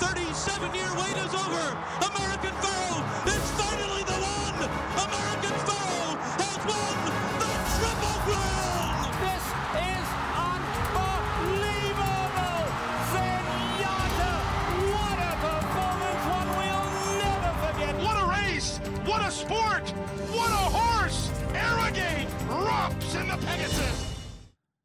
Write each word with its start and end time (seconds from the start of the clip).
37 0.00 0.74
year 0.74 0.88
wait 0.96 1.16
is 1.18 1.34
over. 1.34 1.64
American 2.08 2.54
Pharoah 2.62 3.29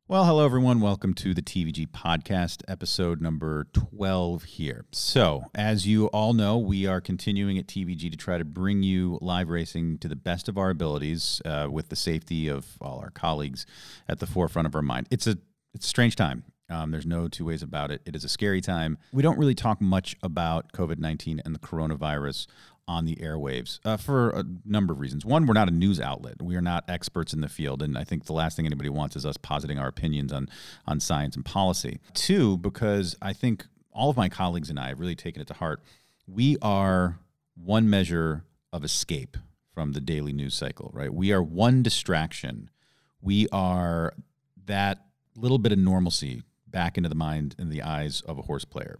Well, 0.08 0.26
hello 0.26 0.46
everyone. 0.46 0.82
Welcome 0.82 1.16
to 1.16 1.34
the 1.34 1.42
TVG 1.42 1.88
podcast, 1.88 2.62
episode 2.68 3.22
number 3.22 3.66
12 3.74 4.44
here. 4.44 4.86
So, 4.91 5.46
as 5.55 5.88
you 5.88 6.05
all 6.09 6.34
know, 6.34 6.59
we 6.59 6.86
are 6.86 7.02
continuing 7.02 7.58
at 7.58 7.66
TVG 7.66 8.12
to 8.12 8.16
try 8.16 8.38
to 8.38 8.46
bring 8.46 8.84
you 8.84 9.18
live 9.20 9.49
racing 9.49 9.98
to 9.98 10.08
the 10.08 10.16
best 10.16 10.48
of 10.48 10.60
our 10.60 10.70
abilities 10.70 11.41
uh, 11.44 11.70
with 11.72 11.90
the 11.90 11.96
safety 11.96 12.48
of 12.48 12.77
all 12.80 12.99
our 12.99 13.10
colleagues 13.10 13.66
at 14.08 14.20
the 14.20 14.27
forefront 14.27 14.68
of 14.68 14.76
our 14.76 14.84
mind. 14.84 15.08
It's 15.10 15.26
a 15.26 15.40
it's 15.73 15.88
a 15.88 15.90
strange 15.90 16.16
time. 16.16 16.44
Um, 16.70 16.91
there's 16.91 17.08
no 17.08 17.27
two 17.27 17.46
ways 17.46 17.63
about 17.63 17.90
it. 17.90 18.02
It 18.05 18.16
is 18.16 18.24
a 18.24 18.30
scary 18.30 18.62
time. 18.62 18.99
We 19.12 19.24
don't 19.24 19.40
really 19.40 19.55
talk 19.55 19.82
much 19.82 20.16
about 20.22 20.72
COVID 20.72 20.99
19 20.99 21.41
and 21.44 21.55
the 21.55 21.60
coronavirus 21.60 22.46
on 22.88 23.05
the 23.05 23.16
airwaves 23.16 23.80
uh, 23.84 23.98
for 23.98 24.30
a 24.30 24.44
number 24.63 24.93
of 24.93 24.99
reasons. 24.99 25.26
One, 25.26 25.45
we're 25.45 25.53
not 25.53 25.67
a 25.67 25.71
news 25.71 25.99
outlet. 25.99 26.41
We 26.41 26.55
are 26.55 26.62
not 26.62 26.84
experts 26.88 27.34
in 27.34 27.41
the 27.41 27.49
field, 27.49 27.81
and 27.81 27.98
I 27.98 28.03
think 28.03 28.26
the 28.26 28.34
last 28.34 28.55
thing 28.55 28.66
anybody 28.66 28.89
wants 28.89 29.16
is 29.16 29.26
us 29.26 29.38
positing 29.38 29.80
our 29.80 29.88
opinions 29.88 30.31
on 30.31 30.49
on 30.85 30.99
science 30.99 31.35
and 31.35 31.43
policy. 31.43 31.99
Two, 32.13 32.57
because 32.57 33.16
I 33.21 33.34
think 33.34 33.66
all 33.91 34.09
of 34.09 34.17
my 34.17 34.29
colleagues 34.29 34.70
and 34.70 34.79
I 34.79 34.90
have 34.90 34.99
really 34.99 35.16
taken 35.16 35.41
it 35.41 35.48
to 35.48 35.53
heart. 35.53 35.81
We 36.27 36.57
are 36.62 37.20
one 37.55 37.90
measure 37.90 38.43
of 38.73 38.84
escape 38.84 39.38
from 39.73 39.93
the 39.93 40.01
daily 40.01 40.34
news 40.34 40.54
cycle, 40.54 40.91
right? 40.93 41.13
We 41.13 41.32
are 41.32 41.41
one 41.41 41.82
distraction. 41.82 42.70
We 43.21 43.48
are 43.51 44.13
that 44.65 44.99
little 45.35 45.57
bit 45.57 45.71
of 45.71 45.79
normalcy 45.79 46.43
back 46.67 46.98
into 46.98 47.10
the 47.10 47.15
mind 47.15 47.55
and 47.57 47.71
the 47.71 47.82
eyes 47.82 48.21
of 48.21 48.38
a 48.38 48.43
horse 48.43 48.65
player. 48.65 48.99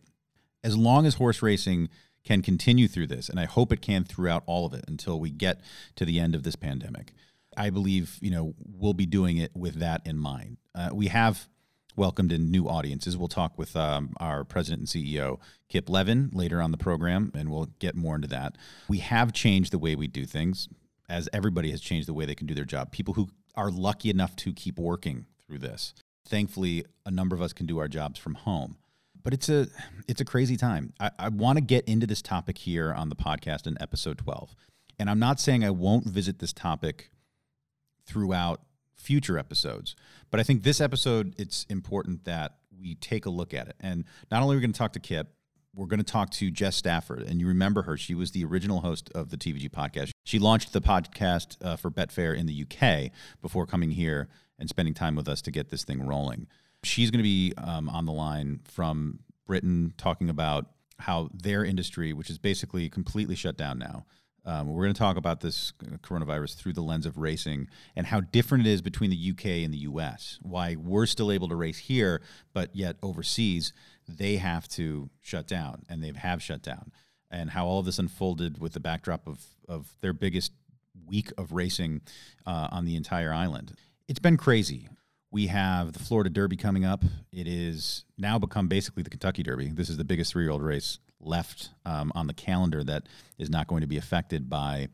As 0.63 0.77
long 0.77 1.05
as 1.05 1.15
horse 1.15 1.41
racing 1.41 1.89
can 2.25 2.41
continue 2.41 2.87
through 2.87 3.07
this, 3.07 3.29
and 3.29 3.39
I 3.39 3.45
hope 3.45 3.71
it 3.71 3.81
can 3.81 4.03
throughout 4.03 4.43
all 4.45 4.65
of 4.65 4.73
it 4.73 4.83
until 4.87 5.19
we 5.19 5.29
get 5.29 5.61
to 5.95 6.05
the 6.05 6.19
end 6.19 6.35
of 6.35 6.43
this 6.43 6.55
pandemic. 6.55 7.13
I 7.55 7.69
believe 7.69 8.17
you 8.21 8.31
know 8.31 8.55
we'll 8.59 8.93
be 8.93 9.05
doing 9.05 9.37
it 9.37 9.51
with 9.55 9.75
that 9.75 10.01
in 10.05 10.17
mind. 10.17 10.57
Uh, 10.73 10.89
we 10.91 11.07
have 11.07 11.47
welcomed 11.95 12.31
in 12.31 12.51
new 12.51 12.67
audiences. 12.67 13.15
We'll 13.15 13.29
talk 13.29 13.57
with 13.57 13.75
um, 13.75 14.13
our 14.19 14.43
president 14.43 14.93
and 14.93 15.05
CEO 15.05 15.39
Kip 15.69 15.89
Levin 15.89 16.29
later 16.33 16.61
on 16.61 16.71
the 16.71 16.77
program, 16.77 17.31
and 17.33 17.49
we'll 17.49 17.69
get 17.79 17.95
more 17.95 18.15
into 18.15 18.27
that. 18.27 18.57
We 18.89 18.97
have 18.97 19.31
changed 19.31 19.71
the 19.71 19.79
way 19.79 19.95
we 19.95 20.07
do 20.07 20.25
things, 20.25 20.67
as 21.07 21.29
everybody 21.31 21.71
has 21.71 21.79
changed 21.79 22.07
the 22.07 22.13
way 22.13 22.25
they 22.25 22.35
can 22.35 22.47
do 22.47 22.53
their 22.55 22.65
job. 22.65 22.91
People 22.91 23.13
who 23.13 23.29
are 23.55 23.71
lucky 23.71 24.09
enough 24.09 24.35
to 24.37 24.51
keep 24.51 24.77
working 24.77 25.25
through 25.47 25.59
this. 25.59 25.93
Thankfully, 26.27 26.83
a 27.05 27.11
number 27.11 27.35
of 27.35 27.41
us 27.41 27.53
can 27.53 27.65
do 27.67 27.77
our 27.77 27.87
jobs 27.87 28.19
from 28.19 28.33
home 28.33 28.77
but 29.25 29.33
it's 29.33 29.49
a 29.49 29.67
it's 30.07 30.21
a 30.21 30.25
crazy 30.25 30.55
time. 30.55 30.93
I, 30.99 31.09
I 31.17 31.29
want 31.29 31.57
to 31.57 31.61
get 31.61 31.83
into 31.85 32.05
this 32.07 32.21
topic 32.21 32.59
here 32.59 32.93
on 32.93 33.09
the 33.09 33.15
podcast 33.15 33.65
in 33.65 33.75
episode 33.81 34.19
12. 34.19 34.55
And 34.99 35.09
I'm 35.09 35.19
not 35.19 35.41
saying 35.41 35.65
I 35.65 35.71
won't 35.71 36.05
visit 36.05 36.39
this 36.39 36.53
topic 36.53 37.09
throughout 38.05 38.61
future 38.95 39.37
episodes, 39.37 39.95
but 40.29 40.39
I 40.39 40.43
think 40.43 40.61
this 40.61 40.79
episode 40.79 41.33
it's 41.39 41.65
important 41.69 42.23
that 42.25 42.57
we 42.79 42.95
take 42.95 43.25
a 43.25 43.31
look 43.31 43.53
at 43.53 43.67
it. 43.67 43.75
And 43.79 44.05
not 44.29 44.43
only 44.43 44.55
are 44.55 44.57
we 44.59 44.61
going 44.61 44.73
to 44.73 44.77
talk 44.77 44.93
to 44.93 44.99
Kip, 44.99 45.33
we're 45.73 45.87
going 45.87 45.97
to 45.97 46.03
talk 46.03 46.29
to 46.31 46.51
Jess 46.51 46.75
Stafford. 46.75 47.23
And 47.23 47.41
you 47.41 47.47
remember 47.47 47.81
her. 47.81 47.97
She 47.97 48.13
was 48.13 48.31
the 48.31 48.45
original 48.45 48.81
host 48.81 49.09
of 49.15 49.31
the 49.31 49.37
TVG 49.37 49.71
podcast. 49.71 50.11
She 50.23 50.37
launched 50.37 50.71
the 50.71 50.81
podcast 50.81 51.57
uh, 51.66 51.77
for 51.77 51.89
Betfair 51.89 52.38
in 52.38 52.45
the 52.45 52.63
UK 52.63 53.11
before 53.41 53.66
coming 53.66 53.91
here 53.91 54.29
and 54.59 54.69
spending 54.69 54.94
time 54.94 55.16
with 55.16 55.27
us 55.27 55.41
to 55.41 55.51
get 55.51 55.69
this 55.69 55.83
thing 55.83 56.05
rolling. 56.05 56.47
She's 56.85 57.12
going 57.12 57.19
to 57.19 57.23
be 57.23 57.53
um, 57.57 57.90
on 57.90 58.06
the 58.06 58.12
line 58.12 58.62
from 58.66 59.19
Britain 59.47 59.94
talking 59.97 60.29
about 60.29 60.68
how 61.00 61.29
their 61.34 61.66
industry, 61.66 62.13
which 62.13 62.29
is 62.29 62.38
basically 62.38 62.90
completely 62.90 63.35
shut 63.35 63.57
down 63.57 63.78
now, 63.79 64.06
um, 64.46 64.68
we're 64.68 64.84
going 64.84 64.94
to 64.94 65.00
talk 65.00 65.18
about 65.18 65.41
this 65.41 65.74
coronavirus 66.03 66.56
through 66.56 66.74
the 66.74 66.81
lens 66.81 67.06
of 67.06 67.18
racing 67.18 67.68
and 67.95 68.06
how 68.06 68.19
different 68.19 68.68
it 68.68 68.69
is 68.69 68.81
between 68.81 69.09
the 69.09 69.31
UK 69.31 69.63
and 69.66 69.74
the 69.74 69.79
US. 69.79 70.38
Why 70.44 70.75
we're 70.75 71.07
still 71.07 71.31
able 71.31 71.50
to 71.50 71.56
race 71.56 71.79
here, 71.79 72.22
but 72.53 72.75
yet 72.75 72.97
overseas 73.01 73.74
they 74.07 74.35
have 74.35 74.68
to 74.68 75.09
shut 75.22 75.47
down 75.47 75.84
and 75.90 76.03
they 76.03 76.13
have 76.16 76.44
shut 76.44 76.62
down. 76.62 76.91
And 77.31 77.50
how 77.50 77.66
all 77.66 77.79
of 77.79 77.88
this 77.88 77.97
unfolded 77.97 78.59
with 78.59 78.74
the 78.74 78.79
backdrop 78.79 79.28
of, 79.28 79.44
of 79.68 79.95
their 80.01 80.13
biggest 80.13 80.51
week 81.07 81.31
of 81.38 81.51
racing 81.51 82.01
uh, 82.45 82.68
on 82.72 82.85
the 82.85 82.95
entire 82.95 83.34
island. 83.34 83.74
It's 84.07 84.19
been 84.19 84.38
crazy. 84.38 84.88
We 85.35 85.47
have 85.47 85.91
the 85.91 86.00
Florida 86.00 86.29
Derby 86.29 86.56
coming 86.56 86.85
up. 86.85 87.03
It 87.34 87.46
is 87.46 88.06
now 88.18 88.40
become 88.40 88.69
basically 88.69 89.03
the 89.03 89.09
Kentucky 89.09 89.44
Derby. 89.44 89.68
This 89.68 89.90
is 89.90 89.97
the 89.97 90.06
biggest 90.06 90.31
three 90.31 90.46
year 90.46 90.51
old 90.53 90.63
race 90.63 91.00
left 91.19 91.72
um, 91.85 92.13
on 92.16 92.28
the 92.28 92.34
calendar 92.34 92.85
that 92.85 93.09
is 93.38 93.50
not 93.50 93.68
going 93.68 93.81
to 93.81 93.88
be 93.88 93.97
affected 93.97 94.50
by 94.50 94.88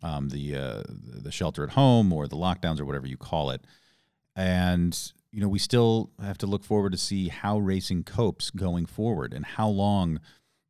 um, 0.00 0.28
the 0.28 0.54
uh, 0.54 0.82
the 0.86 1.32
shelter 1.32 1.64
at 1.64 1.70
home 1.70 2.12
or 2.12 2.28
the 2.28 2.36
lockdowns 2.36 2.78
or 2.78 2.84
whatever 2.84 3.08
you 3.08 3.16
call 3.16 3.50
it. 3.50 3.62
And 4.36 4.96
you 5.32 5.40
know, 5.40 5.48
we 5.48 5.58
still 5.58 6.12
have 6.22 6.38
to 6.38 6.46
look 6.46 6.62
forward 6.62 6.92
to 6.92 6.98
see 6.98 7.26
how 7.26 7.58
racing 7.58 8.04
copes 8.04 8.50
going 8.50 8.86
forward 8.86 9.34
and 9.34 9.44
how 9.44 9.68
long 9.68 10.20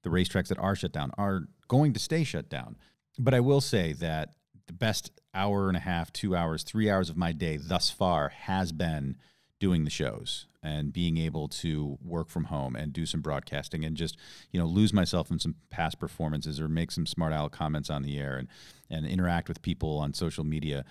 the 0.02 0.08
racetracks 0.08 0.48
that 0.48 0.56
are 0.56 0.74
shut 0.74 0.92
down 0.92 1.10
are 1.18 1.42
going 1.68 1.92
to 1.92 2.00
stay 2.00 2.24
shut 2.24 2.48
down. 2.48 2.78
But 3.18 3.34
I 3.34 3.40
will 3.40 3.60
say 3.60 3.92
that 3.92 4.30
the 4.66 4.72
best 4.72 5.10
hour 5.34 5.68
and 5.68 5.76
a 5.76 5.80
half, 5.80 6.12
two 6.12 6.34
hours, 6.34 6.62
three 6.62 6.90
hours 6.90 7.10
of 7.10 7.16
my 7.16 7.32
day 7.32 7.56
thus 7.56 7.90
far 7.90 8.28
has 8.30 8.72
been 8.72 9.16
doing 9.60 9.84
the 9.84 9.90
shows 9.90 10.46
and 10.62 10.92
being 10.92 11.18
able 11.18 11.48
to 11.48 11.98
work 12.04 12.28
from 12.28 12.44
home 12.44 12.74
and 12.74 12.92
do 12.92 13.06
some 13.06 13.20
broadcasting 13.20 13.84
and 13.84 13.96
just 13.96 14.16
you 14.50 14.58
know 14.58 14.66
lose 14.66 14.92
myself 14.92 15.30
in 15.30 15.38
some 15.38 15.54
past 15.70 15.98
performances 15.98 16.60
or 16.60 16.68
make 16.68 16.90
some 16.90 17.06
smart 17.06 17.32
aleck 17.32 17.52
comments 17.52 17.90
on 17.90 18.02
the 18.02 18.18
air 18.18 18.36
and 18.36 18.48
and 18.90 19.06
interact 19.06 19.48
with 19.48 19.62
people 19.62 19.98
on 19.98 20.12
social 20.12 20.44
media. 20.44 20.84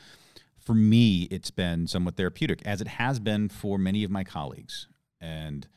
For 0.58 0.74
me 0.74 1.24
it's 1.32 1.52
been 1.52 1.88
somewhat 1.88 2.16
therapeutic 2.16 2.62
as 2.66 2.80
it 2.80 2.88
has 2.88 3.20
been 3.20 3.50
for 3.50 3.78
many 3.78 4.04
of 4.04 4.12
my 4.12 4.24
colleagues. 4.24 4.88
And 5.20 5.68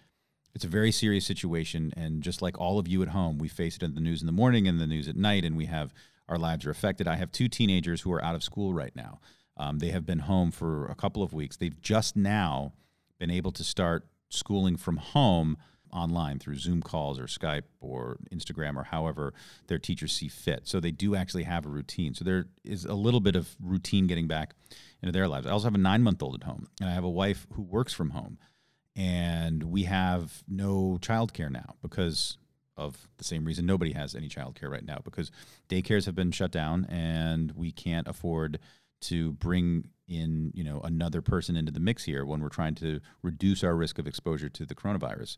it's 0.54 0.64
a 0.64 0.68
very 0.68 0.92
serious 0.92 1.26
situation. 1.26 1.92
And 1.96 2.22
just 2.22 2.42
like 2.42 2.58
all 2.58 2.78
of 2.78 2.86
you 2.86 3.02
at 3.02 3.08
home 3.08 3.38
we 3.38 3.48
face 3.48 3.76
it 3.76 3.82
in 3.82 3.94
the 3.94 4.00
news 4.00 4.20
in 4.20 4.26
the 4.26 4.32
morning 4.32 4.68
and 4.68 4.80
the 4.80 4.86
news 4.86 5.08
at 5.08 5.16
night. 5.16 5.44
And 5.44 5.56
we 5.56 5.66
have 5.66 5.92
our 6.32 6.38
lives 6.38 6.64
are 6.64 6.70
affected. 6.70 7.06
I 7.06 7.16
have 7.16 7.30
two 7.30 7.46
teenagers 7.46 8.00
who 8.00 8.12
are 8.12 8.24
out 8.24 8.34
of 8.34 8.42
school 8.42 8.72
right 8.72 8.94
now. 8.96 9.20
Um, 9.58 9.78
they 9.80 9.90
have 9.90 10.06
been 10.06 10.20
home 10.20 10.50
for 10.50 10.86
a 10.86 10.94
couple 10.94 11.22
of 11.22 11.34
weeks. 11.34 11.58
They've 11.58 11.80
just 11.80 12.16
now 12.16 12.72
been 13.18 13.30
able 13.30 13.52
to 13.52 13.62
start 13.62 14.06
schooling 14.30 14.78
from 14.78 14.96
home 14.96 15.58
online 15.92 16.38
through 16.38 16.56
Zoom 16.56 16.80
calls 16.80 17.20
or 17.20 17.24
Skype 17.24 17.64
or 17.80 18.16
Instagram 18.34 18.76
or 18.76 18.84
however 18.84 19.34
their 19.66 19.78
teachers 19.78 20.10
see 20.12 20.28
fit. 20.28 20.66
So 20.66 20.80
they 20.80 20.90
do 20.90 21.14
actually 21.14 21.42
have 21.42 21.66
a 21.66 21.68
routine. 21.68 22.14
So 22.14 22.24
there 22.24 22.46
is 22.64 22.86
a 22.86 22.94
little 22.94 23.20
bit 23.20 23.36
of 23.36 23.54
routine 23.60 24.06
getting 24.06 24.26
back 24.26 24.54
into 25.02 25.12
their 25.12 25.28
lives. 25.28 25.46
I 25.46 25.50
also 25.50 25.66
have 25.66 25.74
a 25.74 25.78
nine 25.78 26.02
month 26.02 26.22
old 26.22 26.36
at 26.36 26.44
home, 26.44 26.66
and 26.80 26.88
I 26.88 26.94
have 26.94 27.04
a 27.04 27.10
wife 27.10 27.46
who 27.52 27.62
works 27.62 27.92
from 27.92 28.10
home. 28.10 28.38
And 28.96 29.64
we 29.64 29.84
have 29.84 30.42
no 30.48 30.98
childcare 31.00 31.50
now 31.50 31.76
because 31.82 32.38
of 32.76 33.08
the 33.18 33.24
same 33.24 33.44
reason 33.44 33.66
nobody 33.66 33.92
has 33.92 34.14
any 34.14 34.28
childcare 34.28 34.70
right 34.70 34.84
now 34.84 34.98
because 35.04 35.30
daycares 35.68 36.06
have 36.06 36.14
been 36.14 36.30
shut 36.30 36.50
down 36.50 36.84
and 36.86 37.52
we 37.52 37.70
can't 37.70 38.08
afford 38.08 38.58
to 39.02 39.32
bring 39.32 39.88
in 40.08 40.52
you 40.54 40.64
know 40.64 40.80
another 40.82 41.20
person 41.20 41.56
into 41.56 41.72
the 41.72 41.80
mix 41.80 42.04
here 42.04 42.24
when 42.24 42.40
we're 42.40 42.48
trying 42.48 42.74
to 42.74 43.00
reduce 43.22 43.62
our 43.62 43.74
risk 43.74 43.98
of 43.98 44.06
exposure 44.06 44.48
to 44.48 44.64
the 44.64 44.74
coronavirus. 44.74 45.36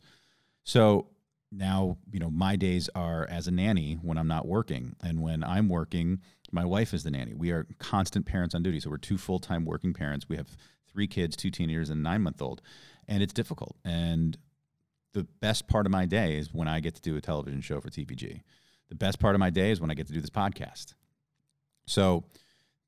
So 0.63 1.09
now 1.51 1.99
you 2.11 2.21
know 2.21 2.31
my 2.31 2.57
days 2.57 2.89
are 2.95 3.27
as 3.29 3.47
a 3.47 3.51
nanny 3.51 3.99
when 4.03 4.19
I'm 4.19 4.29
not 4.29 4.47
working, 4.47 4.97
and 5.03 5.21
when 5.23 5.43
I'm 5.43 5.69
working, 5.69 6.21
my 6.53 6.65
wife 6.65 6.95
is 6.95 7.05
the 7.05 7.11
nanny. 7.11 7.35
We 7.35 7.51
are 7.51 7.67
constant 7.79 8.27
parents 8.27 8.55
on 8.55 8.63
duty, 8.63 8.81
so 8.81 8.91
we're 8.91 8.99
two 8.99 9.19
full 9.19 9.39
time 9.39 9.65
working 9.65 9.93
parents. 9.93 10.29
We 10.29 10.37
have 10.37 10.57
three 10.91 11.07
kids, 11.07 11.37
two 11.37 11.51
teenagers, 11.51 11.91
and 11.91 12.03
nine 12.03 12.23
month 12.23 12.41
old, 12.41 12.63
and 13.09 13.23
it's 13.23 13.33
difficult. 13.33 13.77
And 13.85 14.37
the 15.15 15.25
best 15.41 15.67
part 15.67 15.87
of 15.87 15.93
my 15.93 16.05
day 16.05 16.37
is 16.37 16.53
when 16.53 16.69
I 16.69 16.81
get 16.81 16.95
to 16.97 17.01
do 17.01 17.17
a 17.17 17.21
television 17.21 17.61
show 17.61 17.81
for 17.81 17.89
TVG. 17.89 18.43
The 18.89 18.95
best 18.95 19.19
part 19.19 19.35
of 19.35 19.39
my 19.39 19.51
day 19.51 19.71
is 19.71 19.81
when 19.81 19.91
I 19.91 19.95
get 19.95 20.07
to 20.09 20.13
do 20.13 20.21
this 20.21 20.31
podcast. 20.31 20.95
So 21.87 22.25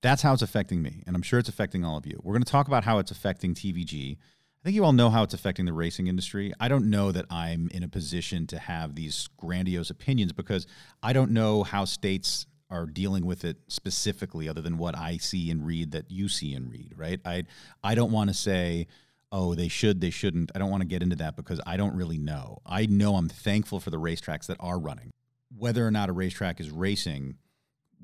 that's 0.03 0.23
how 0.23 0.33
it's 0.33 0.43
affecting 0.43 0.83
me. 0.83 1.03
And 1.07 1.17
I'm 1.17 1.23
sure 1.23 1.39
it's 1.39 1.49
affecting 1.49 1.85
all 1.85 1.97
of 1.97 2.07
you. 2.07 2.21
We're 2.23 2.35
going 2.35 2.43
to 2.43 2.51
talk 2.51 2.69
about 2.69 2.85
how 2.85 2.99
it's 2.99 3.11
affecting 3.11 3.55
TVG. 3.55 4.17
I 4.17 4.65
think 4.65 4.75
you 4.75 4.85
all 4.85 4.93
know 4.93 5.11
how 5.11 5.23
it's 5.23 5.35
affecting 5.35 5.65
the 5.65 5.73
racing 5.73 6.09
industry. 6.09 6.53
I 6.59 6.69
don't 6.69 6.91
know 6.91 7.13
that 7.13 7.27
I'm 7.31 7.69
in 7.73 7.83
a 7.83 7.89
position 7.89 8.47
to 8.49 8.59
have 8.59 8.95
these 8.95 9.29
grandiose 9.37 9.91
opinions 9.91 10.33
because 10.33 10.67
I 11.03 11.13
don't 11.13 11.31
know 11.31 11.63
how 11.63 11.85
states 11.85 12.47
are 12.69 12.87
dealing 12.87 13.25
with 13.25 13.45
it 13.45 13.59
specifically 13.69 14.49
other 14.49 14.61
than 14.61 14.77
what 14.77 14.99
I 14.99 15.19
see 15.19 15.51
and 15.51 15.65
read 15.65 15.93
that 15.93 16.11
you 16.11 16.29
see 16.29 16.53
and 16.55 16.71
read, 16.71 16.95
right? 16.97 17.21
I 17.25 17.45
I 17.85 17.95
don't 17.95 18.11
want 18.11 18.29
to 18.29 18.35
say 18.35 18.89
oh, 19.33 19.55
they 19.55 19.69
should, 19.69 20.01
they 20.01 20.11
shouldn't. 20.11 20.53
I 20.55 20.59
don't 20.59 20.71
want 20.71 20.83
to 20.83 20.89
get 20.89 21.03
into 21.03 21.17
that 21.17 21.37
because 21.37 21.61
I 21.67 21.77
don't 21.77 21.97
really 21.97 22.19
know. 22.19 22.59
I 22.65 22.87
know 22.87 23.17
I'm 23.17 23.29
thankful 23.29 23.81
for 23.81 23.91
the 23.91 23.99
racetracks 23.99 24.47
that 24.47 24.57
are 24.61 24.79
running. 24.79 25.11
Whether 25.57 25.87
or 25.87 25.91
not 25.91 26.09
a 26.09 26.13
racetrack 26.13 26.61
is 26.61 26.71
racing, 26.71 27.37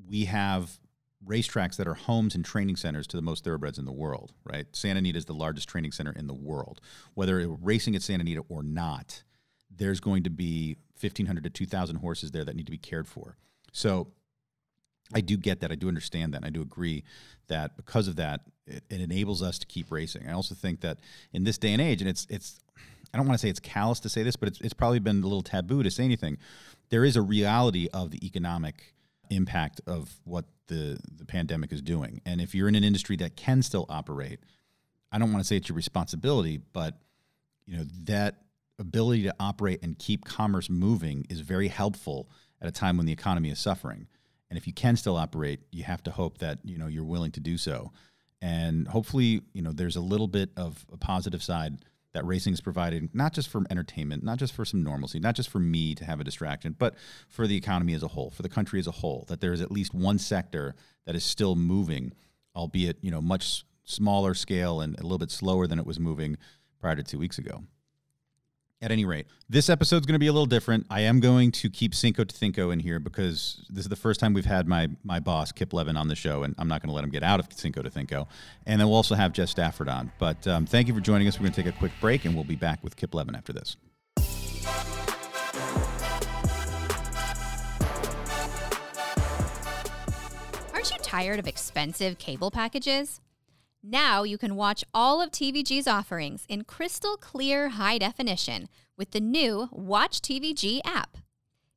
we 0.07 0.25
have 0.25 0.79
racetracks 1.25 1.77
that 1.77 1.87
are 1.87 1.93
homes 1.93 2.35
and 2.35 2.43
training 2.43 2.75
centers 2.75 3.07
to 3.07 3.17
the 3.17 3.21
most 3.21 3.43
thoroughbreds 3.43 3.77
in 3.77 3.85
the 3.85 3.91
world, 3.91 4.33
right? 4.43 4.67
Santa 4.73 4.99
Anita 4.99 5.17
is 5.17 5.25
the 5.25 5.33
largest 5.33 5.69
training 5.69 5.91
center 5.91 6.11
in 6.11 6.27
the 6.27 6.33
world. 6.33 6.81
Whether 7.13 7.47
racing 7.47 7.95
at 7.95 8.01
Santa 8.01 8.21
Anita 8.21 8.43
or 8.49 8.63
not, 8.63 9.23
there's 9.69 9.99
going 9.99 10.23
to 10.23 10.29
be 10.29 10.77
1,500 10.99 11.43
to 11.43 11.49
2,000 11.49 11.97
horses 11.97 12.31
there 12.31 12.45
that 12.45 12.55
need 12.55 12.65
to 12.65 12.71
be 12.71 12.77
cared 12.77 13.07
for. 13.07 13.37
So 13.71 14.09
I 15.13 15.21
do 15.21 15.37
get 15.37 15.61
that. 15.61 15.71
I 15.71 15.75
do 15.75 15.87
understand 15.87 16.33
that. 16.33 16.37
And 16.37 16.45
I 16.45 16.49
do 16.49 16.61
agree 16.61 17.03
that 17.47 17.75
because 17.75 18.07
of 18.07 18.15
that, 18.17 18.41
it, 18.65 18.83
it, 18.89 19.01
enables 19.01 19.41
us 19.41 19.59
to 19.59 19.67
keep 19.67 19.91
racing. 19.91 20.27
I 20.27 20.33
also 20.33 20.55
think 20.55 20.81
that 20.81 20.99
in 21.33 21.43
this 21.43 21.57
day 21.57 21.73
and 21.73 21.81
age, 21.81 22.01
and 22.01 22.09
it's 22.09 22.25
it's 22.29 22.59
I 23.13 23.17
don't 23.17 23.27
want 23.27 23.39
to 23.39 23.41
say 23.45 23.49
it's 23.49 23.59
callous 23.59 23.99
to 24.01 24.09
say 24.09 24.23
this, 24.23 24.35
but 24.35 24.47
it's 24.47 24.61
it's 24.61 24.73
probably 24.73 24.99
been 24.99 25.21
a 25.21 25.25
little 25.25 25.41
taboo 25.41 25.83
to 25.83 25.91
say 25.91 26.03
anything. 26.03 26.37
There 26.89 27.03
is 27.03 27.15
a 27.15 27.21
reality 27.21 27.89
of 27.93 28.11
the 28.11 28.25
economic 28.25 28.93
impact 29.29 29.81
of 29.85 30.15
what 30.23 30.45
the 30.67 30.97
the 31.17 31.25
pandemic 31.25 31.73
is 31.73 31.81
doing, 31.81 32.21
and 32.25 32.39
if 32.39 32.55
you're 32.55 32.69
in 32.69 32.75
an 32.75 32.83
industry 32.83 33.17
that 33.17 33.35
can 33.35 33.61
still 33.61 33.85
operate, 33.89 34.39
I 35.11 35.19
don't 35.19 35.31
want 35.31 35.43
to 35.43 35.47
say 35.47 35.57
it's 35.57 35.67
your 35.67 35.75
responsibility, 35.75 36.61
but 36.71 36.97
you 37.65 37.77
know 37.77 37.85
that 38.05 38.37
ability 38.79 39.23
to 39.23 39.35
operate 39.39 39.79
and 39.83 39.99
keep 39.99 40.25
commerce 40.25 40.69
moving 40.69 41.25
is 41.29 41.41
very 41.41 41.67
helpful 41.67 42.29
at 42.61 42.67
a 42.67 42.71
time 42.71 42.97
when 42.97 43.05
the 43.05 43.11
economy 43.11 43.49
is 43.49 43.59
suffering. 43.59 44.07
And 44.53 44.57
if 44.59 44.67
you 44.67 44.73
can 44.73 44.95
still 44.95 45.17
operate, 45.17 45.61
you 45.71 45.83
have 45.83 46.03
to 46.03 46.11
hope 46.11 46.37
that 46.37 46.59
you 46.63 46.77
know 46.77 46.85
you're 46.85 47.03
willing 47.03 47.31
to 47.31 47.39
do 47.39 47.57
so. 47.57 47.91
And 48.39 48.87
hopefully, 48.87 49.41
you 49.53 49.63
know, 49.63 49.71
there's 49.71 49.95
a 49.95 49.99
little 49.99 50.27
bit 50.27 50.51
of 50.55 50.85
a 50.93 50.97
positive 50.97 51.41
side 51.41 51.79
that 52.13 52.23
racing 52.23 52.53
is 52.53 52.61
providing, 52.61 53.09
not 53.13 53.33
just 53.33 53.49
for 53.49 53.63
entertainment, 53.71 54.21
not 54.21 54.37
just 54.37 54.53
for 54.53 54.63
some 54.63 54.83
normalcy, 54.83 55.19
not 55.19 55.33
just 55.33 55.49
for 55.49 55.57
me 55.57 55.95
to 55.95 56.05
have 56.05 56.19
a 56.19 56.23
distraction, 56.23 56.75
but 56.77 56.93
for 57.29 57.47
the 57.47 57.57
economy 57.57 57.95
as 57.95 58.03
a 58.03 58.09
whole, 58.09 58.29
for 58.29 58.43
the 58.43 58.49
country 58.49 58.79
as 58.79 58.85
a 58.85 58.91
whole. 58.91 59.25
That 59.27 59.41
there 59.41 59.53
is 59.53 59.61
at 59.61 59.71
least 59.71 59.95
one 59.95 60.19
sector 60.19 60.75
that 61.07 61.15
is 61.15 61.23
still 61.23 61.55
moving, 61.55 62.13
albeit 62.55 62.97
you 63.01 63.09
know 63.09 63.23
much 63.23 63.65
smaller 63.85 64.35
scale 64.35 64.81
and 64.81 64.99
a 64.99 65.01
little 65.01 65.17
bit 65.17 65.31
slower 65.31 65.65
than 65.65 65.79
it 65.79 65.87
was 65.87 65.99
moving 65.99 66.37
prior 66.79 66.95
to 66.95 67.01
two 67.01 67.17
weeks 67.17 67.39
ago. 67.39 67.63
At 68.83 68.91
any 68.91 69.05
rate, 69.05 69.27
this 69.47 69.69
episode 69.69 70.01
is 70.01 70.05
going 70.05 70.15
to 70.15 70.19
be 70.19 70.27
a 70.27 70.33
little 70.33 70.45
different. 70.45 70.85
I 70.89 70.99
am 70.99 71.21
going 71.21 71.53
to 71.53 71.69
keep 71.69 71.95
Cinco 71.95 72.25
de 72.25 72.33
Cinco 72.33 72.69
in 72.69 72.81
here 72.81 72.99
because 72.99 73.65
this 73.69 73.85
is 73.85 73.89
the 73.89 73.95
first 73.95 74.19
time 74.19 74.33
we've 74.33 74.43
had 74.43 74.67
my 74.67 74.89
my 75.05 75.21
boss 75.21 75.53
Kip 75.53 75.71
Levin 75.71 75.95
on 75.95 76.09
the 76.09 76.15
show, 76.15 76.43
and 76.43 76.53
I'm 76.57 76.67
not 76.67 76.81
going 76.81 76.89
to 76.89 76.93
let 76.93 77.05
him 77.05 77.09
get 77.09 77.23
out 77.23 77.39
of 77.39 77.47
Cinco 77.53 77.81
de 77.81 77.89
Cinco. 77.89 78.27
And 78.65 78.81
then 78.81 78.89
we'll 78.89 78.97
also 78.97 79.15
have 79.15 79.31
Jess 79.31 79.51
Stafford 79.51 79.87
on. 79.87 80.11
But 80.19 80.45
um, 80.49 80.65
thank 80.65 80.89
you 80.89 80.93
for 80.93 80.99
joining 80.99 81.29
us. 81.29 81.39
We're 81.39 81.43
going 81.43 81.53
to 81.53 81.63
take 81.63 81.73
a 81.73 81.77
quick 81.77 81.93
break, 82.01 82.25
and 82.25 82.35
we'll 82.35 82.43
be 82.43 82.57
back 82.57 82.83
with 82.83 82.97
Kip 82.97 83.15
Levin 83.15 83.35
after 83.35 83.53
this. 83.53 83.77
Aren't 90.73 90.91
you 90.91 90.97
tired 91.01 91.39
of 91.39 91.47
expensive 91.47 92.17
cable 92.17 92.51
packages? 92.51 93.21
Now 93.85 94.23
you 94.23 94.37
can 94.37 94.55
watch 94.55 94.85
all 94.93 95.21
of 95.21 95.31
TVG's 95.31 95.87
offerings 95.87 96.45
in 96.47 96.63
crystal 96.63 97.17
clear 97.17 97.69
high 97.69 97.97
definition 97.97 98.69
with 98.97 99.11
the 99.11 99.19
new 99.19 99.67
Watch 99.73 100.21
TVG 100.21 100.79
app. 100.85 101.17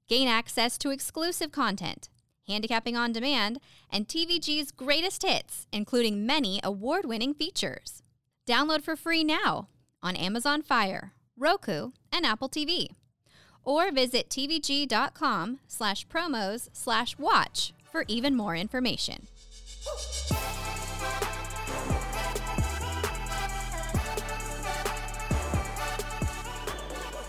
Gain 0.07 0.29
access 0.29 0.79
to 0.79 0.91
exclusive 0.91 1.51
content, 1.51 2.09
handicapping 2.47 2.97
on 2.97 3.13
demand, 3.13 3.59
and 3.91 4.07
TVG's 4.07 4.71
greatest 4.71 5.25
hits, 5.25 5.67
including 5.73 6.25
many 6.25 6.61
award 6.63 7.07
winning 7.07 7.35
features. 7.35 8.05
Download 8.47 8.83
for 8.83 8.95
free 8.95 9.25
now 9.25 9.67
on 10.01 10.15
Amazon 10.15 10.63
Fire, 10.63 11.13
Roku, 11.37 11.91
and 12.13 12.25
Apple 12.25 12.49
TV. 12.49 12.87
Or 13.65 13.91
visit 13.91 14.29
tvg.com 14.29 15.59
slash 15.67 16.07
promos 16.07 16.69
slash 16.73 17.19
watch 17.19 17.73
for 17.91 18.05
even 18.07 18.37
more 18.37 18.55
information. 18.55 19.27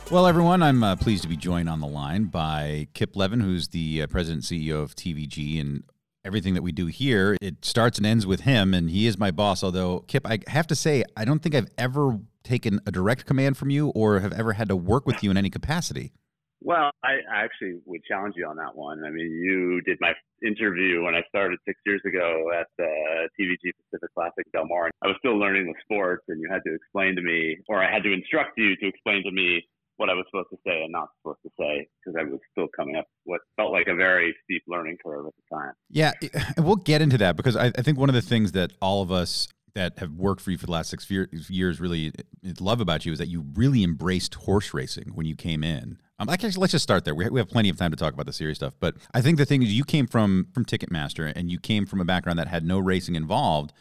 Well, 0.09 0.25
everyone, 0.25 0.63
I'm 0.63 0.83
uh, 0.83 0.95
pleased 0.95 1.23
to 1.23 1.27
be 1.27 1.35
joined 1.35 1.67
on 1.67 1.81
the 1.81 1.87
line 1.87 2.25
by 2.25 2.87
Kip 2.93 3.17
Levin, 3.17 3.41
who's 3.41 3.67
the 3.67 4.03
uh, 4.03 4.07
president 4.07 4.49
and 4.49 4.61
CEO 4.61 4.81
of 4.81 4.95
TVG. 4.95 5.59
And 5.59 5.83
everything 6.23 6.53
that 6.53 6.61
we 6.61 6.71
do 6.71 6.85
here, 6.85 7.35
it 7.41 7.65
starts 7.65 7.97
and 7.97 8.07
ends 8.07 8.25
with 8.25 8.41
him. 8.41 8.73
And 8.73 8.89
he 8.89 9.05
is 9.05 9.17
my 9.17 9.31
boss. 9.31 9.65
Although, 9.65 10.05
Kip, 10.07 10.25
I 10.25 10.39
have 10.47 10.65
to 10.67 10.75
say, 10.75 11.03
I 11.17 11.25
don't 11.25 11.39
think 11.43 11.55
I've 11.55 11.67
ever 11.77 12.19
taken 12.45 12.79
a 12.87 12.91
direct 12.91 13.25
command 13.25 13.57
from 13.57 13.69
you 13.69 13.89
or 13.89 14.21
have 14.21 14.31
ever 14.31 14.53
had 14.53 14.69
to 14.69 14.77
work 14.77 15.05
with 15.05 15.21
you 15.23 15.29
in 15.29 15.35
any 15.35 15.49
capacity. 15.49 16.13
Well, 16.61 16.89
I 17.03 17.17
actually 17.29 17.81
would 17.85 18.01
challenge 18.07 18.35
you 18.37 18.47
on 18.47 18.55
that 18.55 18.75
one. 18.75 19.03
I 19.05 19.09
mean, 19.09 19.29
you 19.29 19.81
did 19.81 19.97
my 19.99 20.13
interview 20.41 21.03
when 21.03 21.15
I 21.15 21.21
started 21.27 21.59
six 21.67 21.79
years 21.85 22.01
ago 22.05 22.49
at 22.57 22.67
the 22.77 23.29
TVG 23.37 23.71
Pacific 23.83 24.13
Classic 24.15 24.45
Del 24.53 24.67
Mar. 24.67 24.89
I 25.03 25.07
was 25.07 25.17
still 25.19 25.37
learning 25.37 25.65
the 25.67 25.75
sport, 25.83 26.21
and 26.29 26.41
you 26.41 26.47
had 26.49 26.63
to 26.65 26.73
explain 26.73 27.15
to 27.17 27.21
me, 27.21 27.57
or 27.67 27.83
I 27.83 27.91
had 27.91 28.03
to 28.03 28.13
instruct 28.13 28.57
you 28.57 28.75
to 28.77 28.87
explain 28.87 29.23
to 29.23 29.31
me 29.31 29.67
what 29.97 30.09
I 30.09 30.13
was 30.13 30.25
supposed 30.29 30.49
to 30.51 30.57
say 30.65 30.83
and 30.83 30.91
not 30.91 31.09
supposed 31.19 31.39
to 31.43 31.49
say 31.59 31.87
because 31.99 32.17
I 32.19 32.23
was 32.23 32.39
still 32.51 32.67
coming 32.75 32.95
up 32.95 33.05
what 33.25 33.41
felt 33.55 33.71
like 33.71 33.87
a 33.87 33.95
very 33.95 34.35
steep 34.43 34.63
learning 34.67 34.97
curve 35.03 35.25
at 35.27 35.33
the 35.35 35.55
time. 35.55 35.73
Yeah, 35.89 36.13
we'll 36.57 36.77
get 36.77 37.01
into 37.01 37.17
that 37.19 37.35
because 37.35 37.55
I, 37.55 37.67
I 37.67 37.81
think 37.81 37.97
one 37.97 38.09
of 38.09 38.15
the 38.15 38.21
things 38.21 38.53
that 38.53 38.71
all 38.81 39.01
of 39.01 39.11
us 39.11 39.47
that 39.73 39.99
have 39.99 40.13
worked 40.13 40.41
for 40.41 40.49
you 40.49 40.57
for 40.57 40.65
the 40.65 40.71
last 40.71 40.89
six 40.89 41.07
years 41.09 41.79
really 41.79 42.11
love 42.59 42.81
about 42.81 43.05
you 43.05 43.11
is 43.11 43.19
that 43.19 43.27
you 43.27 43.45
really 43.53 43.83
embraced 43.83 44.33
horse 44.33 44.73
racing 44.73 45.11
when 45.13 45.27
you 45.27 45.35
came 45.35 45.63
in. 45.63 45.99
Um, 46.17 46.29
actually, 46.29 46.51
let's 46.53 46.71
just 46.71 46.81
start 46.81 47.05
there. 47.05 47.13
We, 47.13 47.29
we 47.29 47.39
have 47.39 47.47
plenty 47.47 47.69
of 47.69 47.77
time 47.77 47.91
to 47.91 47.97
talk 47.97 48.13
about 48.13 48.25
the 48.25 48.33
serious 48.33 48.57
stuff, 48.57 48.73
but 48.79 48.95
I 49.13 49.21
think 49.21 49.37
the 49.37 49.45
thing 49.45 49.61
is, 49.61 49.71
you 49.71 49.83
came 49.83 50.07
from 50.07 50.47
from 50.53 50.65
Ticketmaster 50.65 51.31
and 51.35 51.51
you 51.51 51.59
came 51.59 51.85
from 51.85 52.01
a 52.01 52.05
background 52.05 52.39
that 52.39 52.47
had 52.47 52.65
no 52.65 52.79
racing 52.79 53.13
involved, 53.15 53.71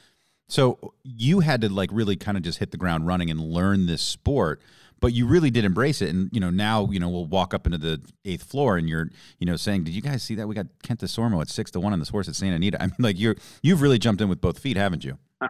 so 0.49 0.93
you 1.03 1.41
had 1.41 1.61
to 1.63 1.69
like 1.69 1.91
really 1.93 2.17
kind 2.17 2.37
of 2.37 2.43
just 2.43 2.59
hit 2.59 2.71
the 2.71 2.77
ground 2.77 3.07
running 3.07 3.31
and 3.31 3.41
learn 3.41 3.87
this 3.87 4.03
sport 4.03 4.61
but 5.01 5.13
you 5.13 5.27
really 5.27 5.51
did 5.51 5.65
embrace 5.65 6.01
it. 6.03 6.11
And 6.11 6.29
you 6.33 6.41
know, 6.41 6.51
now 6.51 6.89
you 6.91 6.99
know 6.99 7.09
we'll 7.09 7.27
walk 7.27 7.55
up 7.55 7.67
into 7.67 7.79
the 7.79 8.01
eighth 8.25 8.45
floor, 8.45 8.77
and 8.77 8.89
you're 8.89 9.11
you 9.39 9.47
know 9.47 9.57
saying, 9.57 9.85
"Did 9.85 9.95
you 9.95 10.03
guys 10.03 10.23
see 10.23 10.35
that? 10.37 10.49
We 10.49 10.55
got 10.55 10.67
Kent 10.83 11.01
Desormeaux 11.01 11.41
at 11.41 11.49
six 11.49 11.71
to 11.73 11.81
one 11.81 11.93
on 11.93 11.99
this 11.99 12.09
horse 12.09 12.29
at 12.29 12.37
Santa 12.37 12.57
Anita." 12.57 12.79
I 12.83 12.87
mean, 12.87 12.97
like 12.99 13.19
you're 13.19 13.37
you've 13.63 13.83
really 13.83 13.99
jumped 13.99 14.21
in 14.21 14.29
with 14.29 14.41
both 14.41 14.59
feet, 14.59 14.77
haven't 14.77 15.05
you? 15.05 15.19
uh, 15.43 15.49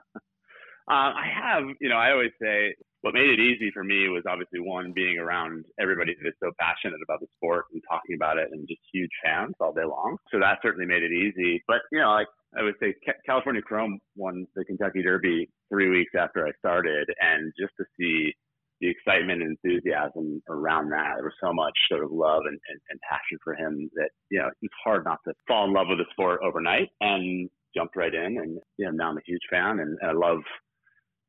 I 0.89 1.27
have. 1.43 1.65
You 1.81 1.89
know, 1.89 1.97
I 1.97 2.13
always 2.13 2.33
say 2.41 2.75
what 3.03 3.15
made 3.15 3.31
it 3.31 3.39
easy 3.39 3.71
for 3.73 3.85
me 3.85 4.09
was 4.09 4.25
obviously 4.29 4.59
one 4.59 4.93
being 4.93 5.19
around 5.19 5.65
everybody 5.79 6.17
that's 6.23 6.37
so 6.43 6.51
passionate 6.59 6.99
about 7.05 7.21
the 7.21 7.29
sport 7.37 7.67
and 7.73 7.83
talking 7.89 8.17
about 8.17 8.39
it, 8.39 8.49
and 8.51 8.67
just 8.67 8.81
huge 8.93 9.11
fans 9.25 9.55
all 9.61 9.73
day 9.73 9.85
long. 9.85 10.17
So 10.33 10.41
that 10.41 10.59
certainly 10.63 10.87
made 10.87 11.03
it 11.03 11.13
easy. 11.13 11.63
But 11.69 11.83
you 11.93 12.01
know, 12.01 12.11
like 12.11 12.27
I 12.59 12.63
would 12.63 12.75
say 12.81 12.95
California 13.25 13.63
Chrome 13.63 14.01
won 14.17 14.47
the 14.57 14.65
Kentucky 14.65 15.03
Derby 15.03 15.49
three 15.69 15.91
weeks 15.91 16.13
after 16.19 16.47
I 16.47 16.51
started, 16.59 17.09
and 17.21 17.53
just 17.59 17.73
to 17.79 17.85
see 17.99 18.35
the 18.81 18.89
excitement 18.89 19.43
and 19.43 19.57
enthusiasm 19.63 20.43
around 20.49 20.91
that. 20.91 21.15
There 21.17 21.25
was 21.25 21.33
so 21.43 21.53
much 21.53 21.73
sort 21.91 22.05
of 22.05 22.11
love 22.13 22.43
and, 22.47 22.59
and, 22.69 22.81
and 22.91 23.01
passion 23.09 23.39
for 23.43 23.55
him 23.55 23.91
that, 23.95 24.11
you 24.31 24.39
know, 24.39 24.51
it's 24.63 24.75
hard 24.85 25.05
not 25.05 25.19
to 25.27 25.35
fall 25.49 25.67
in 25.67 25.73
love 25.73 25.87
with 25.89 25.99
the 25.99 26.05
sport 26.13 26.41
overnight 26.43 26.91
and 27.01 27.49
jumped 27.75 27.97
right 27.97 28.15
in. 28.15 28.39
And, 28.39 28.59
you 28.77 28.87
know, 28.87 28.93
now 28.93 29.11
I'm 29.11 29.19
a 29.19 29.27
huge 29.27 29.43
fan 29.51 29.81
and, 29.81 29.97
and 30.01 30.11
I 30.11 30.13
love 30.13 30.41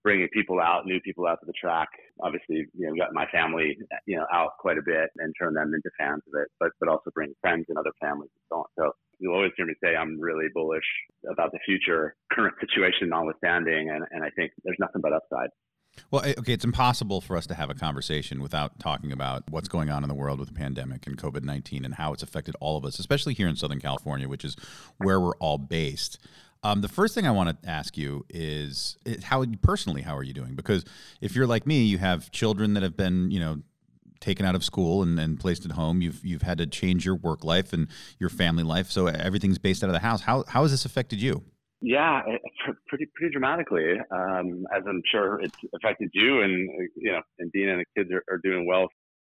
bringing 0.04 0.28
people 0.32 0.60
out, 0.60 0.86
new 0.86 1.02
people 1.02 1.28
out 1.28 1.40
to 1.40 1.46
the 1.46 1.54
track. 1.60 1.90
Obviously, 2.22 2.66
you 2.78 2.88
know, 2.88 2.96
got 2.96 3.14
my 3.14 3.26
family, 3.28 3.78
you 4.06 4.18
know, 4.18 4.26
out 4.34 4.52
quite 4.60 4.78
a 4.78 4.86
bit 4.86 5.10
and 5.18 5.34
turn 5.38 5.54
them 5.54 5.74
into 5.74 5.90
fans 6.00 6.22
of 6.28 6.42
it, 6.42 6.48
but, 6.60 6.70
but 6.80 6.88
also 6.88 7.12
bring 7.14 7.34
friends 7.42 7.66
and 7.68 7.78
other 7.78 7.92
families 8.02 8.30
and 8.36 8.44
so 8.50 8.56
on. 8.60 8.66
So 8.80 8.92
you'll 9.20 9.36
always 9.36 9.52
hear 9.58 9.66
me 9.66 9.74
say 9.84 9.96
I'm 9.96 10.20
really 10.20 10.48
bullish 10.54 10.86
about 11.30 11.52
the 11.52 11.60
future, 11.66 12.16
current 12.32 12.56
situation 12.62 13.10
notwithstanding. 13.10 13.90
And, 13.90 14.06
and 14.12 14.24
I 14.24 14.30
think 14.32 14.52
there's 14.64 14.78
nothing 14.80 15.02
but 15.02 15.14
upside. 15.14 15.50
Well, 16.12 16.24
okay, 16.26 16.54
it's 16.54 16.66
impossible 16.66 17.22
for 17.22 17.36
us 17.36 17.48
to 17.48 17.56
have 17.56 17.70
a 17.70 17.74
conversation 17.74 18.42
without 18.42 18.80
talking 18.80 19.12
about 19.12 19.44
what's 19.50 19.68
going 19.68 19.90
on 19.90 20.04
in 20.04 20.10
the 20.10 20.16
world 20.16 20.40
with 20.40 20.50
the 20.50 20.54
pandemic 20.54 21.06
and 21.08 21.18
COVID 21.18 21.44
19 21.44 21.86
and 21.86 21.96
how 21.96 22.14
it's 22.14 22.24
affected 22.24 22.56
all 22.60 22.78
of 22.78 22.86
us, 22.86 23.00
especially 23.00 23.34
here 23.34 23.48
in 23.48 23.56
Southern 23.56 23.80
California, 23.80 24.28
which 24.28 24.46
is 24.46 24.56
where 24.98 25.20
we're 25.20 25.36
all 25.38 25.58
based. 25.58 26.20
Um, 26.64 26.82
the 26.82 26.88
first 26.88 27.14
thing 27.14 27.28
I 27.28 27.32
want 27.32 27.62
to 27.62 27.70
ask 27.70 27.98
you 27.98 28.26
is, 28.30 28.98
is 29.06 29.24
how 29.24 29.46
personally, 29.62 30.02
how 30.02 30.16
are 30.18 30.24
you 30.24 30.34
doing? 30.34 30.56
Because 30.56 30.86
if 31.22 31.36
you're 31.36 31.48
like 31.48 31.68
me, 31.68 31.84
you 31.84 31.98
have 32.00 32.32
children 32.32 32.74
that 32.74 32.84
have 32.84 32.98
been, 32.98 33.30
you 33.30 33.40
know, 33.40 33.62
taken 34.20 34.46
out 34.46 34.56
of 34.56 34.64
school 34.64 35.04
and, 35.04 35.20
and 35.20 35.40
placed 35.40 35.66
at 35.66 35.72
home. 35.72 36.02
You've 36.02 36.26
you've 36.26 36.42
had 36.42 36.58
to 36.58 36.66
change 36.66 37.06
your 37.06 37.16
work 37.16 37.44
life 37.44 37.74
and 37.74 37.88
your 38.20 38.30
family 38.30 38.64
life, 38.64 38.90
so 38.90 39.08
everything's 39.08 39.58
based 39.58 39.84
out 39.84 39.90
of 39.90 39.94
the 39.94 40.00
house. 40.00 40.22
How 40.22 40.44
how 40.48 40.64
has 40.64 40.72
this 40.72 40.86
affected 40.86 41.22
you? 41.22 41.44
Yeah, 41.82 42.22
pretty 42.88 43.06
pretty 43.16 43.32
dramatically, 43.32 43.94
um, 44.12 44.66
as 44.76 44.84
I'm 44.88 45.02
sure 45.12 45.40
it's 45.42 45.58
affected 45.76 46.10
you, 46.14 46.42
and 46.42 46.70
you 46.96 47.12
know, 47.12 47.22
and 47.40 47.52
Dean 47.52 47.70
and 47.70 47.82
the 47.82 47.86
kids 47.96 48.12
are, 48.12 48.24
are 48.34 48.40
doing 48.40 48.66
well. 48.66 48.88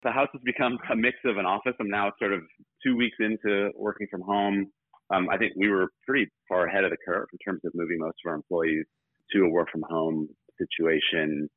The 0.03 0.11
house 0.11 0.27
has 0.33 0.41
become 0.43 0.77
a 0.91 0.95
mix 0.95 1.17
of 1.23 1.37
an 1.37 1.45
office. 1.45 1.73
I'm 1.79 1.89
now 1.89 2.11
sort 2.19 2.33
of 2.33 2.41
two 2.85 2.97
weeks 2.97 3.15
into 3.19 3.71
working 3.77 4.07
from 4.11 4.21
home. 4.21 4.67
Um, 5.09 5.29
I 5.29 5.37
think 5.37 5.53
we 5.55 5.69
were 5.69 5.89
pretty 6.05 6.29
far 6.49 6.65
ahead 6.67 6.83
of 6.83 6.91
the 6.91 6.97
curve 7.05 7.27
in 7.31 7.39
terms 7.39 7.61
of 7.63 7.71
moving 7.75 7.99
most 7.99 8.17
of 8.25 8.29
our 8.29 8.35
employees 8.35 8.85
to 9.31 9.45
a 9.45 9.49
work 9.49 9.69
from 9.71 9.83
home 9.87 10.27
situation 10.57 11.49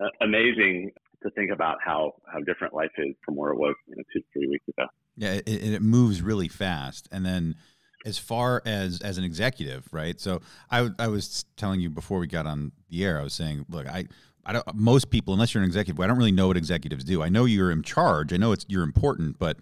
uh, 0.00 0.06
amazing 0.22 0.90
to 1.22 1.30
think 1.30 1.50
about 1.50 1.78
how 1.84 2.12
how 2.32 2.38
different 2.40 2.74
life 2.74 2.90
is 2.98 3.14
from 3.24 3.36
where 3.36 3.52
it 3.52 3.58
was 3.58 3.74
you 3.88 3.96
know 3.96 4.02
two 4.12 4.22
three 4.32 4.48
weeks 4.48 4.66
ago. 4.68 4.86
Yeah, 5.16 5.34
it, 5.34 5.48
it 5.48 5.82
moves 5.82 6.22
really 6.22 6.48
fast, 6.48 7.08
and 7.10 7.24
then 7.24 7.56
as 8.06 8.16
far 8.16 8.62
as 8.64 9.00
as 9.02 9.18
an 9.18 9.24
executive, 9.24 9.86
right? 9.92 10.18
So 10.18 10.40
I 10.70 10.88
I 10.98 11.08
was 11.08 11.44
telling 11.56 11.80
you 11.80 11.90
before 11.90 12.18
we 12.18 12.26
got 12.26 12.46
on 12.46 12.72
the 12.88 13.04
air, 13.04 13.20
I 13.20 13.22
was 13.22 13.34
saying, 13.34 13.66
look, 13.68 13.86
I. 13.86 14.06
I 14.48 14.52
don't, 14.52 14.64
most 14.76 15.10
people, 15.10 15.34
unless 15.34 15.52
you're 15.54 15.62
an 15.64 15.68
executive, 15.68 15.98
I 15.98 16.06
don't 16.06 16.18
really 16.18 16.30
know 16.30 16.46
what 16.46 16.56
executives 16.56 17.02
do. 17.02 17.20
I 17.20 17.28
know 17.28 17.46
you're 17.46 17.72
in 17.72 17.82
charge. 17.82 18.32
I 18.32 18.36
know 18.36 18.52
it's 18.52 18.64
you're 18.68 18.84
important, 18.84 19.40
but 19.40 19.58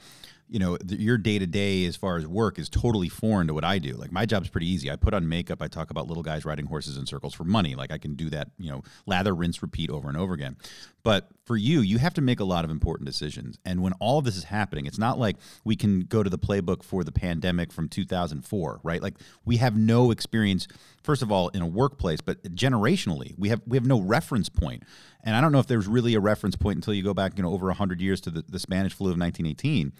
you 0.48 0.58
know, 0.58 0.76
your 0.88 1.18
day 1.18 1.38
to 1.38 1.46
day 1.46 1.84
as 1.86 1.96
far 1.96 2.16
as 2.16 2.26
work 2.26 2.58
is 2.58 2.68
totally 2.68 3.08
foreign 3.08 3.46
to 3.46 3.54
what 3.54 3.64
I 3.64 3.78
do. 3.78 3.94
Like 3.94 4.12
my 4.12 4.26
job's 4.26 4.48
pretty 4.48 4.68
easy. 4.68 4.90
I 4.90 4.96
put 4.96 5.14
on 5.14 5.28
makeup. 5.28 5.62
I 5.62 5.68
talk 5.68 5.90
about 5.90 6.06
little 6.06 6.22
guys 6.22 6.44
riding 6.44 6.66
horses 6.66 6.96
in 6.96 7.06
circles 7.06 7.34
for 7.34 7.44
money. 7.44 7.74
Like 7.74 7.90
I 7.90 7.98
can 7.98 8.14
do 8.14 8.30
that, 8.30 8.50
you 8.58 8.70
know, 8.70 8.82
lather, 9.06 9.34
rinse, 9.34 9.62
repeat 9.62 9.90
over 9.90 10.08
and 10.08 10.16
over 10.16 10.34
again. 10.34 10.56
But 11.02 11.28
for 11.44 11.56
you, 11.56 11.80
you 11.80 11.98
have 11.98 12.14
to 12.14 12.22
make 12.22 12.40
a 12.40 12.44
lot 12.44 12.64
of 12.64 12.70
important 12.70 13.06
decisions. 13.06 13.58
And 13.64 13.82
when 13.82 13.92
all 13.94 14.18
of 14.18 14.24
this 14.24 14.36
is 14.36 14.44
happening, 14.44 14.86
it's 14.86 14.98
not 14.98 15.18
like 15.18 15.36
we 15.62 15.76
can 15.76 16.00
go 16.00 16.22
to 16.22 16.30
the 16.30 16.38
playbook 16.38 16.82
for 16.82 17.04
the 17.04 17.12
pandemic 17.12 17.72
from 17.72 17.88
2004, 17.88 18.80
right? 18.82 19.02
Like 19.02 19.14
we 19.44 19.58
have 19.58 19.76
no 19.76 20.10
experience, 20.10 20.66
first 21.02 21.20
of 21.20 21.30
all, 21.30 21.48
in 21.48 21.60
a 21.60 21.66
workplace, 21.66 22.20
but 22.22 22.42
generationally, 22.54 23.34
we 23.38 23.50
have 23.50 23.60
we 23.66 23.76
have 23.76 23.86
no 23.86 24.00
reference 24.00 24.48
point. 24.48 24.82
And 25.24 25.34
I 25.34 25.40
don't 25.40 25.50
know 25.50 25.58
if 25.58 25.66
there's 25.66 25.88
really 25.88 26.14
a 26.14 26.20
reference 26.20 26.54
point 26.54 26.76
until 26.76 26.94
you 26.94 27.02
go 27.02 27.14
back, 27.14 27.32
you 27.36 27.42
know, 27.42 27.50
over 27.50 27.66
100 27.66 28.00
years 28.00 28.20
to 28.22 28.30
the, 28.30 28.44
the 28.46 28.58
Spanish 28.58 28.92
flu 28.92 29.06
of 29.06 29.18
1918 29.18 29.92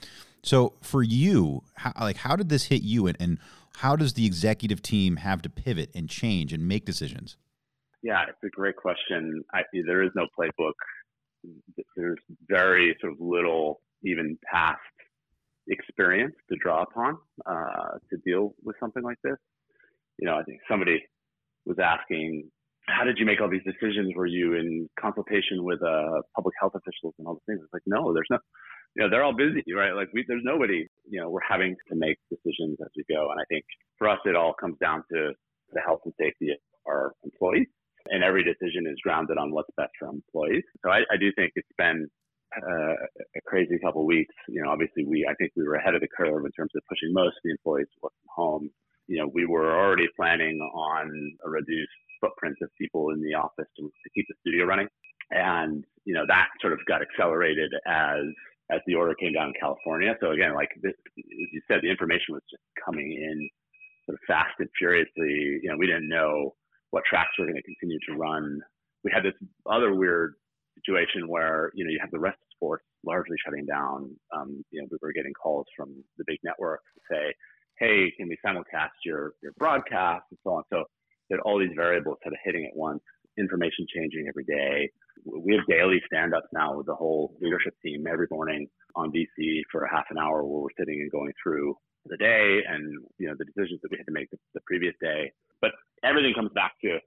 so 0.45 0.75
for 0.83 1.03
you, 1.03 1.63
how, 1.75 1.93
like 1.99 2.19
how 2.19 2.37
did 2.37 2.51
this 2.51 2.65
hit 2.65 2.83
you, 2.83 3.07
and, 3.07 3.17
and 3.19 3.39
how 3.77 3.97
does 3.97 4.13
the 4.13 4.27
executive 4.27 4.83
team 4.83 5.17
have 5.17 5.43
to 5.43 5.49
pivot 5.49 5.91
and 5.95 6.09
change 6.09 6.53
and 6.53 6.69
make 6.69 6.85
decisions? 6.85 7.37
Yeah, 8.03 8.23
it's 8.29 8.39
a 8.45 8.51
great 8.51 8.77
question. 8.77 9.43
I, 9.53 9.63
there 9.87 10.03
is 10.03 10.11
no 10.15 10.27
playbook. 10.39 10.75
There's 11.97 12.19
very 12.47 12.95
sort 13.01 13.15
of 13.15 13.21
little 13.21 13.81
even 14.03 14.39
past 14.51 14.81
experience 15.69 16.35
to 16.51 16.59
draw 16.63 16.83
upon 16.83 17.17
uh, 17.47 17.99
to 18.11 18.19
deal 18.27 18.55
with 18.63 18.77
something 18.79 19.03
like 19.03 19.19
this. 19.25 19.37
You 20.19 20.29
know, 20.29 20.37
I 20.37 20.43
think 20.43 20.61
somebody 20.69 21.03
was 21.65 21.79
asking, 21.83 22.51
how 22.87 23.05
did 23.05 23.19
you 23.19 23.27
make 23.27 23.41
all 23.41 23.49
these 23.49 23.65
decisions? 23.65 24.13
Were 24.15 24.27
you 24.27 24.55
in 24.55 24.89
consultation 25.01 25.65
with 25.65 25.83
uh, 25.83 26.21
public 26.35 26.55
health 26.61 26.73
officials 26.75 27.15
and 27.19 27.27
all 27.27 27.35
the 27.35 27.53
things? 27.53 27.61
It's 27.65 27.73
like, 27.73 27.83
no, 27.87 28.13
there's 28.13 28.29
no, 28.31 28.39
you 28.95 29.03
know, 29.03 29.11
they're 29.11 29.25
all 29.25 29.35
busy, 29.35 29.65
right? 29.75 29.93
Like 29.93 30.09
we, 30.13 30.25
there's 30.29 30.45
nobody, 30.45 30.87
you 31.09 31.21
know, 31.21 31.31
we're 31.31 31.49
having 31.49 31.75
to 31.89 31.97
make 31.97 32.19
decisions 32.31 32.79
as 32.81 32.91
we 32.97 33.05
go. 33.09 33.31
And 33.31 33.41
I 33.41 33.45
think 33.49 33.65
for 33.99 34.09
us, 34.09 34.19
it 34.25 34.37
all 34.37 34.55
comes 34.55 34.77
down 34.81 35.03
to 35.13 35.33
the 35.73 35.81
health 35.81 36.01
and 36.05 36.15
safety 36.21 36.51
of 36.51 36.59
our 36.87 37.13
employees. 37.25 37.67
And 38.11 38.23
every 38.23 38.45
decision 38.45 38.87
is 38.87 38.97
grounded 39.03 39.39
on 39.39 39.51
what's 39.51 39.71
best 39.79 39.93
for 39.99 40.09
employees. 40.09 40.63
So 40.85 40.91
I, 40.91 40.99
I 41.11 41.17
do 41.19 41.33
think 41.37 41.53
it's 41.57 41.67
been 41.79 42.07
uh, 42.55 42.93
a 42.93 43.41
crazy 43.47 43.79
couple 43.83 44.03
of 44.03 44.07
weeks. 44.07 44.35
You 44.49 44.63
know, 44.63 44.71
obviously 44.71 45.07
we, 45.07 45.27
I 45.29 45.35
think 45.35 45.53
we 45.57 45.65
were 45.65 45.77
ahead 45.77 45.95
of 45.95 46.03
the 46.03 46.09
curve 46.15 46.45
in 46.45 46.53
terms 46.53 46.71
of 46.77 46.83
pushing 46.89 47.13
most 47.13 47.37
of 47.37 47.43
the 47.45 47.51
employees 47.51 47.87
to 47.95 48.01
work 48.03 48.13
from 48.13 48.45
home. 48.45 48.71
You 49.07 49.19
know, 49.19 49.31
we 49.33 49.47
were 49.47 49.73
already 49.75 50.07
planning 50.17 50.61
on 50.61 51.37
a 51.45 51.49
reduced 51.49 51.91
footprint 52.25 52.57
of 52.63 52.71
people 52.81 53.11
in 53.11 53.21
the 53.23 53.35
office 53.35 53.69
to, 53.77 53.83
to 53.83 54.11
keep 54.15 54.27
the 54.29 54.35
studio 54.41 54.65
running. 54.65 54.89
And, 55.31 55.85
you 56.05 56.15
know, 56.15 56.25
that 56.29 56.49
sort 56.61 56.73
of 56.73 56.79
got 56.87 57.03
accelerated 57.03 57.73
as 57.87 58.25
as 58.71 58.81
the 58.87 58.95
order 58.95 59.15
came 59.15 59.35
down 59.35 59.49
in 59.49 59.55
California. 59.61 60.17
So 60.21 60.31
again, 60.31 60.55
like 60.55 60.71
this, 60.83 60.95
as 61.19 61.25
you 61.53 61.61
said, 61.69 61.81
the 61.83 61.91
information 61.91 62.33
was 62.33 62.43
just 62.51 62.63
coming 62.83 63.13
in 63.13 63.49
sort 64.07 64.15
of 64.15 64.21
fast 64.27 64.55
and 64.59 64.69
furiously. 64.79 65.61
You 65.63 65.69
know, 65.69 65.77
we 65.77 65.87
didn't 65.87 66.09
know 66.09 66.55
what 66.91 67.05
tracks 67.05 67.33
were 67.39 67.45
going 67.45 67.57
to 67.57 67.63
continue 67.63 67.99
to 68.09 68.17
run. 68.17 68.61
We 69.03 69.11
had 69.13 69.23
this 69.23 69.35
other 69.71 69.95
weird 69.95 70.35
situation 70.77 71.29
where 71.29 71.71
you 71.75 71.85
know 71.85 71.91
you 71.91 71.99
have 72.01 72.11
the 72.11 72.19
rest 72.19 72.39
of 72.41 72.49
sports 72.57 72.85
largely 73.05 73.37
shutting 73.45 73.67
down. 73.67 74.17
Um, 74.35 74.65
you 74.71 74.81
know, 74.81 74.89
we 74.91 74.99
were 75.03 75.13
getting 75.13 75.33
calls 75.35 75.67
from 75.77 75.93
the 76.17 76.25
big 76.27 76.39
networks 76.43 76.85
to 76.95 77.01
say, 77.15 77.35
"Hey, 77.79 78.11
can 78.17 78.29
we 78.29 78.39
simulcast 78.45 78.97
your 79.05 79.35
your 79.43 79.53
broadcast?" 79.59 80.25
and 80.31 80.39
so 80.43 80.55
on. 80.55 80.63
So 80.73 80.85
that 81.31 81.41
all 81.41 81.59
these 81.59 81.75
variables 81.75 82.19
kind 82.23 82.35
of 82.35 82.41
hitting 82.45 82.65
at 82.67 82.77
once, 82.77 83.03
information 83.39 83.87
changing 83.93 84.27
every 84.29 84.45
day 84.45 84.91
we 85.25 85.55
have 85.55 85.67
daily 85.67 86.01
stand-ups 86.07 86.49
now 86.53 86.77
with 86.77 86.87
the 86.87 86.95
whole 86.95 87.35
leadership 87.41 87.75
team 87.83 88.07
every 88.07 88.27
morning 88.31 88.69
on 88.97 89.13
DC 89.13 89.63
for 89.71 89.85
a 89.85 89.91
half 89.91 90.05
an 90.11 90.19
hour 90.19 90.45
where 90.45 90.63
we're 90.63 90.79
sitting 90.79 91.01
and 91.01 91.11
going 91.11 91.33
through 91.43 91.77
the 92.07 92.17
day 92.19 92.61
and 92.69 93.03
you 93.19 93.27
know 93.27 93.35
the 93.39 93.45
decisions 93.45 93.81
that 93.83 93.91
we 93.91 93.97
had 93.97 94.07
to 94.07 94.13
make 94.13 94.31
the, 94.31 94.39
the 94.55 94.61
previous 94.67 94.95
day. 95.01 95.33
But 95.61 95.73
everything 96.05 96.35
comes 96.35 96.51
back 96.55 96.73
to 96.83 96.99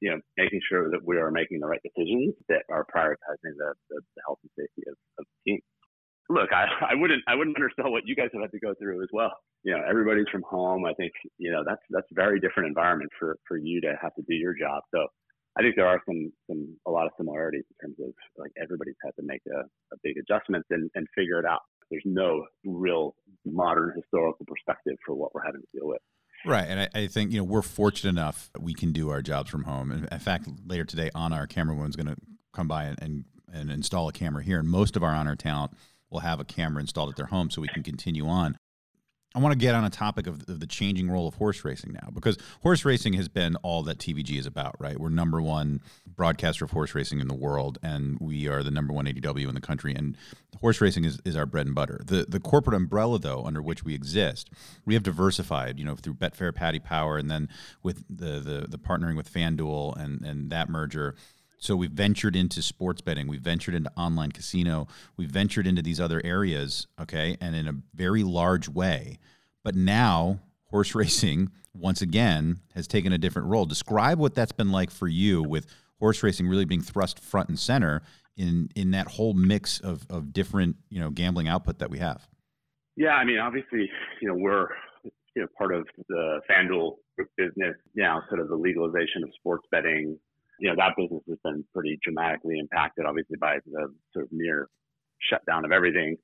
you 0.00 0.10
know 0.10 0.20
making 0.36 0.60
sure 0.68 0.90
that 0.90 1.04
we 1.04 1.16
are 1.16 1.30
making 1.30 1.60
the 1.60 1.66
right 1.66 1.82
decisions 1.82 2.34
that 2.48 2.62
are 2.70 2.86
prioritizing 2.86 3.58
the, 3.58 3.74
the, 3.90 4.00
the 4.14 4.22
health 4.26 4.38
and 4.42 4.50
safety 4.56 4.88
of, 4.88 4.96
of 5.18 5.26
the 5.26 5.52
team. 5.52 5.60
Look, 6.28 6.52
I, 6.52 6.66
I 6.92 6.94
wouldn't 6.94 7.22
I 7.28 7.34
wouldn't 7.34 7.56
understand 7.56 7.90
what 7.90 8.06
you 8.06 8.16
guys 8.16 8.30
have 8.32 8.42
had 8.42 8.52
to 8.52 8.60
go 8.60 8.74
through 8.74 9.02
as 9.02 9.08
well. 9.12 9.32
You 9.62 9.72
know, 9.72 9.82
everybody's 9.88 10.28
from 10.30 10.42
home. 10.42 10.84
I 10.84 10.94
think 10.94 11.12
you 11.38 11.50
know 11.50 11.62
that's 11.66 11.82
that's 11.90 12.06
a 12.10 12.14
very 12.14 12.40
different 12.40 12.68
environment 12.68 13.10
for 13.18 13.36
for 13.46 13.56
you 13.56 13.80
to 13.82 13.94
have 14.00 14.14
to 14.14 14.22
do 14.28 14.34
your 14.34 14.54
job. 14.54 14.82
So 14.94 15.06
I 15.58 15.62
think 15.62 15.76
there 15.76 15.86
are 15.86 16.00
some 16.06 16.32
some 16.48 16.76
a 16.86 16.90
lot 16.90 17.06
of 17.06 17.12
similarities 17.16 17.64
in 17.70 17.88
terms 17.88 17.96
of 18.00 18.14
like 18.36 18.52
everybody's 18.60 18.96
had 19.04 19.14
to 19.16 19.22
make 19.22 19.42
a, 19.48 19.60
a 19.60 19.96
big 20.02 20.16
adjustment 20.18 20.64
and, 20.70 20.90
and 20.94 21.06
figure 21.14 21.38
it 21.38 21.46
out. 21.46 21.60
There's 21.90 22.02
no 22.06 22.46
real 22.64 23.14
modern 23.44 23.92
historical 23.94 24.46
perspective 24.46 24.96
for 25.04 25.14
what 25.14 25.34
we're 25.34 25.44
having 25.44 25.60
to 25.60 25.78
deal 25.78 25.86
with. 25.86 26.00
Right, 26.46 26.66
and 26.68 26.80
I, 26.80 26.88
I, 26.94 27.06
think 27.06 27.32
you 27.32 27.38
know 27.38 27.44
we're 27.44 27.62
fortunate 27.62 28.10
enough 28.10 28.50
we 28.58 28.74
can 28.74 28.92
do 28.92 29.10
our 29.10 29.22
jobs 29.22 29.50
from 29.50 29.64
home. 29.64 29.90
In, 29.90 30.08
in 30.10 30.18
fact, 30.18 30.46
later 30.66 30.84
today, 30.84 31.10
on 31.14 31.32
our 31.32 31.46
camerawoman's 31.46 31.96
going 31.96 32.08
to 32.08 32.16
come 32.52 32.68
by 32.68 32.84
and, 32.84 33.00
and, 33.00 33.24
and 33.50 33.70
install 33.70 34.08
a 34.08 34.12
camera 34.12 34.42
here, 34.42 34.58
and 34.58 34.68
most 34.68 34.94
of 34.94 35.02
our 35.02 35.14
on-air 35.14 35.36
talent 35.36 35.72
will 36.14 36.20
have 36.20 36.40
a 36.40 36.44
camera 36.44 36.80
installed 36.80 37.10
at 37.10 37.16
their 37.16 37.26
home, 37.26 37.50
so 37.50 37.60
we 37.60 37.68
can 37.68 37.82
continue 37.82 38.26
on. 38.26 38.56
I 39.36 39.40
want 39.40 39.52
to 39.52 39.58
get 39.58 39.74
on 39.74 39.84
a 39.84 39.90
topic 39.90 40.28
of, 40.28 40.46
the 40.46 40.66
changing 40.66 41.10
role 41.10 41.26
of 41.26 41.34
horse 41.34 41.64
racing 41.64 41.92
now 41.92 42.08
because 42.14 42.38
horse 42.62 42.84
racing 42.84 43.14
has 43.14 43.28
been 43.28 43.56
all 43.56 43.82
that 43.82 43.98
TVG 43.98 44.38
is 44.38 44.46
about, 44.46 44.76
right? 44.78 44.96
We're 44.98 45.08
number 45.08 45.42
one 45.42 45.80
broadcaster 46.06 46.64
of 46.64 46.70
horse 46.70 46.94
racing 46.94 47.18
in 47.18 47.26
the 47.26 47.34
world, 47.34 47.78
and 47.82 48.16
we 48.20 48.46
are 48.46 48.62
the 48.62 48.70
number 48.70 48.92
one 48.92 49.06
ADW 49.06 49.48
in 49.48 49.54
the 49.56 49.60
country. 49.60 49.92
And 49.92 50.16
horse 50.60 50.80
racing 50.80 51.04
is, 51.04 51.18
is 51.24 51.34
our 51.34 51.46
bread 51.46 51.66
and 51.66 51.74
butter. 51.74 52.00
The 52.06 52.26
the 52.28 52.38
corporate 52.38 52.76
umbrella, 52.76 53.18
though, 53.18 53.42
under 53.44 53.60
which 53.60 53.82
we 53.82 53.92
exist, 53.92 54.50
we 54.84 54.94
have 54.94 55.02
diversified, 55.02 55.80
you 55.80 55.84
know, 55.84 55.96
through 55.96 56.14
Betfair, 56.14 56.54
Paddy 56.54 56.78
Power, 56.78 57.18
and 57.18 57.28
then 57.28 57.48
with 57.82 58.04
the 58.08 58.38
the, 58.38 58.66
the 58.68 58.78
partnering 58.78 59.16
with 59.16 59.32
FanDuel 59.32 59.96
and 59.96 60.24
and 60.24 60.50
that 60.50 60.68
merger. 60.68 61.16
So 61.58 61.76
we've 61.76 61.90
ventured 61.90 62.36
into 62.36 62.60
sports 62.62 63.00
betting, 63.00 63.26
we've 63.26 63.40
ventured 63.40 63.74
into 63.74 63.90
online 63.96 64.32
casino, 64.32 64.86
we've 65.16 65.30
ventured 65.30 65.66
into 65.66 65.82
these 65.82 66.00
other 66.00 66.20
areas, 66.24 66.86
okay, 67.00 67.36
and 67.40 67.56
in 67.56 67.66
a 67.66 67.74
very 67.94 68.22
large 68.22 68.68
way. 68.68 69.18
But 69.62 69.74
now 69.74 70.40
horse 70.70 70.94
racing 70.94 71.50
once 71.74 72.02
again 72.02 72.60
has 72.74 72.86
taken 72.86 73.12
a 73.12 73.18
different 73.18 73.48
role. 73.48 73.64
Describe 73.64 74.18
what 74.18 74.34
that's 74.34 74.52
been 74.52 74.70
like 74.70 74.90
for 74.90 75.08
you 75.08 75.42
with 75.42 75.66
horse 75.98 76.22
racing 76.22 76.48
really 76.48 76.64
being 76.64 76.82
thrust 76.82 77.18
front 77.20 77.48
and 77.48 77.58
center 77.58 78.02
in 78.36 78.68
in 78.74 78.90
that 78.90 79.06
whole 79.06 79.34
mix 79.34 79.80
of 79.80 80.06
of 80.10 80.32
different, 80.32 80.76
you 80.90 81.00
know, 81.00 81.10
gambling 81.10 81.48
output 81.48 81.78
that 81.78 81.90
we 81.90 81.98
have. 81.98 82.28
Yeah, 82.96 83.10
I 83.10 83.24
mean, 83.24 83.38
obviously, 83.38 83.90
you 84.20 84.28
know, 84.28 84.34
we're 84.34 84.68
you 85.34 85.42
know 85.42 85.48
part 85.56 85.74
of 85.74 85.86
the 86.08 86.40
FanDuel 86.50 86.96
business 87.36 87.76
now, 87.94 88.22
sort 88.28 88.40
of 88.40 88.48
the 88.48 88.56
legalization 88.56 89.22
of 89.22 89.30
sports 89.38 89.66
betting 89.70 90.18
you 90.58 90.68
know, 90.68 90.76
that 90.76 90.96
business 90.96 91.22
has 91.28 91.38
been 91.44 91.64
pretty 91.74 91.98
dramatically 92.02 92.58
impacted, 92.58 93.06
obviously, 93.06 93.36
by 93.40 93.58
the 93.66 93.92
sort 94.12 94.26
of 94.26 94.32
near 94.32 94.68
shutdown 95.30 95.64
of 95.64 95.72
everything. 95.72 96.16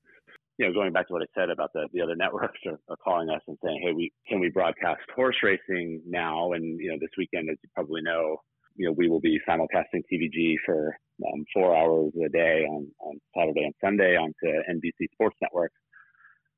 You 0.58 0.66
know, 0.66 0.74
going 0.74 0.92
back 0.92 1.08
to 1.08 1.14
what 1.14 1.22
I 1.22 1.26
said 1.34 1.48
about 1.48 1.72
the, 1.72 1.88
the 1.92 2.02
other 2.02 2.16
networks 2.16 2.58
are, 2.66 2.78
are 2.88 2.96
calling 3.02 3.30
us 3.30 3.40
and 3.48 3.56
saying, 3.64 3.80
hey, 3.82 3.92
we 3.92 4.12
can 4.28 4.40
we 4.40 4.50
broadcast 4.50 5.00
horse 5.14 5.36
racing 5.42 6.02
now? 6.06 6.52
And, 6.52 6.78
you 6.78 6.90
know, 6.90 6.98
this 7.00 7.10
weekend, 7.16 7.48
as 7.50 7.56
you 7.62 7.68
probably 7.74 8.02
know, 8.02 8.36
you 8.76 8.86
know, 8.86 8.92
we 8.92 9.08
will 9.08 9.20
be 9.20 9.38
simulcasting 9.48 10.02
TVG 10.12 10.54
for 10.64 10.96
um, 11.26 11.44
four 11.52 11.76
hours 11.76 12.12
a 12.24 12.28
day 12.28 12.64
on, 12.68 12.86
on 13.00 13.20
Saturday 13.36 13.64
and 13.64 13.74
Sunday 13.82 14.16
onto 14.16 14.46
NBC 14.70 15.10
Sports 15.12 15.36
Network. 15.42 15.72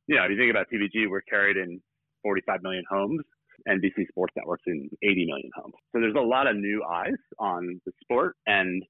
You 0.09 0.17
know, 0.17 0.25
if 0.25 0.31
you 0.31 0.37
think 0.37 0.51
about 0.51 0.67
TVG, 0.73 1.09
we're 1.09 1.23
carried 1.23 1.57
in 1.57 1.81
45 2.23 2.63
million 2.63 2.85
homes. 2.91 3.23
NBC 3.69 4.09
Sports 4.09 4.35
Network's 4.37 4.65
in 4.67 4.89
80 5.03 5.27
million 5.27 5.51
homes. 5.55 5.75
So 5.93 6.01
there's 6.01 6.17
a 6.17 6.21
lot 6.21 6.47
of 6.47 6.57
new 6.57 6.83
eyes 6.85 7.21
on 7.39 7.81
the 7.87 7.93
sport. 8.03 8.37
And, 8.47 8.83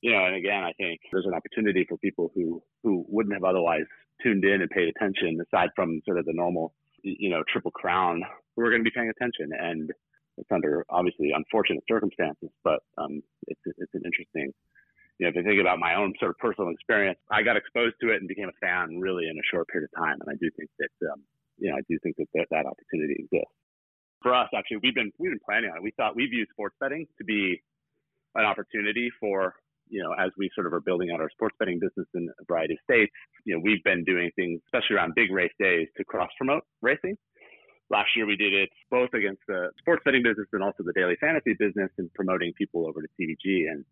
you 0.00 0.12
know, 0.12 0.24
and 0.24 0.36
again, 0.36 0.64
I 0.64 0.72
think 0.78 1.00
there's 1.12 1.26
an 1.26 1.34
opportunity 1.34 1.84
for 1.88 1.98
people 1.98 2.30
who, 2.34 2.62
who 2.82 3.04
wouldn't 3.08 3.34
have 3.34 3.44
otherwise 3.44 3.86
tuned 4.22 4.44
in 4.44 4.62
and 4.62 4.70
paid 4.70 4.88
attention 4.88 5.38
aside 5.40 5.70
from 5.76 6.00
sort 6.04 6.18
of 6.18 6.24
the 6.24 6.32
normal, 6.34 6.74
you 7.02 7.30
know, 7.30 7.42
triple 7.50 7.70
crown 7.70 8.22
who 8.56 8.62
are 8.62 8.70
going 8.70 8.82
to 8.82 8.88
be 8.88 8.94
paying 8.94 9.10
attention. 9.10 9.50
And 9.58 9.90
it's 10.36 10.50
under 10.52 10.84
obviously 10.90 11.32
unfortunate 11.34 11.84
circumstances, 11.88 12.50
but 12.64 12.80
um, 12.96 13.22
it's, 13.46 13.60
it's 13.66 13.94
an 13.94 14.02
interesting, 14.04 14.52
you 15.18 15.26
know, 15.26 15.30
if 15.30 15.36
I 15.36 15.42
think 15.42 15.60
about 15.60 15.78
my 15.78 15.94
own 15.94 16.14
sort 16.18 16.30
of 16.30 16.38
personal 16.38 16.70
experience, 16.70 17.18
I 17.30 17.42
got 17.42 17.56
exposed 17.56 17.96
to 18.02 18.10
it 18.14 18.22
and 18.22 18.28
became 18.28 18.48
a 18.48 18.58
fan 18.62 18.98
really 18.98 19.26
in 19.26 19.36
a 19.36 19.46
short 19.50 19.66
period 19.68 19.90
of 19.92 19.98
time. 19.98 20.18
And 20.20 20.30
I 20.30 20.38
do 20.40 20.48
think 20.56 20.70
that, 20.78 20.94
um, 21.10 21.22
you 21.58 21.70
know, 21.70 21.76
I 21.76 21.82
do 21.90 21.98
think 22.02 22.16
that 22.16 22.30
that, 22.34 22.46
that 22.50 22.66
opportunity 22.66 23.18
exists 23.18 23.58
for 24.22 24.34
us, 24.34 24.48
actually, 24.56 24.78
we've 24.82 24.94
been 24.94 25.12
we've 25.18 25.30
been 25.30 25.40
planning 25.44 25.70
on 25.70 25.78
it. 25.78 25.82
We 25.82 25.92
thought 25.96 26.16
we 26.16 26.26
view 26.26 26.44
sports 26.52 26.76
betting 26.80 27.06
to 27.18 27.24
be 27.24 27.62
an 28.34 28.44
opportunity 28.44 29.10
for 29.20 29.54
you 29.90 30.02
know, 30.02 30.12
as 30.12 30.30
we 30.36 30.50
sort 30.54 30.66
of 30.66 30.72
are 30.72 30.80
building 30.80 31.10
out 31.12 31.20
our 31.20 31.30
sports 31.30 31.56
betting 31.58 31.78
business 31.78 32.06
in 32.14 32.28
a 32.40 32.44
variety 32.44 32.74
of 32.74 32.80
states, 32.84 33.12
you 33.44 33.54
know, 33.54 33.60
we've 33.64 33.82
been 33.84 34.04
doing 34.04 34.30
things, 34.36 34.60
especially 34.66 34.96
around 34.96 35.14
big 35.14 35.32
race 35.32 35.52
days, 35.58 35.88
to 35.96 36.04
cross 36.04 36.28
promote 36.36 36.62
racing. 36.82 37.16
Last 37.90 38.08
year 38.14 38.26
we 38.26 38.36
did 38.36 38.52
it 38.52 38.68
both 38.90 39.08
against 39.14 39.40
the 39.48 39.70
sports 39.78 40.02
betting 40.04 40.22
business 40.22 40.46
and 40.52 40.62
also 40.62 40.82
the 40.84 40.92
daily 40.92 41.16
fantasy 41.20 41.54
business 41.58 41.90
and 41.96 42.12
promoting 42.12 42.52
people 42.52 42.86
over 42.86 43.00
to 43.00 43.08
TVG 43.18 43.70
and 43.70 43.84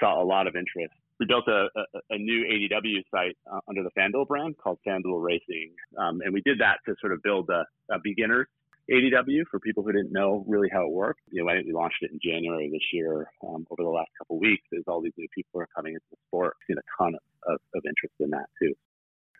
saw 0.00 0.20
a 0.20 0.26
lot 0.26 0.46
of 0.46 0.56
interest. 0.56 0.92
We 1.20 1.26
built 1.26 1.46
a, 1.46 1.68
a, 1.76 1.84
a 2.10 2.18
new 2.18 2.44
ADW 2.44 3.02
site 3.10 3.36
uh, 3.50 3.60
under 3.68 3.82
the 3.82 3.90
FanDuel 3.96 4.26
brand 4.26 4.56
called 4.58 4.78
FanDuel 4.86 5.22
Racing. 5.22 5.72
Um, 5.96 6.20
and 6.22 6.34
we 6.34 6.42
did 6.42 6.58
that 6.58 6.78
to 6.86 6.94
sort 7.00 7.12
of 7.12 7.22
build 7.22 7.48
a, 7.48 7.64
a 7.94 7.98
beginner's 8.02 8.48
ADW 8.90 9.42
for 9.50 9.58
people 9.58 9.82
who 9.82 9.92
didn't 9.92 10.12
know 10.12 10.44
really 10.46 10.68
how 10.72 10.84
it 10.84 10.92
worked. 10.92 11.20
You 11.30 11.42
know, 11.42 11.50
I 11.50 11.54
think 11.54 11.66
we 11.66 11.72
launched 11.72 12.02
it 12.02 12.12
in 12.12 12.20
January 12.22 12.70
this 12.70 12.86
year. 12.92 13.30
Um, 13.42 13.66
over 13.70 13.82
the 13.82 13.88
last 13.88 14.10
couple 14.18 14.38
weeks, 14.38 14.64
as 14.76 14.84
all 14.86 15.00
these 15.00 15.12
new 15.16 15.28
people 15.34 15.60
are 15.60 15.68
coming 15.74 15.94
into 15.94 16.06
the 16.10 16.16
sport, 16.28 16.56
seen 16.66 16.76
a 16.78 17.02
ton 17.02 17.14
of, 17.14 17.54
of, 17.54 17.60
of 17.74 17.82
interest 17.84 18.14
in 18.20 18.30
that 18.30 18.46
too. 18.60 18.74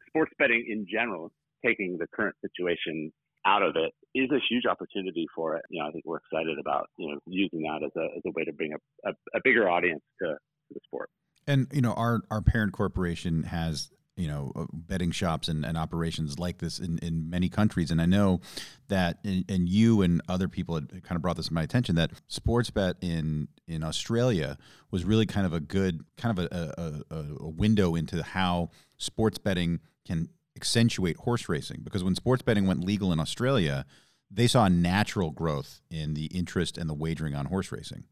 Sports 0.09 0.33
betting 0.39 0.67
in 0.69 0.87
general, 0.91 1.31
taking 1.65 1.97
the 1.99 2.07
current 2.09 2.35
situation 2.43 3.13
out 3.47 3.63
of 3.63 3.77
it 3.77 3.95
is 4.19 4.31
a 4.33 4.41
huge 4.51 4.67
opportunity 4.67 5.27
for 5.35 5.57
it. 5.57 5.63
You 5.71 5.81
know, 5.81 5.89
I 5.89 5.93
think 5.93 6.05
we're 6.05 6.19
excited 6.19 6.59
about 6.59 6.91
you 6.97 7.13
know 7.13 7.21
using 7.27 7.63
that 7.63 7.85
as 7.85 7.93
a 7.97 8.17
as 8.17 8.23
a 8.27 8.31
way 8.35 8.45
to 8.45 8.53
bring 8.53 8.73
a, 8.73 9.09
a, 9.09 9.13
a 9.35 9.41
bigger 9.45 9.69
audience 9.69 10.03
to, 10.21 10.29
to 10.29 10.75
the 10.75 10.81
sport. 10.85 11.09
And 11.47 11.69
you 11.73 11.81
know, 11.81 11.93
our 11.93 12.23
our 12.31 12.43
parent 12.43 12.73
corporation 12.73 13.45
has 13.45 13.91
you 14.17 14.27
know 14.27 14.51
uh, 14.57 14.65
betting 14.73 15.11
shops 15.11 15.49
and, 15.49 15.65
and 15.65 15.77
operations 15.77 16.39
like 16.39 16.59
this 16.59 16.79
in, 16.79 16.99
in 16.99 17.29
many 17.31 17.49
countries. 17.49 17.91
And 17.91 18.01
i 18.01 18.07
know 18.07 18.41
that 18.89 19.19
and 19.25 19.69
you 19.69 20.03
and 20.03 20.23
other 20.29 20.49
people 20.49 20.75
had 20.75 20.89
kind 21.03 21.17
of 21.17 21.23
brought 21.23 21.37
this 21.37 21.49
to 21.49 21.55
my 21.55 21.63
attention 21.63 21.95
that 21.97 22.11
sports 22.27 22.71
bet 22.71 22.97
in 23.01 23.49
in 23.69 23.83
australia 23.83 24.57
was 24.91 25.05
really 25.05 25.27
kind 25.27 25.47
of 25.47 25.53
a 25.53 25.61
good 25.61 26.05
kind 26.17 26.39
of 26.39 26.47
a, 26.51 27.05
a, 27.11 27.17
a 27.41 27.49
window 27.49 27.95
into 27.95 28.23
how 28.23 28.71
sports 28.97 29.39
betting 29.39 29.81
can 30.07 30.29
accentuate 30.57 31.19
horse 31.19 31.49
racing. 31.49 31.81
Because 31.83 32.03
when 32.03 32.15
sports 32.15 32.43
betting 32.43 32.67
went 32.67 32.85
legal 32.85 33.13
in 33.13 33.21
australia 33.21 33.85
they 34.31 34.47
saw 34.49 34.67
natural 34.67 35.31
growth 35.31 35.81
in 35.89 36.15
the 36.15 36.27
interest 36.27 36.77
and 36.77 36.91
the 36.91 36.95
wagering 36.95 37.37
on 37.37 37.47
horse 37.47 37.71
racing. 37.71 38.05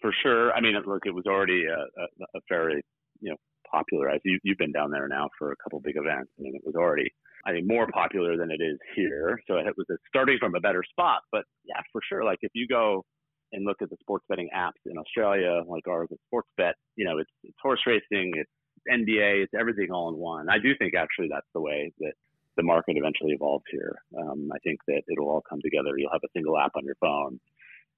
For 0.00 0.12
sure. 0.22 0.52
I 0.52 0.60
mean 0.60 0.74
look 0.86 1.02
it 1.04 1.14
was 1.14 1.26
already 1.26 1.66
a, 1.66 1.78
a, 1.78 2.38
a 2.38 2.40
very 2.48 2.82
you 3.20 3.30
know 3.30 3.36
popularized. 3.72 4.22
You, 4.24 4.38
you've 4.42 4.58
been 4.58 4.72
down 4.72 4.90
there 4.90 5.08
now 5.08 5.28
for 5.38 5.52
a 5.52 5.56
couple 5.62 5.80
big 5.80 5.96
events. 5.96 6.30
I 6.38 6.42
mean, 6.42 6.54
it 6.54 6.62
was 6.64 6.74
already, 6.74 7.10
I 7.46 7.52
think, 7.52 7.66
more 7.66 7.86
popular 7.92 8.36
than 8.36 8.50
it 8.50 8.62
is 8.62 8.78
here. 8.94 9.40
So 9.46 9.56
it 9.56 9.74
was 9.76 9.86
starting 10.08 10.38
from 10.38 10.54
a 10.54 10.60
better 10.60 10.82
spot. 10.88 11.22
But 11.32 11.44
yeah, 11.64 11.80
for 11.92 12.00
sure. 12.08 12.24
Like 12.24 12.38
if 12.42 12.52
you 12.54 12.66
go 12.68 13.04
and 13.52 13.64
look 13.64 13.82
at 13.82 13.90
the 13.90 13.96
sports 14.00 14.24
betting 14.28 14.48
apps 14.54 14.80
in 14.86 14.96
Australia, 14.98 15.62
like 15.66 15.86
ours 15.88 16.08
at 16.10 16.18
Sportsbet, 16.32 16.72
you 16.96 17.04
know, 17.04 17.18
it's, 17.18 17.30
it's 17.44 17.56
horse 17.62 17.80
racing, 17.86 18.32
it's 18.34 18.50
NBA, 18.90 19.44
it's 19.44 19.52
everything 19.58 19.90
all 19.92 20.08
in 20.08 20.16
one. 20.16 20.48
I 20.48 20.58
do 20.58 20.72
think 20.78 20.94
actually 20.94 21.28
that's 21.30 21.46
the 21.54 21.60
way 21.60 21.92
that 22.00 22.12
the 22.56 22.62
market 22.62 22.96
eventually 22.96 23.32
evolves 23.32 23.64
here. 23.70 23.94
Um, 24.18 24.50
I 24.52 24.58
think 24.64 24.80
that 24.88 25.02
it'll 25.08 25.28
all 25.28 25.42
come 25.48 25.60
together. 25.62 25.96
You'll 25.96 26.12
have 26.12 26.24
a 26.24 26.32
single 26.34 26.58
app 26.58 26.72
on 26.76 26.84
your 26.84 26.96
phone, 27.00 27.40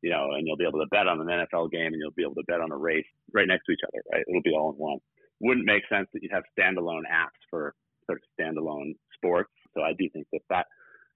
you 0.02 0.10
know, 0.10 0.32
and 0.32 0.46
you'll 0.46 0.56
be 0.56 0.66
able 0.66 0.80
to 0.80 0.90
bet 0.90 1.08
on 1.08 1.20
an 1.20 1.26
NFL 1.26 1.70
game 1.70 1.92
and 1.92 1.96
you'll 1.98 2.16
be 2.16 2.22
able 2.22 2.36
to 2.36 2.46
bet 2.46 2.60
on 2.60 2.70
a 2.70 2.76
race 2.76 3.06
right 3.32 3.48
next 3.48 3.66
to 3.66 3.72
each 3.72 3.86
other, 3.86 4.02
right? 4.12 4.24
It'll 4.28 4.42
be 4.42 4.54
all 4.54 4.72
in 4.72 4.76
one 4.76 4.98
wouldn't 5.40 5.66
make 5.66 5.82
sense 5.88 6.08
that 6.12 6.22
you'd 6.22 6.32
have 6.32 6.44
standalone 6.58 7.02
apps 7.10 7.40
for 7.50 7.74
sort 8.06 8.20
of 8.20 8.24
standalone 8.38 8.94
sports. 9.14 9.52
So 9.74 9.82
I 9.82 9.92
do 9.98 10.08
think 10.12 10.26
that 10.32 10.42
that 10.50 10.66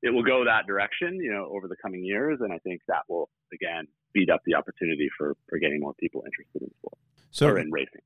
it 0.02 0.10
will 0.10 0.22
go 0.22 0.44
that 0.44 0.66
direction, 0.66 1.18
you 1.20 1.32
know, 1.32 1.50
over 1.54 1.66
the 1.66 1.76
coming 1.82 2.04
years, 2.04 2.38
and 2.40 2.52
I 2.52 2.58
think 2.58 2.82
that 2.88 3.02
will 3.08 3.28
again 3.52 3.86
speed 4.08 4.30
up 4.30 4.40
the 4.46 4.54
opportunity 4.54 5.08
for 5.16 5.36
for 5.48 5.58
getting 5.58 5.80
more 5.80 5.94
people 5.94 6.22
interested 6.24 6.62
in 6.62 6.70
sport 6.78 6.98
so, 7.30 7.48
or 7.48 7.58
in 7.58 7.70
racing. 7.70 8.00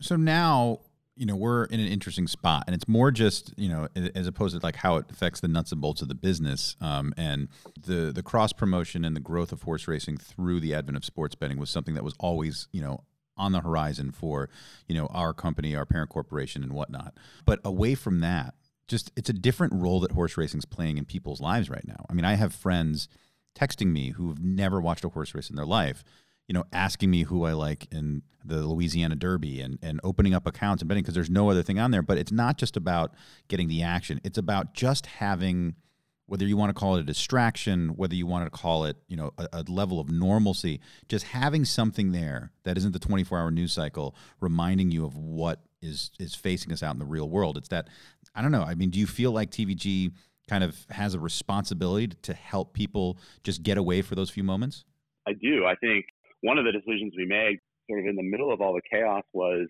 So 0.00 0.16
now 0.16 0.80
you 1.16 1.26
know 1.26 1.36
we're 1.36 1.64
in 1.64 1.80
an 1.80 1.86
interesting 1.86 2.26
spot 2.26 2.64
and 2.66 2.74
it's 2.74 2.88
more 2.88 3.10
just 3.10 3.52
you 3.58 3.68
know 3.68 3.88
as 4.14 4.26
opposed 4.26 4.58
to 4.58 4.64
like 4.64 4.76
how 4.76 4.96
it 4.96 5.04
affects 5.10 5.40
the 5.40 5.48
nuts 5.48 5.70
and 5.70 5.80
bolts 5.80 6.00
of 6.00 6.08
the 6.08 6.14
business 6.14 6.76
um, 6.80 7.12
and 7.16 7.48
the 7.78 8.10
the 8.12 8.22
cross 8.22 8.52
promotion 8.52 9.04
and 9.04 9.14
the 9.14 9.20
growth 9.20 9.52
of 9.52 9.62
horse 9.62 9.86
racing 9.86 10.16
through 10.16 10.60
the 10.60 10.74
advent 10.74 10.96
of 10.96 11.04
sports 11.04 11.34
betting 11.34 11.58
was 11.58 11.68
something 11.68 11.94
that 11.94 12.04
was 12.04 12.14
always 12.18 12.68
you 12.72 12.80
know 12.80 13.04
on 13.40 13.52
the 13.52 13.60
horizon 13.60 14.12
for 14.12 14.48
you 14.86 14.94
know 14.94 15.06
our 15.06 15.32
company, 15.32 15.74
our 15.74 15.86
parent 15.86 16.10
corporation, 16.10 16.62
and 16.62 16.72
whatnot. 16.72 17.14
But 17.44 17.60
away 17.64 17.94
from 17.94 18.20
that, 18.20 18.54
just 18.86 19.10
it's 19.16 19.30
a 19.30 19.34
different 19.34 19.72
role 19.74 20.00
that 20.00 20.12
horse 20.12 20.36
racing 20.36 20.58
is 20.58 20.64
playing 20.64 20.98
in 20.98 21.04
people's 21.04 21.40
lives 21.40 21.70
right 21.70 21.86
now. 21.86 22.04
I 22.10 22.12
mean, 22.12 22.24
I 22.24 22.34
have 22.34 22.54
friends 22.54 23.08
texting 23.54 23.92
me 23.92 24.10
who've 24.10 24.40
never 24.40 24.80
watched 24.80 25.04
a 25.04 25.08
horse 25.08 25.34
race 25.34 25.50
in 25.50 25.56
their 25.56 25.66
life, 25.66 26.04
you 26.46 26.52
know, 26.52 26.64
asking 26.72 27.10
me 27.10 27.22
who 27.22 27.44
I 27.44 27.52
like 27.52 27.88
in 27.90 28.22
the 28.44 28.66
Louisiana 28.66 29.16
Derby 29.16 29.60
and, 29.60 29.78
and 29.82 30.00
opening 30.02 30.34
up 30.34 30.46
accounts 30.46 30.82
and 30.82 30.88
betting 30.88 31.02
because 31.02 31.14
there's 31.14 31.30
no 31.30 31.50
other 31.50 31.62
thing 31.62 31.78
on 31.78 31.90
there. 31.90 32.02
But 32.02 32.18
it's 32.18 32.32
not 32.32 32.58
just 32.58 32.76
about 32.76 33.14
getting 33.48 33.68
the 33.68 33.82
action, 33.82 34.20
it's 34.24 34.38
about 34.38 34.74
just 34.74 35.06
having 35.06 35.74
whether 36.30 36.44
you 36.44 36.56
want 36.56 36.70
to 36.70 36.78
call 36.78 36.94
it 36.94 37.00
a 37.00 37.02
distraction, 37.02 37.88
whether 37.96 38.14
you 38.14 38.24
want 38.24 38.44
to 38.44 38.50
call 38.56 38.84
it, 38.84 38.96
you 39.08 39.16
know, 39.16 39.32
a, 39.36 39.48
a, 39.52 39.62
level 39.68 39.98
of 39.98 40.08
normalcy, 40.12 40.80
just 41.08 41.24
having 41.24 41.64
something 41.64 42.12
there 42.12 42.52
that 42.62 42.78
isn't 42.78 42.92
the 42.92 43.00
24-hour 43.00 43.50
news 43.50 43.72
cycle 43.72 44.14
reminding 44.38 44.92
you 44.92 45.04
of 45.04 45.16
what 45.16 45.58
is 45.82 46.12
is 46.20 46.36
facing 46.36 46.72
us 46.72 46.84
out 46.84 46.94
in 46.94 47.00
the 47.00 47.04
real 47.04 47.28
world. 47.28 47.56
It's 47.56 47.66
that 47.70 47.88
I 48.32 48.42
don't 48.42 48.52
know. 48.52 48.62
I 48.62 48.76
mean, 48.76 48.90
do 48.90 49.00
you 49.00 49.08
feel 49.08 49.32
like 49.32 49.50
TVG 49.50 50.12
kind 50.48 50.62
of 50.62 50.76
has 50.90 51.14
a 51.14 51.18
responsibility 51.18 52.06
to 52.22 52.32
help 52.32 52.74
people 52.74 53.18
just 53.42 53.64
get 53.64 53.76
away 53.76 54.00
for 54.00 54.14
those 54.14 54.30
few 54.30 54.44
moments? 54.44 54.84
I 55.26 55.32
do. 55.32 55.66
I 55.66 55.74
think 55.74 56.04
one 56.42 56.58
of 56.58 56.64
the 56.64 56.70
decisions 56.70 57.12
we 57.16 57.26
made 57.26 57.58
sort 57.88 57.98
of 57.98 58.06
in 58.06 58.14
the 58.14 58.22
middle 58.22 58.52
of 58.52 58.60
all 58.60 58.72
the 58.72 58.82
chaos 58.88 59.24
was 59.32 59.66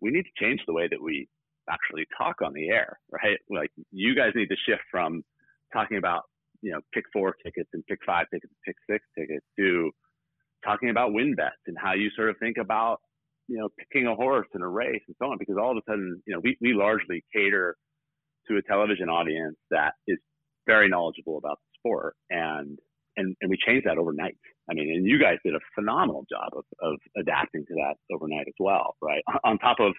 we 0.00 0.12
need 0.12 0.22
to 0.22 0.44
change 0.44 0.60
the 0.68 0.72
way 0.72 0.86
that 0.88 1.02
we 1.02 1.26
actually 1.68 2.06
talk 2.16 2.42
on 2.44 2.52
the 2.52 2.68
air, 2.68 3.00
right? 3.10 3.38
Like 3.50 3.70
you 3.90 4.14
guys 4.14 4.30
need 4.36 4.50
to 4.50 4.56
shift 4.68 4.82
from 4.88 5.24
talking 5.72 5.98
about 5.98 6.22
you 6.62 6.72
know 6.72 6.80
pick 6.92 7.04
four 7.12 7.34
tickets 7.44 7.68
and 7.72 7.84
pick 7.86 7.98
five 8.04 8.26
tickets, 8.32 8.52
and 8.52 8.74
pick 8.74 8.76
six 8.90 9.04
tickets 9.18 9.44
to 9.58 9.90
talking 10.64 10.90
about 10.90 11.12
win 11.12 11.34
bets 11.34 11.56
and 11.66 11.76
how 11.80 11.94
you 11.94 12.10
sort 12.16 12.30
of 12.30 12.36
think 12.38 12.56
about 12.58 12.98
you 13.48 13.58
know 13.58 13.68
picking 13.78 14.06
a 14.06 14.14
horse 14.14 14.48
in 14.54 14.62
a 14.62 14.68
race 14.68 15.02
and 15.06 15.16
so 15.20 15.30
on 15.30 15.38
because 15.38 15.56
all 15.60 15.72
of 15.72 15.76
a 15.76 15.90
sudden 15.90 16.22
you 16.26 16.34
know 16.34 16.40
we, 16.42 16.56
we 16.60 16.72
largely 16.72 17.24
cater 17.34 17.76
to 18.48 18.56
a 18.56 18.62
television 18.62 19.08
audience 19.08 19.56
that 19.70 19.92
is 20.06 20.18
very 20.66 20.88
knowledgeable 20.88 21.38
about 21.38 21.58
the 21.58 21.78
sport 21.78 22.14
and 22.30 22.78
and, 23.16 23.36
and 23.40 23.50
we 23.50 23.58
changed 23.58 23.86
that 23.86 23.98
overnight. 23.98 24.36
I 24.70 24.74
mean, 24.74 24.90
and 24.94 25.04
you 25.04 25.18
guys 25.18 25.36
did 25.44 25.54
a 25.54 25.60
phenomenal 25.74 26.24
job 26.30 26.50
of, 26.56 26.64
of 26.80 26.98
adapting 27.18 27.64
to 27.66 27.74
that 27.74 27.94
overnight 28.14 28.46
as 28.46 28.54
well, 28.58 28.96
right? 29.02 29.22
On 29.44 29.58
top 29.58 29.78
of 29.80 29.92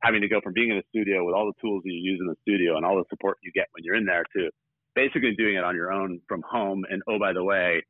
having 0.00 0.20
to 0.20 0.28
go 0.28 0.40
from 0.40 0.52
being 0.52 0.70
in 0.70 0.76
the 0.76 0.86
studio 0.88 1.24
with 1.24 1.34
all 1.34 1.46
the 1.46 1.58
tools 1.60 1.82
that 1.84 1.90
you 1.90 2.00
use 2.00 2.18
in 2.20 2.26
the 2.26 2.36
studio 2.42 2.76
and 2.76 2.86
all 2.86 2.96
the 2.96 3.04
support 3.10 3.38
you 3.42 3.52
get 3.52 3.66
when 3.72 3.84
you're 3.84 3.94
in 3.94 4.04
there 4.04 4.24
to 4.36 4.50
basically 4.94 5.34
doing 5.36 5.56
it 5.56 5.64
on 5.64 5.74
your 5.74 5.92
own 5.92 6.20
from 6.28 6.42
home. 6.48 6.84
And 6.90 7.02
oh, 7.08 7.18
by 7.18 7.32
the 7.32 7.44
way, 7.44 7.82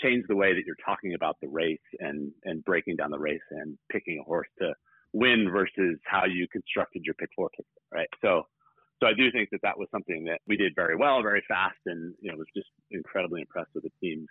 change 0.00 0.24
the 0.28 0.36
way 0.36 0.52
that 0.54 0.62
you're 0.66 0.76
talking 0.84 1.14
about 1.14 1.36
the 1.40 1.48
race 1.48 1.78
and 1.98 2.32
and 2.44 2.64
breaking 2.64 2.96
down 2.96 3.10
the 3.10 3.18
race 3.18 3.40
and 3.50 3.78
picking 3.90 4.18
a 4.20 4.24
horse 4.24 4.48
to 4.60 4.72
win 5.12 5.48
versus 5.50 5.98
how 6.04 6.24
you 6.24 6.46
constructed 6.48 7.02
your 7.04 7.14
pick 7.14 7.28
four 7.36 7.50
ticket, 7.50 7.66
right? 7.92 8.08
So, 8.22 8.42
so 9.00 9.06
I 9.06 9.12
do 9.14 9.30
think 9.30 9.50
that 9.50 9.60
that 9.62 9.78
was 9.78 9.88
something 9.90 10.24
that 10.24 10.40
we 10.46 10.56
did 10.56 10.72
very 10.74 10.96
well, 10.96 11.22
very 11.22 11.42
fast, 11.48 11.78
and 11.86 12.14
you 12.20 12.30
know 12.30 12.38
was 12.38 12.46
just 12.56 12.68
incredibly 12.90 13.40
impressed 13.40 13.70
with 13.74 13.84
the 13.84 13.90
team's 14.00 14.28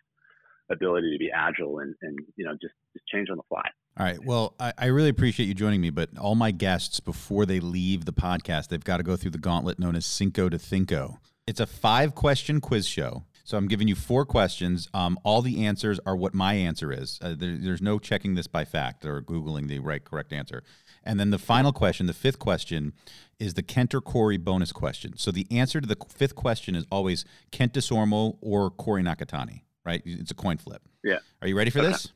ability 0.70 1.12
to 1.12 1.20
be 1.20 1.30
agile 1.36 1.80
and 1.80 1.94
and 2.02 2.18
you 2.36 2.46
know 2.46 2.54
just 2.62 2.74
just 2.94 3.06
change 3.08 3.30
on 3.30 3.38
the 3.38 3.44
fly. 3.50 3.68
All 3.98 4.06
right. 4.06 4.24
Well, 4.24 4.56
I, 4.58 4.74
I, 4.78 4.86
really 4.86 5.10
appreciate 5.10 5.48
you 5.48 5.54
joining 5.54 5.82
me, 5.82 5.90
but 5.90 6.18
all 6.18 6.34
my 6.34 6.52
guests 6.52 7.02
before 7.02 7.46
they 7.46 7.60
leave 7.60 8.06
the 8.06 8.14
podcast, 8.14 8.70
they've 8.70 8.84
got 8.84 8.98
to 8.98 9.04
go 9.04 9.18
through 9.18 9.32
the 9.32 9.38
gauntlet 9.38 9.80
known 9.80 9.98
as 9.98 10.06
Cinco 10.06 10.48
de 10.48 10.58
Cinco. 10.58 11.20
It's 11.52 11.60
a 11.60 11.68
five 11.68 12.16
question 12.16 12.62
quiz 12.62 12.88
show. 12.88 13.26
So 13.44 13.58
I'm 13.58 13.68
giving 13.68 13.90
you 13.90 13.96
four 13.96 14.26
questions. 14.26 14.88
Um, 14.94 15.20
all 15.26 15.42
the 15.42 15.66
answers 15.66 16.00
are 16.06 16.16
what 16.16 16.34
my 16.34 16.54
answer 16.54 16.94
is. 16.94 17.20
Uh, 17.22 17.36
there, 17.38 17.58
there's 17.58 17.82
no 17.82 18.00
checking 18.00 18.36
this 18.36 18.48
by 18.48 18.64
fact 18.64 19.04
or 19.04 19.22
Googling 19.22 19.68
the 19.68 19.80
right 19.80 20.02
correct 20.02 20.32
answer. 20.32 20.64
And 21.04 21.20
then 21.20 21.30
the 21.30 21.38
final 21.38 21.74
question, 21.74 22.06
the 22.06 22.14
fifth 22.14 22.40
question, 22.40 22.94
is 23.38 23.56
the 23.56 23.64
Kent 23.64 23.94
or 23.94 24.00
Corey 24.00 24.38
bonus 24.38 24.72
question. 24.72 25.18
So 25.18 25.30
the 25.30 25.46
answer 25.52 25.82
to 25.82 25.88
the 25.88 25.98
fifth 26.08 26.36
question 26.36 26.74
is 26.74 26.86
always 26.90 27.26
Kent 27.52 27.74
Desormeaux 27.74 28.38
or 28.40 28.70
Corey 28.70 29.04
Nakatani, 29.04 29.64
right? 29.86 30.02
It's 30.06 30.32
a 30.32 30.36
coin 30.36 30.56
flip. 30.56 30.82
Yeah. 31.04 31.18
Are 31.42 31.50
you 31.50 31.58
ready 31.58 31.70
for 31.70 31.80
okay. 31.80 31.90
this? 31.90 32.14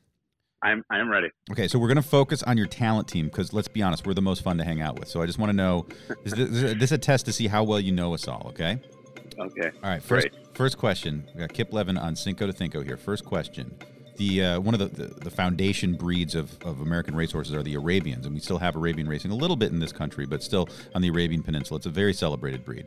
I'm 0.62 0.82
I'm 0.88 1.10
ready. 1.10 1.28
Okay, 1.50 1.68
so 1.68 1.78
we're 1.78 1.88
gonna 1.88 2.00
focus 2.00 2.42
on 2.42 2.56
your 2.56 2.66
talent 2.66 3.08
team 3.08 3.26
because 3.26 3.52
let's 3.52 3.68
be 3.68 3.82
honest, 3.82 4.06
we're 4.06 4.14
the 4.14 4.22
most 4.22 4.42
fun 4.42 4.56
to 4.56 4.64
hang 4.64 4.80
out 4.80 4.98
with. 4.98 5.08
So 5.08 5.20
I 5.20 5.26
just 5.26 5.38
want 5.38 5.50
to 5.50 5.56
know, 5.56 5.86
is 6.24 6.32
this, 6.32 6.48
is 6.48 6.78
this 6.78 6.92
a 6.92 6.98
test 6.98 7.26
to 7.26 7.32
see 7.34 7.46
how 7.46 7.62
well 7.64 7.78
you 7.78 7.92
know 7.92 8.14
us 8.14 8.26
all? 8.26 8.46
Okay. 8.48 8.80
Okay. 9.38 9.70
All 9.82 9.90
right. 9.90 10.02
First, 10.02 10.30
Great. 10.30 10.56
first 10.56 10.78
question. 10.78 11.28
We 11.34 11.40
got 11.40 11.52
Kip 11.52 11.72
Levin 11.72 11.96
on 11.96 12.16
Cinco 12.16 12.46
de 12.46 12.56
Cinco 12.56 12.82
here. 12.82 12.96
First 12.96 13.24
question. 13.24 13.76
The 14.16 14.44
uh, 14.44 14.60
one 14.60 14.74
of 14.74 14.80
the, 14.80 15.04
the, 15.04 15.14
the, 15.24 15.30
foundation 15.30 15.94
breeds 15.94 16.34
of, 16.34 16.56
of 16.62 16.80
American 16.80 17.14
racehorses 17.14 17.52
are 17.54 17.62
the 17.62 17.74
Arabians, 17.74 18.24
and 18.24 18.34
we 18.34 18.40
still 18.40 18.56
have 18.56 18.74
Arabian 18.74 19.06
racing 19.06 19.30
a 19.30 19.34
little 19.34 19.56
bit 19.56 19.72
in 19.72 19.78
this 19.78 19.92
country, 19.92 20.24
but 20.24 20.42
still 20.42 20.68
on 20.94 21.02
the 21.02 21.08
Arabian 21.08 21.42
Peninsula. 21.42 21.76
It's 21.76 21.86
a 21.86 21.90
very 21.90 22.14
celebrated 22.14 22.64
breed. 22.64 22.86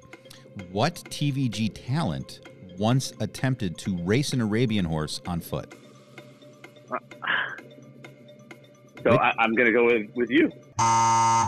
What 0.72 0.96
TVG 0.96 1.72
talent 1.86 2.40
once 2.80 3.14
attempted 3.20 3.78
to 3.80 3.96
race 3.98 4.34
an 4.34 4.42
Arabian 4.42 4.86
horse 4.86 5.22
on 5.28 5.42
foot? 5.42 5.76
So 9.02 9.12
I, 9.12 9.34
I'm 9.40 9.54
going 9.54 9.66
to 9.66 9.72
go 9.72 9.86
with, 9.86 10.10
with 10.14 10.30
you. 10.30 10.52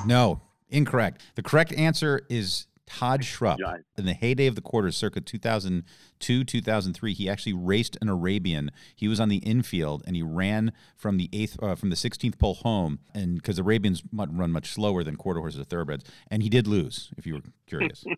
No, 0.06 0.40
incorrect. 0.70 1.22
The 1.36 1.44
correct 1.44 1.74
answer 1.74 2.26
is 2.30 2.68
Todd 2.98 3.22
Schrupp. 3.22 3.58
In 3.98 4.06
the 4.06 4.14
heyday 4.14 4.48
of 4.48 4.56
the 4.56 4.62
quarters, 4.62 4.98
circa 4.98 5.22
2002, 5.22 6.44
2003, 6.44 7.14
he 7.14 7.30
actually 7.30 7.54
raced 7.54 7.98
an 8.02 8.10
Arabian. 8.10 8.72
He 8.96 9.08
was 9.08 9.20
on 9.20 9.30
the 9.30 9.38
infield 9.38 10.04
and 10.06 10.16
he 10.16 10.24
ran 10.24 10.72
from 10.96 11.18
the 11.18 11.30
eighth, 11.34 11.58
uh, 11.62 11.76
from 11.76 11.90
the 11.90 11.96
16th 11.96 12.38
pole 12.38 12.56
home, 12.56 13.00
and 13.14 13.36
because 13.36 13.60
Arabians 13.60 14.04
run 14.14 14.52
much 14.52 14.72
slower 14.72 15.04
than 15.04 15.16
quarter 15.16 15.40
horses 15.40 15.60
or 15.62 15.64
thoroughbreds, 15.64 16.06
and 16.30 16.44
he 16.44 16.50
did 16.50 16.68
lose. 16.68 17.12
If 17.18 17.26
you 17.26 17.36
were 17.36 17.42
curious, 17.68 18.04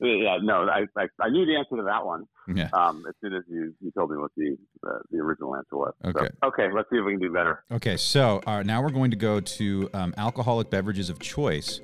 Yeah, 0.00 0.38
no, 0.42 0.68
I, 0.68 0.84
I, 0.96 1.06
I 1.20 1.28
knew 1.30 1.44
the 1.44 1.56
answer 1.56 1.76
to 1.76 1.82
that 1.82 2.04
one 2.04 2.26
yeah. 2.54 2.68
um, 2.72 3.04
as 3.08 3.14
soon 3.20 3.34
as 3.34 3.42
you, 3.48 3.74
you 3.80 3.90
told 3.90 4.10
me 4.10 4.16
what 4.16 4.30
the 4.36 4.56
uh, 4.86 4.98
the 5.10 5.18
original 5.18 5.56
answer 5.56 5.76
was. 5.76 5.92
So, 6.02 6.10
Okay. 6.10 6.28
okay, 6.44 6.68
let's 6.72 6.88
see 6.90 6.98
if 6.98 7.04
we 7.04 7.12
can 7.12 7.20
do 7.20 7.32
better. 7.32 7.64
Okay, 7.72 7.96
so 7.96 8.40
uh, 8.46 8.62
now 8.62 8.80
we're 8.82 8.90
going 8.90 9.10
to 9.10 9.16
go 9.16 9.40
to 9.40 9.90
um, 9.94 10.14
alcoholic 10.16 10.70
beverages 10.70 11.10
of 11.10 11.18
choice. 11.18 11.80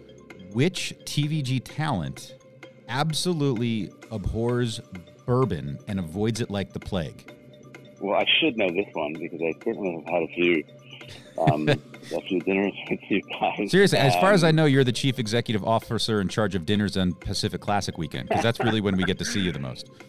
Which 0.54 0.94
TVG 1.04 1.62
talent 1.64 2.34
absolutely 2.88 3.90
abhors 4.12 4.80
bourbon 5.26 5.78
and 5.88 5.98
avoids 5.98 6.40
it 6.40 6.48
like 6.50 6.72
the 6.72 6.78
plague? 6.80 7.30
Well, 8.00 8.14
I 8.20 8.24
should 8.40 8.56
know 8.56 8.68
this 8.70 8.86
one 8.92 9.14
because 9.14 9.40
I 9.42 9.52
certainly 9.64 9.94
have 9.94 10.04
had 10.06 10.22
a 10.22 10.28
few 10.28 10.64
um, 11.50 11.68
a 12.14 12.20
few 12.28 12.38
dinners 12.40 12.72
with 12.88 13.00
you 13.08 13.20
guys. 13.22 13.68
Seriously, 13.70 13.98
as 13.98 14.14
far 14.16 14.32
as 14.32 14.44
I 14.44 14.50
Um, 14.50 14.56
know, 14.56 14.64
you're 14.66 14.84
the 14.84 14.92
chief 14.92 15.18
executive 15.18 15.64
officer 15.64 16.20
in 16.20 16.28
charge 16.28 16.54
of 16.54 16.64
dinners 16.64 16.96
on 16.96 17.14
Pacific 17.14 17.60
Classic 17.60 17.98
weekend 17.98 18.28
because 18.28 18.44
that's 18.44 18.60
really 18.60 18.80
when 18.80 18.96
we 18.96 19.02
get 19.02 19.18
to 19.18 19.24
see 19.24 19.40
you 19.40 19.50
the 19.52 19.58
most. 19.58 19.90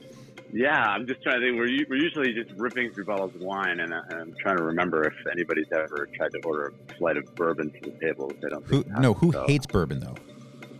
Yeah, 0.53 0.86
I'm 0.86 1.05
just 1.05 1.21
trying 1.21 1.41
to 1.41 1.47
think. 1.47 1.60
We're, 1.60 1.86
we're 1.89 2.01
usually 2.01 2.31
just 2.31 2.49
ripping 2.58 2.93
through 2.93 3.03
bottles 3.05 3.36
of 3.36 3.41
wine, 3.41 3.81
and, 3.81 3.93
uh, 3.93 4.03
and 4.10 4.19
I'm 4.21 4.34
trying 4.39 4.55
to 4.55 4.63
remember 4.63 5.03
if 5.05 5.13
anybody's 5.29 5.65
ever 5.73 6.08
tried 6.15 6.31
to 6.31 6.39
order 6.45 6.71
a 6.89 6.93
flight 6.93 7.17
of 7.17 7.36
bourbon 7.36 7.71
to 7.71 7.89
the 7.91 7.97
table. 7.99 8.31
I 8.45 8.49
don't 8.49 8.65
Who? 8.67 8.84
think 8.84 8.97
No, 8.99 9.13
who 9.15 9.34
so- 9.34 9.45
hates 9.47 9.65
bourbon 9.65 9.99
though? 9.99 10.15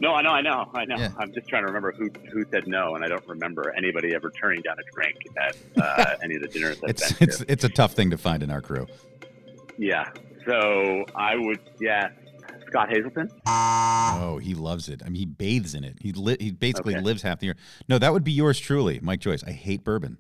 No, 0.02 0.14
I 0.14 0.22
know, 0.22 0.32
I 0.32 0.42
know, 0.42 0.70
I 0.74 0.86
know. 0.86 0.98
Yeah. 0.98 1.10
I'm 1.18 1.32
just 1.34 1.48
trying 1.48 1.64
to 1.64 1.68
remember 1.68 1.92
who 1.94 2.10
who 2.32 2.44
said 2.52 2.68
no, 2.68 2.96
and 2.96 3.04
I 3.04 3.08
don't 3.08 3.26
remember 3.28 3.74
anybody 3.78 4.14
ever 4.14 4.30
turning 4.32 4.62
down 4.62 4.76
a 4.80 4.92
drink 4.94 5.16
at 5.38 5.56
uh, 5.82 6.16
any 6.24 6.36
of 6.36 6.42
the 6.42 6.48
dinners 6.50 6.78
I've 6.84 6.90
It's 6.92 7.14
been 7.14 7.28
it's 7.30 7.38
to. 7.40 7.52
it's 7.52 7.64
a 7.64 7.70
tough 7.70 7.94
thing 7.94 8.10
to 8.12 8.18
find 8.18 8.44
in 8.44 8.52
our 8.52 8.62
crew. 8.62 8.88
Yeah, 9.78 10.10
so 10.46 11.06
I 11.16 11.36
would 11.38 11.60
yeah, 11.80 12.10
Scott 12.68 12.90
Hazelton. 12.90 13.30
Oh, 13.48 14.38
he 14.42 14.54
loves 14.54 14.90
it. 14.90 15.02
I 15.06 15.10
mean, 15.10 15.16
he 15.20 15.26
bathes 15.26 15.76
in 15.76 15.84
it. 15.84 15.98
He 16.02 16.12
li- 16.12 16.38
he 16.40 16.52
basically 16.52 16.96
Okay. 16.96 17.04
lives 17.04 17.22
half 17.22 17.40
the 17.40 17.48
year. 17.48 17.56
No, 17.88 17.98
that 17.98 18.12
would 18.12 18.24
be 18.24 18.32
yours 18.32 18.60
truly, 18.60 19.00
Mike 19.02 19.20
Joyce. 19.22 19.44
I 19.44 19.52
hate 19.52 19.84
bourbon. 19.84 20.18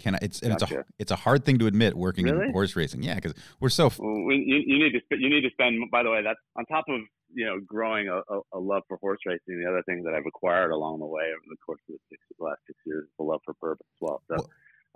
Can 0.00 0.14
I? 0.14 0.18
It's 0.22 0.40
and 0.40 0.52
it's 0.54 0.62
a 0.62 0.84
it's 0.98 1.10
a 1.10 1.16
hard 1.16 1.44
thing 1.44 1.58
to 1.58 1.66
admit 1.66 1.94
working 1.94 2.26
in 2.26 2.52
horse 2.52 2.74
racing. 2.74 3.02
Yeah, 3.02 3.16
because 3.16 3.34
we're 3.60 3.68
so 3.68 3.86
f- 3.86 3.98
Well, 3.98 4.24
we, 4.24 4.36
you, 4.36 4.56
you 4.66 4.78
need 4.82 4.92
to 4.92 5.00
sp- 5.04 5.20
you 5.20 5.28
need 5.28 5.42
to 5.42 5.50
spend. 5.50 5.78
By 5.90 6.02
the 6.02 6.10
way, 6.10 6.22
that's 6.22 6.40
on 6.56 6.64
top 6.66 6.84
of 6.88 7.00
you 7.34 7.44
know 7.44 7.60
growing 7.60 8.08
a, 8.08 8.16
a, 8.32 8.40
a 8.54 8.58
love 8.58 8.82
for 8.88 8.96
horse 8.96 9.20
racing. 9.26 9.60
The 9.60 9.68
other 9.68 9.82
thing 9.82 10.02
that 10.04 10.14
I've 10.14 10.26
acquired 10.26 10.70
along 10.70 11.00
the 11.00 11.06
way 11.06 11.24
over 11.24 11.44
the 11.48 11.56
course 11.64 11.80
of 11.88 11.94
the, 11.94 11.98
six, 12.08 12.22
the 12.38 12.44
last 12.44 12.60
six 12.66 12.78
years 12.86 13.04
is 13.04 13.10
a 13.18 13.22
love 13.22 13.40
for 13.44 13.54
bourbon 13.60 13.84
as 13.86 13.98
well. 14.00 14.22
So. 14.28 14.46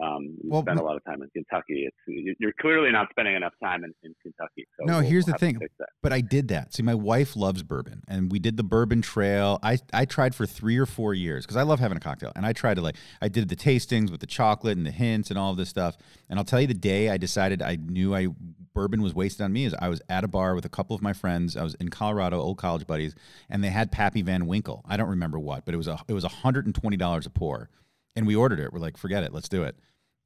Um, 0.03 0.23
you 0.43 0.51
well, 0.51 0.63
spend 0.63 0.81
a 0.81 0.83
lot 0.83 0.97
of 0.97 1.05
time 1.05 1.23
in 1.23 1.31
Kentucky. 1.31 1.87
It's 1.87 1.97
you- 2.07 2.35
you're 2.41 2.53
clearly 2.61 2.91
not 2.91 3.09
spending 3.11 3.37
enough 3.37 3.53
time 3.63 3.85
in, 3.85 3.95
in 4.03 4.15
Kentucky. 4.23 4.67
So 4.79 4.85
No, 4.87 4.95
we'll- 4.99 5.09
here's 5.09 5.25
the 5.25 5.35
thing. 5.35 5.59
But 6.03 6.13
I 6.13 6.21
did 6.21 6.49
that. 6.49 6.75
See, 6.75 6.83
my 6.83 6.95
wife 6.97 7.37
loves 7.37 7.63
bourbon, 7.63 8.03
and 8.09 8.31
we 8.33 8.39
did 8.41 8.57
the 8.57 8.65
bourbon 8.65 9.03
trail. 9.03 9.59
I 9.63 9.79
I 9.93 10.05
tried 10.05 10.35
for 10.35 10.47
three 10.47 10.77
or 10.79 10.87
four 10.87 11.15
years 11.15 11.45
because 11.47 11.57
I 11.57 11.63
love 11.63 11.79
having 11.79 11.97
a 11.97 12.01
cocktail, 12.01 12.33
and 12.35 12.45
I 12.45 12.53
tried 12.53 12.75
to 12.75 12.81
like 12.81 12.97
I 13.23 13.29
did 13.29 13.49
the 13.49 13.57
tastings 13.57 14.11
with 14.11 14.21
the 14.21 14.27
chocolate 14.27 14.77
and 14.77 14.85
the 14.87 14.91
hints 14.91 15.31
and 15.31 15.39
all 15.39 15.53
of 15.53 15.57
this 15.57 15.69
stuff. 15.69 15.97
And 16.29 16.39
I'll 16.39 16.45
tell 16.45 16.61
you, 16.61 16.67
the 16.67 16.75
day 16.75 17.11
I 17.11 17.17
decided 17.17 17.63
I 17.63 17.77
knew 17.77 18.15
I 18.15 18.29
bourbon 18.75 19.01
was 19.03 19.15
wasted 19.15 19.43
on 19.43 19.53
me 19.53 19.65
is 19.67 19.75
I 19.79 19.89
was 19.89 20.03
at 20.09 20.25
a 20.25 20.29
bar 20.29 20.57
with 20.57 20.65
a 20.65 20.69
couple 20.69 20.97
of 20.97 21.03
my 21.03 21.13
friends. 21.13 21.57
I 21.57 21.63
was 21.63 21.75
in 21.77 21.91
Colorado, 21.91 22.41
old 22.41 22.59
college 22.59 22.89
buddies, 22.89 23.15
and 23.49 23.63
they 23.63 23.69
had 23.71 23.93
Pappy 23.93 24.21
Van 24.23 24.47
Winkle. 24.47 24.83
I 24.89 24.97
don't 24.97 25.09
remember 25.11 25.39
what, 25.39 25.65
but 25.65 25.73
it 25.75 25.77
was 25.77 25.87
a 25.87 26.01
it 26.09 26.13
was 26.13 26.25
hundred 26.25 26.67
and 26.67 26.75
twenty 26.75 26.97
dollars 26.97 27.27
a 27.27 27.31
pour, 27.31 27.71
and 28.17 28.27
we 28.27 28.35
ordered 28.37 28.61
it. 28.61 28.73
We're 28.73 28.79
like, 28.81 28.97
forget 28.97 29.23
it, 29.25 29.33
let's 29.33 29.49
do 29.49 29.63
it. 29.65 29.77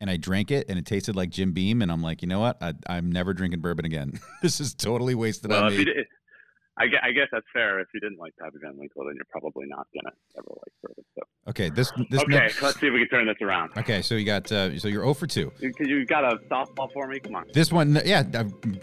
And 0.00 0.08
I 0.08 0.16
drank 0.16 0.50
it, 0.50 0.66
and 0.68 0.78
it 0.78 0.86
tasted 0.86 1.16
like 1.16 1.30
Jim 1.30 1.52
Beam. 1.52 1.82
And 1.82 1.90
I'm 1.90 2.02
like, 2.02 2.22
you 2.22 2.28
know 2.28 2.38
what? 2.40 2.56
I, 2.62 2.74
I'm 2.88 3.10
never 3.10 3.34
drinking 3.34 3.60
bourbon 3.60 3.84
again. 3.84 4.20
this 4.42 4.60
is 4.60 4.74
totally 4.74 5.14
wasted 5.14 5.50
Well, 5.50 5.64
on 5.64 5.76
me. 5.76 5.84
did, 5.84 5.96
I, 6.76 6.86
gue- 6.86 6.98
I 7.02 7.10
guess 7.10 7.26
that's 7.32 7.46
fair. 7.52 7.80
If 7.80 7.88
you 7.92 7.98
didn't 7.98 8.18
like 8.20 8.32
Pappy 8.40 8.58
Van 8.62 8.76
Winkle, 8.78 9.06
then 9.06 9.14
you're 9.16 9.24
probably 9.28 9.66
not 9.66 9.88
gonna 9.92 10.14
ever 10.36 10.46
like 10.50 10.72
bourbon. 10.82 11.04
So. 11.16 11.22
Okay, 11.48 11.70
this 11.70 11.90
this 12.10 12.22
Okay, 12.22 12.30
ne- 12.30 12.50
let's 12.62 12.78
see 12.78 12.86
if 12.86 12.92
we 12.92 13.00
can 13.00 13.08
turn 13.08 13.26
this 13.26 13.38
around. 13.42 13.70
okay. 13.76 14.00
So 14.02 14.14
you 14.14 14.24
got 14.24 14.52
uh, 14.52 14.78
so 14.78 14.86
you're 14.86 15.02
0 15.02 15.14
for 15.14 15.26
two. 15.26 15.50
You, 15.58 15.72
you 15.80 16.06
got 16.06 16.24
a 16.24 16.36
softball 16.48 16.92
for 16.92 17.08
me? 17.08 17.18
Come 17.18 17.34
on. 17.34 17.46
This 17.52 17.72
one, 17.72 17.98
yeah, 18.04 18.22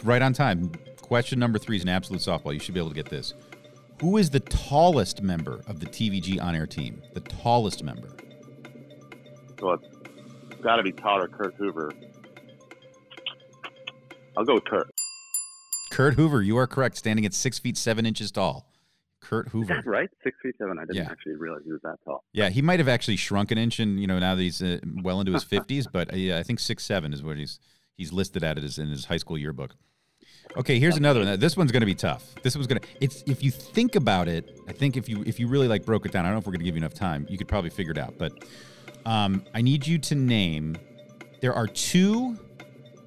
right 0.03 0.21
on 0.21 0.33
time. 0.33 0.69
Question 1.01 1.39
number 1.39 1.57
three 1.59 1.77
is 1.77 1.83
an 1.83 1.89
absolute 1.89 2.21
softball. 2.21 2.53
You 2.53 2.59
should 2.59 2.73
be 2.73 2.81
able 2.81 2.89
to 2.89 2.95
get 2.95 3.07
this. 3.09 3.33
Who 4.01 4.17
is 4.17 4.29
the 4.29 4.41
tallest 4.41 5.21
member 5.21 5.61
of 5.67 5.79
the 5.79 5.85
TVG 5.85 6.41
on-air 6.41 6.67
team? 6.67 7.01
The 7.13 7.21
tallest 7.21 7.81
member. 7.83 8.09
Well, 9.61 9.79
it's 10.51 10.61
got 10.61 10.75
to 10.77 10.83
be 10.83 10.91
Todd 10.91 11.23
or 11.23 11.27
Kurt 11.27 11.55
Hoover. 11.55 11.91
I'll 14.37 14.43
go 14.45 14.55
with 14.55 14.65
Kurt. 14.65 14.89
Kurt 15.91 16.13
Hoover. 16.15 16.41
You 16.41 16.57
are 16.57 16.67
correct. 16.67 16.97
Standing 16.97 17.25
at 17.25 17.33
six 17.33 17.57
feet 17.59 17.77
seven 17.77 18.05
inches 18.05 18.31
tall. 18.31 18.67
Kurt 19.21 19.47
Is 19.47 19.51
Hoover. 19.53 19.73
that 19.75 19.85
right? 19.85 20.09
Six 20.23 20.37
feet 20.43 20.55
seven. 20.57 20.77
I 20.77 20.81
didn't 20.81 20.97
Yeah. 20.97 21.07
actually 21.09 21.35
realize 21.35 21.61
he 21.65 21.71
was 21.71 21.81
that 21.83 21.97
tall. 22.03 22.23
Yeah, 22.33 22.49
he 22.49 22.61
might 22.61 22.79
have 22.79 22.87
actually 22.89 23.15
shrunk 23.15 23.49
an 23.51 23.57
inch, 23.57 23.79
and 23.79 23.99
you 23.99 24.05
know 24.07 24.19
now 24.19 24.35
that 24.35 24.41
he's 24.41 24.61
uh, 24.61 24.79
well 25.01 25.19
into 25.19 25.31
his 25.33 25.43
fifties. 25.43 25.87
But 25.87 26.13
uh, 26.13 26.17
yeah, 26.17 26.37
I 26.37 26.43
think 26.43 26.59
six 26.59 26.83
seven 26.83 27.13
is 27.13 27.23
what 27.23 27.37
he's 27.37 27.59
he's 27.97 28.11
listed 28.13 28.43
at 28.43 28.57
it 28.57 28.63
as 28.63 28.77
in 28.77 28.89
his 28.89 29.05
high 29.05 29.17
school 29.17 29.37
yearbook. 29.37 29.75
Okay, 30.57 30.77
here's 30.79 30.95
another 30.97 31.23
one. 31.23 31.39
This 31.39 31.57
one's 31.57 31.71
going 31.71 31.81
to 31.81 31.87
be 31.87 31.95
tough. 31.95 32.35
This 32.43 32.55
one's 32.55 32.67
going 32.67 32.79
to. 32.81 32.87
It's 33.01 33.23
if 33.25 33.43
you 33.43 33.49
think 33.49 33.95
about 33.95 34.27
it. 34.27 34.59
I 34.67 34.73
think 34.73 34.95
if 34.95 35.09
you 35.09 35.23
if 35.25 35.39
you 35.39 35.47
really 35.47 35.67
like 35.67 35.85
broke 35.85 36.05
it 36.05 36.11
down. 36.11 36.25
I 36.25 36.27
don't 36.27 36.35
know 36.35 36.39
if 36.39 36.45
we're 36.45 36.51
going 36.51 36.59
to 36.59 36.65
give 36.65 36.75
you 36.75 36.81
enough 36.81 36.93
time. 36.93 37.25
You 37.29 37.37
could 37.37 37.47
probably 37.47 37.71
figure 37.71 37.93
it 37.93 37.97
out. 37.97 38.15
But 38.19 38.31
um, 39.05 39.43
I 39.53 39.61
need 39.61 39.85
you 39.85 39.97
to 39.99 40.15
name. 40.15 40.77
There 41.41 41.53
are 41.53 41.67
two 41.67 42.37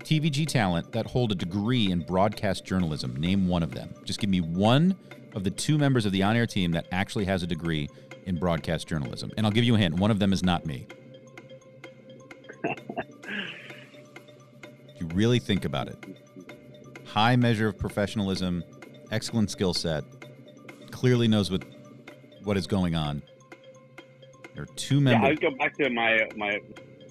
TVG 0.01 0.47
talent 0.47 0.93
that 0.93 1.07
hold 1.07 1.33
a 1.33 1.35
degree 1.35 1.91
in 1.91 2.01
broadcast 2.01 2.65
journalism. 2.65 3.17
Name 3.17 3.47
one 3.49 3.63
of 3.63 3.73
them. 3.73 3.95
Just 4.05 4.21
give 4.21 4.31
me 4.31 4.41
one 4.41 4.97
of 5.35 5.45
the 5.45 5.51
two 5.51 5.77
members 5.77 6.07
of 6.07 6.13
the 6.13 6.23
on-air 6.23 6.47
team 6.47 6.73
that 6.73 6.87
actually 6.93 7.25
has 7.27 7.43
a 7.43 7.47
degree 7.47 7.89
in 8.25 8.39
broadcast 8.39 8.87
journalism. 8.87 9.31
And 9.37 9.45
I'll 9.45 9.53
give 9.53 9.65
you 9.65 9.75
a 9.75 9.79
hint. 9.79 9.97
One 9.97 10.11
of 10.11 10.19
them 10.19 10.33
is 10.33 10.43
not 10.43 10.65
me. 10.67 10.87
you 14.99 15.07
really 15.15 15.39
think 15.39 15.65
about 15.65 15.89
it. 15.89 15.97
High 17.05 17.37
measure 17.37 17.69
of 17.69 17.79
professionalism, 17.79 18.65
excellent 19.11 19.51
skill 19.51 19.75
set, 19.75 20.05
clearly 20.91 21.29
knows 21.29 21.51
what 21.51 21.65
what 22.45 22.57
is 22.57 22.67
going 22.67 22.95
on. 22.95 23.23
There 24.59 24.64
are 24.64 24.75
two 24.75 24.97
Yeah, 24.97 25.01
members. 25.03 25.31
I'd 25.31 25.40
go 25.40 25.51
back 25.57 25.77
to 25.79 25.88
my 25.90 26.29
my 26.37 26.59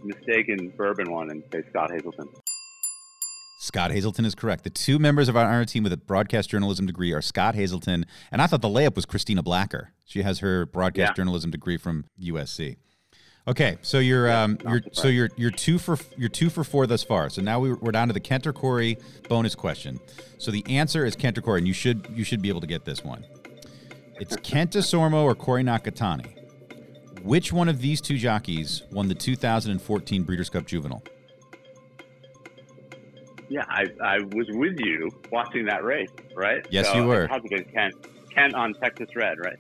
mistaken 0.03 0.73
bourbon 0.75 1.09
one 1.11 1.29
and 1.31 1.41
say 1.53 1.61
Scott 1.69 1.91
Hazelton. 1.91 2.27
Scott 3.59 3.91
Hazelton 3.91 4.25
is 4.25 4.35
correct. 4.35 4.65
The 4.65 4.69
two 4.69 4.99
members 4.99 5.29
of 5.29 5.37
our 5.37 5.45
on-air 5.45 5.63
team 5.65 5.83
with 5.83 5.93
a 5.93 5.97
broadcast 5.97 6.49
journalism 6.49 6.85
degree 6.85 7.13
are 7.13 7.21
Scott 7.21 7.55
Hazelton, 7.55 8.05
and 8.33 8.41
I 8.41 8.47
thought 8.47 8.61
the 8.61 8.67
layup 8.67 8.95
was 8.97 9.05
Christina 9.05 9.41
Blacker. 9.41 9.93
She 10.05 10.23
has 10.23 10.39
her 10.39 10.65
broadcast 10.65 11.11
Yeah. 11.11 11.13
journalism 11.13 11.49
degree 11.49 11.77
from 11.77 12.03
USC. 12.21 12.75
Okay, 13.47 13.77
so 13.81 13.97
you're 13.99 14.29
um, 14.29 14.57
you're 14.67 14.81
so 14.91 15.07
you're 15.07 15.29
you're 15.37 15.49
two 15.51 15.79
for 15.79 15.97
you're 16.17 16.27
two 16.27 16.49
for 16.49 16.65
four 16.65 16.85
thus 16.85 17.01
far. 17.01 17.29
So 17.29 17.41
now 17.41 17.61
we, 17.61 17.71
we're 17.71 17.93
down 17.93 18.09
to 18.09 18.13
the 18.13 18.19
Kent 18.19 18.45
or 18.45 18.51
Corey 18.51 18.97
bonus 19.29 19.55
question. 19.55 20.01
So 20.37 20.51
the 20.51 20.65
answer 20.67 21.05
is 21.05 21.15
Kent 21.15 21.37
or 21.37 21.41
Corey, 21.41 21.59
and 21.59 21.67
you 21.67 21.73
should 21.73 22.07
you 22.13 22.25
should 22.25 22.41
be 22.41 22.49
able 22.49 22.59
to 22.61 22.67
get 22.67 22.83
this 22.83 23.05
one. 23.05 23.23
It's 24.19 24.35
Kent 24.43 24.71
Desormeaux 24.71 25.23
or 25.23 25.33
Corey 25.33 25.63
Nakatani. 25.63 26.33
Which 27.23 27.51
one 27.51 27.67
of 27.69 27.81
these 27.81 27.99
two 28.01 28.17
jockeys 28.17 28.83
won 28.91 29.07
the 29.07 29.15
2014 29.15 30.23
Breeders' 30.23 30.49
Cup 30.49 30.65
Juvenile? 30.65 31.03
Yeah, 33.49 33.63
I, 33.69 33.85
I 34.03 34.17
was 34.19 34.47
with 34.49 34.79
you 34.79 35.09
watching 35.31 35.65
that 35.65 35.83
race, 35.83 36.09
right? 36.35 36.65
Yes, 36.69 36.87
So 36.87 36.95
you 36.95 37.05
were. 37.05 37.23
It 37.23 37.31
has 37.31 37.41
to 37.43 37.63
Kent. 37.63 37.93
Kent 38.33 38.53
on 38.55 38.73
Texas 38.73 39.09
Red, 39.15 39.37
right? 39.39 39.57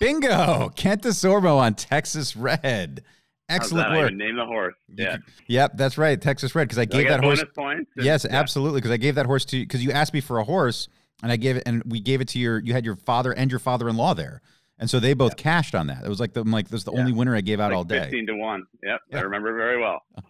Bingo! 0.00 0.70
Kent 0.76 1.02
Desormeaux 1.02 1.58
on 1.58 1.74
Texas 1.74 2.36
Red. 2.36 3.02
Excellent? 3.48 3.88
I 3.88 3.96
work. 3.98 4.12
name 4.14 4.36
the 4.36 4.46
horse. 4.46 4.74
Yeah. 4.96 5.16
Yep, 5.48 5.72
that's 5.76 5.98
right. 5.98 6.20
Texas 6.20 6.54
Red. 6.54 6.64
Because 6.68 6.78
I 6.78 6.82
I 6.82 6.84
gave 6.86 7.02
get 7.04 7.08
that 7.20 7.24
horse. 7.24 7.44
points? 7.54 7.90
Yes, 7.96 8.24
Yeah. 8.28 8.36
absolutely. 8.38 8.78
Because 8.80 8.92
I 8.92 8.96
gave 8.96 9.16
that 9.16 9.26
horse 9.26 9.44
to 9.46 9.58
you. 9.58 9.64
because 9.64 9.84
you 9.84 9.90
asked 9.92 10.14
me 10.14 10.20
for 10.20 10.38
a 10.38 10.44
horse, 10.44 10.88
and 11.22 11.30
I 11.30 11.36
gave 11.36 11.56
it, 11.56 11.64
and 11.66 11.82
we 11.84 12.00
gave 12.00 12.20
it 12.20 12.28
to 12.28 12.38
your. 12.38 12.60
You 12.60 12.72
had 12.72 12.84
your 12.84 12.96
father 12.96 13.32
and 13.32 13.50
your 13.50 13.60
father-in-law 13.60 14.14
there, 14.14 14.40
And 14.82 14.90
so 14.90 15.00
they 15.00 15.14
both 15.14 15.36
cashed 15.36 15.74
on 15.74 15.86
that. 15.86 16.04
It 16.04 16.08
was 16.08 16.20
like 16.20 16.32
the, 16.34 16.40
I'm 16.40 16.50
like, 16.50 16.68
this 16.68 16.82
the 16.84 16.92
Yeah. 16.92 16.98
only 17.00 17.12
winner 17.12 17.34
I 17.34 17.40
gave 17.40 17.60
out 17.60 17.70
like 17.70 17.76
all 17.76 17.84
day. 17.84 18.00
15 18.00 18.26
to 18.26 18.34
1. 18.34 18.66
Yep. 18.82 19.00
Yeah. 19.12 19.18
I 19.18 19.20
remember 19.22 19.54
very 19.56 19.80
well. 19.80 20.02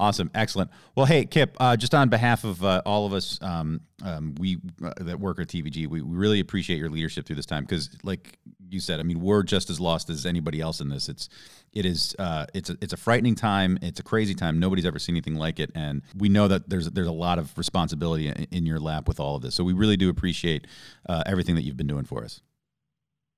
Awesome, 0.00 0.30
excellent. 0.32 0.70
Well, 0.94 1.06
hey, 1.06 1.24
Kip, 1.24 1.56
uh, 1.58 1.76
just 1.76 1.92
on 1.92 2.08
behalf 2.08 2.44
of 2.44 2.62
uh, 2.64 2.82
all 2.86 3.04
of 3.04 3.12
us, 3.12 3.36
um, 3.42 3.80
um, 4.04 4.36
we 4.38 4.58
uh, 4.80 4.92
that 5.00 5.18
work 5.18 5.40
at 5.40 5.48
TVG, 5.48 5.88
we, 5.88 6.00
we 6.02 6.16
really 6.16 6.38
appreciate 6.38 6.78
your 6.78 6.88
leadership 6.88 7.26
through 7.26 7.34
this 7.34 7.46
time 7.46 7.64
because, 7.64 7.90
like 8.04 8.38
you 8.70 8.78
said, 8.78 9.00
I 9.00 9.02
mean, 9.02 9.18
we're 9.18 9.42
just 9.42 9.70
as 9.70 9.80
lost 9.80 10.08
as 10.08 10.24
anybody 10.24 10.60
else 10.60 10.78
in 10.80 10.88
this. 10.88 11.08
It's 11.08 11.28
it 11.72 11.84
is 11.84 12.14
uh, 12.20 12.46
it's 12.54 12.70
a, 12.70 12.76
it's 12.80 12.92
a 12.92 12.96
frightening 12.96 13.34
time. 13.34 13.76
It's 13.82 13.98
a 13.98 14.04
crazy 14.04 14.36
time. 14.36 14.60
Nobody's 14.60 14.86
ever 14.86 15.00
seen 15.00 15.16
anything 15.16 15.34
like 15.34 15.58
it, 15.58 15.72
and 15.74 16.02
we 16.16 16.28
know 16.28 16.46
that 16.46 16.68
there's 16.70 16.88
there's 16.90 17.08
a 17.08 17.12
lot 17.12 17.40
of 17.40 17.58
responsibility 17.58 18.28
in, 18.28 18.46
in 18.52 18.66
your 18.66 18.78
lap 18.78 19.08
with 19.08 19.18
all 19.18 19.34
of 19.34 19.42
this. 19.42 19.56
So 19.56 19.64
we 19.64 19.72
really 19.72 19.96
do 19.96 20.10
appreciate 20.10 20.68
uh, 21.08 21.24
everything 21.26 21.56
that 21.56 21.62
you've 21.62 21.76
been 21.76 21.88
doing 21.88 22.04
for 22.04 22.22
us. 22.22 22.40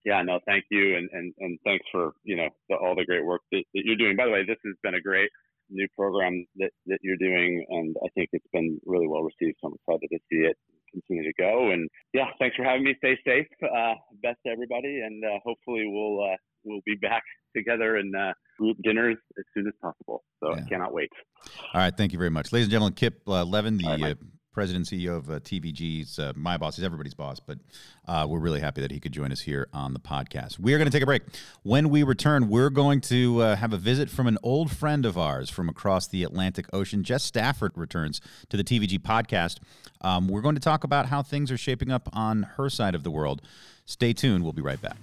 Yeah, 0.05 0.23
no, 0.23 0.41
thank 0.47 0.65
you. 0.71 0.97
And, 0.97 1.09
and, 1.13 1.35
and 1.39 1.59
thanks 1.65 1.85
for, 1.93 2.13
you 2.25 2.37
know, 2.37 2.49
the, 2.69 2.77
all 2.77 2.95
the 2.95 3.05
great 3.05 3.25
work 3.25 3.43
that, 3.53 3.63
that 3.75 3.83
you're 3.85 3.97
doing. 3.97 4.17
By 4.17 4.27
the 4.27 4.33
way, 4.33 4.45
this 4.47 4.57
has 4.65 4.75
been 4.83 4.95
a 4.95 5.01
great 5.01 5.31
new 5.69 5.87
program 5.97 6.47
that, 6.57 6.71
that 6.87 6.99
you're 7.03 7.17
doing. 7.19 7.65
And 7.69 7.97
I 8.05 8.09
think 8.15 8.31
it's 8.33 8.47
been 8.53 8.81
really 8.87 9.07
well 9.07 9.23
received. 9.23 9.59
So 9.61 9.69
I'm 9.69 9.75
excited 9.75 10.09
to 10.11 10.19
see 10.31 10.47
it 10.47 10.57
continue 10.93 11.23
to 11.25 11.33
go. 11.39 11.71
And 11.71 11.89
yeah, 12.15 12.27
thanks 12.39 12.57
for 12.57 12.65
having 12.65 12.85
me. 12.85 12.95
Stay 12.99 13.17
safe. 13.27 13.47
Uh, 13.63 13.95
best 14.23 14.39
to 14.47 14.53
everybody. 14.53 15.01
And 15.01 15.23
uh, 15.25 15.39
hopefully 15.45 15.85
we'll, 15.87 16.25
uh, 16.25 16.37
we'll 16.65 16.81
be 16.87 16.95
back 16.97 17.23
together 17.57 17.97
and 17.97 18.15
uh, 18.17 18.33
group 18.59 18.79
dinners 18.83 19.17
as 19.39 19.45
soon 19.55 19.67
as 19.67 19.75
possible. 19.83 20.23
So 20.43 20.55
Yeah. 20.55 20.63
I 20.65 20.69
cannot 20.69 20.95
wait. 20.95 21.11
All 21.75 21.81
right, 21.81 21.97
thank 21.97 22.13
you 22.13 22.19
very 22.19 22.31
much, 22.31 22.53
ladies 22.53 22.67
and 22.67 22.73
gentlemen. 22.73 22.95
Kip 22.95 23.21
uh, 23.27 23.45
Levin, 23.45 23.77
the 23.77 24.17
President 24.53 24.87
CEO 24.87 25.17
of 25.17 25.31
uh, 25.31 25.39
TVG's 25.41 26.19
uh, 26.19 26.33
my 26.35 26.57
boss. 26.57 26.77
He's 26.77 26.85
everybody's 26.85 27.15
boss, 27.15 27.39
but 27.39 27.59
uh, 28.09 28.27
we're 28.29 28.41
really 28.41 28.61
happy 28.61 28.81
that 28.81 28.91
he 28.91 28.99
could 28.99 29.13
join 29.13 29.31
us 29.31 29.41
here 29.41 29.69
on 29.73 29.93
the 29.93 30.01
podcast. 30.01 30.59
We 30.59 30.75
are 30.75 30.79
going 30.79 30.91
to 30.91 30.93
take 30.93 31.03
a 31.03 31.07
break. 31.07 31.23
When 31.63 31.89
we 31.89 32.03
return, 32.03 32.49
we're 32.49 32.71
going 32.71 33.01
to 33.03 33.43
uh, 33.43 33.57
have 33.57 33.73
a 33.73 33.77
visit 33.77 34.11
from 34.11 34.27
an 34.27 34.39
old 34.43 34.71
friend 34.73 35.07
of 35.07 35.17
ours 35.17 35.51
from 35.51 35.69
across 35.69 36.09
the 36.09 36.25
Atlantic 36.25 36.67
Ocean. 36.73 37.05
Jess 37.05 37.23
Stafford 37.23 37.73
returns 37.77 38.21
to 38.49 38.57
the 38.57 38.65
TVG 38.65 38.99
podcast. 38.99 39.59
Um, 40.01 40.27
we're 40.27 40.43
going 40.43 40.57
to 40.57 40.61
talk 40.61 40.83
about 40.83 41.07
how 41.07 41.23
things 41.23 41.53
are 41.53 41.59
shaping 41.59 41.93
up 41.93 42.09
on 42.13 42.43
her 42.57 42.69
side 42.69 42.95
of 42.95 43.05
the 43.05 43.11
world. 43.11 43.43
Stay 43.87 44.13
tuned. 44.13 44.43
We'll 44.43 44.53
be 44.53 44.63
right 44.63 44.81
back. 44.81 44.97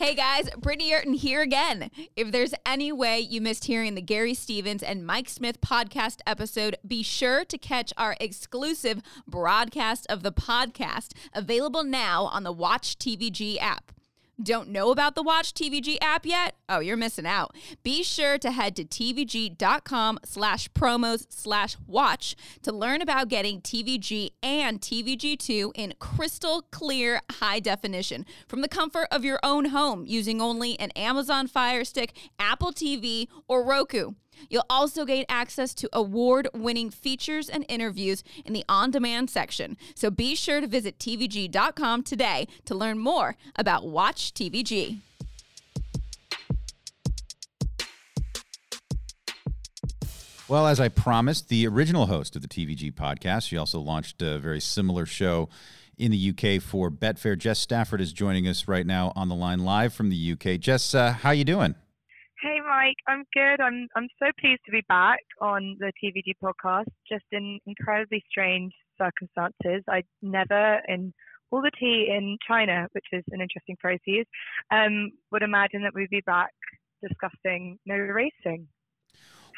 Hey 0.00 0.14
guys, 0.14 0.48
Britney 0.58 0.88
Eurton 0.88 1.12
here 1.12 1.42
again. 1.42 1.90
If 2.16 2.32
there's 2.32 2.54
any 2.64 2.90
way 2.90 3.20
you 3.20 3.42
missed 3.42 3.66
hearing 3.66 3.94
the 3.94 4.00
Gary 4.00 4.32
Stevens 4.32 4.82
and 4.82 5.06
Mike 5.06 5.28
Smith 5.28 5.60
podcast 5.60 6.20
episode, 6.26 6.76
be 6.86 7.02
sure 7.02 7.44
to 7.44 7.58
catch 7.58 7.92
our 7.98 8.16
exclusive 8.18 9.02
broadcast 9.28 10.06
of 10.08 10.22
the 10.22 10.32
podcast 10.32 11.12
available 11.34 11.84
now 11.84 12.24
on 12.32 12.44
the 12.44 12.50
Watch 12.50 12.98
TVG 12.98 13.60
app. 13.60 13.92
Don't 14.42 14.70
know 14.70 14.90
about 14.90 15.14
the 15.14 15.22
Watch 15.22 15.52
TVG 15.52 15.98
app 16.00 16.24
yet? 16.24 16.56
Oh, 16.68 16.78
you're 16.78 16.96
missing 16.96 17.26
out. 17.26 17.54
Be 17.82 18.02
sure 18.02 18.38
to 18.38 18.50
head 18.50 18.74
to 18.76 18.84
tvg.com 18.84 20.18
slash 20.24 20.68
promos 20.70 21.26
slash 21.28 21.76
watch 21.86 22.36
to 22.62 22.72
learn 22.72 23.02
about 23.02 23.28
getting 23.28 23.60
TVG 23.60 24.30
and 24.42 24.80
TVG2 24.80 25.72
in 25.74 25.92
crystal 25.98 26.62
clear 26.70 27.20
high 27.32 27.60
definition 27.60 28.24
from 28.48 28.62
the 28.62 28.68
comfort 28.68 29.08
of 29.10 29.24
your 29.24 29.40
own 29.42 29.66
home 29.66 30.06
using 30.06 30.40
only 30.40 30.78
an 30.80 30.90
Amazon 30.92 31.46
Fire 31.46 31.84
Stick, 31.84 32.16
Apple 32.38 32.72
TV, 32.72 33.28
or 33.46 33.62
Roku. 33.62 34.12
You'll 34.48 34.64
also 34.70 35.04
gain 35.04 35.24
access 35.28 35.74
to 35.74 35.88
award 35.92 36.48
winning 36.54 36.90
features 36.90 37.48
and 37.48 37.64
interviews 37.68 38.22
in 38.44 38.52
the 38.52 38.64
on 38.68 38.90
demand 38.90 39.30
section. 39.30 39.76
So 39.94 40.10
be 40.10 40.34
sure 40.34 40.60
to 40.60 40.66
visit 40.66 40.98
TVG.com 40.98 42.02
today 42.02 42.48
to 42.64 42.74
learn 42.74 42.98
more 42.98 43.36
about 43.56 43.86
Watch 43.86 44.32
TVG. 44.32 44.98
Well, 50.50 50.66
as 50.66 50.80
I 50.80 50.88
promised, 50.88 51.48
the 51.48 51.68
original 51.68 52.06
host 52.06 52.34
of 52.34 52.42
the 52.42 52.48
TVG 52.48 52.92
podcast, 52.92 53.46
she 53.46 53.56
also 53.56 53.78
launched 53.78 54.20
a 54.20 54.36
very 54.40 54.60
similar 54.60 55.06
show 55.06 55.48
in 55.96 56.10
the 56.10 56.30
UK 56.30 56.60
for 56.60 56.90
Betfair. 56.90 57.38
Jess 57.38 57.60
Stafford 57.60 58.00
is 58.00 58.12
joining 58.12 58.48
us 58.48 58.66
right 58.66 58.84
now 58.84 59.12
on 59.14 59.28
the 59.28 59.34
line 59.36 59.60
live 59.60 59.94
from 59.94 60.10
the 60.10 60.32
UK. 60.32 60.58
Jess, 60.58 60.92
uh, 60.92 61.12
how 61.12 61.30
you 61.30 61.44
doing? 61.44 61.76
Mike, 62.70 63.02
I'm 63.08 63.24
good. 63.34 63.60
I'm 63.60 63.88
I'm 63.96 64.06
so 64.20 64.30
pleased 64.38 64.60
to 64.66 64.70
be 64.70 64.82
back 64.88 65.18
on 65.40 65.76
the 65.80 65.92
TVG 66.00 66.34
podcast. 66.40 66.86
Just 67.10 67.24
in 67.32 67.58
incredibly 67.66 68.22
strange 68.30 68.72
circumstances. 68.96 69.82
I 69.88 70.04
never 70.22 70.80
in 70.86 71.12
all 71.50 71.62
the 71.62 71.72
tea 71.76 72.14
in 72.16 72.38
China, 72.46 72.86
which 72.92 73.06
is 73.10 73.24
an 73.32 73.40
interesting 73.40 73.76
phrase 73.80 73.98
to 74.04 74.10
use, 74.12 74.26
um, 74.70 75.10
would 75.32 75.42
imagine 75.42 75.82
that 75.82 75.94
we'd 75.94 76.10
be 76.10 76.20
back 76.20 76.52
discussing 77.02 77.76
no 77.86 77.96
racing. 77.96 78.68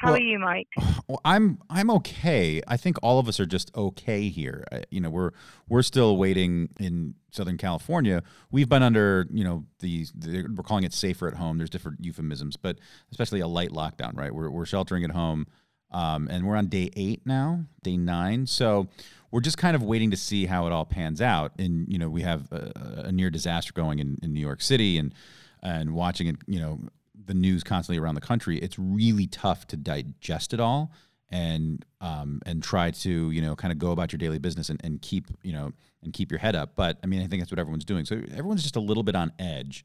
How 0.03 0.09
Well- 0.09 0.17
are 0.17 0.21
you, 0.23 0.38
Mike? 0.41 0.67
Well, 1.07 1.21
I'm 1.25 1.59
I'm 1.71 1.91
okay. 1.93 2.61
I 2.67 2.77
think 2.77 2.97
all 3.05 3.21
of 3.21 3.29
us 3.29 3.38
are 3.38 3.47
just 3.47 3.71
okay 3.77 4.29
here. 4.29 4.65
Uh, 4.73 4.81
you 4.91 5.01
know, 5.01 5.11
we're 5.11 5.31
we're 5.69 5.83
still 5.83 6.17
waiting 6.17 6.71
in 6.81 7.15
Southern 7.31 7.57
California. 7.57 8.23
We've 8.51 8.69
been 8.69 8.83
under, 8.83 9.27
you 9.31 9.45
know, 9.45 9.65
these 9.79 10.12
the, 10.12 10.43
we're 10.57 10.65
calling 10.65 10.83
it 10.83 10.93
safer 10.93 11.29
at 11.29 11.35
home. 11.35 11.57
There's 11.59 11.71
different 11.71 12.05
euphemisms, 12.05 12.57
but 12.57 12.79
especially 13.12 13.38
a 13.41 13.47
light 13.47 13.71
lockdown, 13.71 14.17
right? 14.17 14.35
We're 14.35 14.51
we're 14.51 14.67
sheltering 14.67 15.05
at 15.05 15.12
home, 15.12 15.47
um, 15.93 16.27
and 16.29 16.47
we're 16.47 16.57
on 16.57 16.67
day 16.67 16.91
eight 16.97 17.23
now, 17.25 17.65
day 17.85 17.97
nine. 17.97 18.47
So 18.47 18.88
we're 19.31 19.41
just 19.41 19.57
kind 19.57 19.77
of 19.77 19.83
waiting 19.85 20.11
to 20.11 20.17
see 20.17 20.47
how 20.47 20.67
it 20.67 20.73
all 20.73 20.85
pans 20.85 21.21
out. 21.21 21.53
And 21.61 21.87
you 21.88 21.99
know, 21.99 22.09
we 22.09 22.23
have 22.23 22.51
a, 22.51 23.05
a 23.07 23.12
near 23.12 23.31
disaster 23.31 23.73
going 23.73 24.01
in, 24.01 24.19
in 24.21 24.33
New 24.33 24.41
York 24.41 24.62
City, 24.62 24.99
and 24.99 25.15
and 25.62 25.95
watching 25.95 26.27
it, 26.27 26.37
you 26.49 26.59
know, 26.59 26.81
the 27.27 27.35
news 27.35 27.63
constantly 27.63 28.03
around 28.03 28.15
the 28.15 28.21
country, 28.21 28.59
it's 28.59 28.79
really 28.79 29.27
tough 29.27 29.67
to 29.69 29.77
digest 29.77 30.53
it 30.53 30.61
all 30.61 30.93
and 31.31 31.85
um, 32.01 32.41
and 32.45 32.63
try 32.63 32.91
to 32.91 33.31
you 33.31 33.41
know 33.41 33.57
kind 33.57 33.73
of 33.73 33.79
go 33.79 33.91
about 33.91 34.13
your 34.13 34.19
daily 34.19 34.39
business 34.39 34.69
and, 34.69 34.81
and 34.85 35.01
keep 35.03 35.27
you 35.43 35.53
know 35.53 35.73
and 36.03 36.13
keep 36.13 36.31
your 36.31 36.39
head 36.39 36.55
up. 36.55 36.73
But 36.77 36.99
I 37.03 37.07
mean, 37.07 37.23
I 37.23 37.27
think 37.27 37.41
that's 37.41 37.51
what 37.51 37.59
everyone's 37.59 37.85
doing. 37.85 38.05
So 38.05 38.17
everyone's 38.33 38.63
just 38.63 38.77
a 38.77 38.81
little 38.81 39.03
bit 39.03 39.17
on 39.17 39.33
edge. 39.39 39.85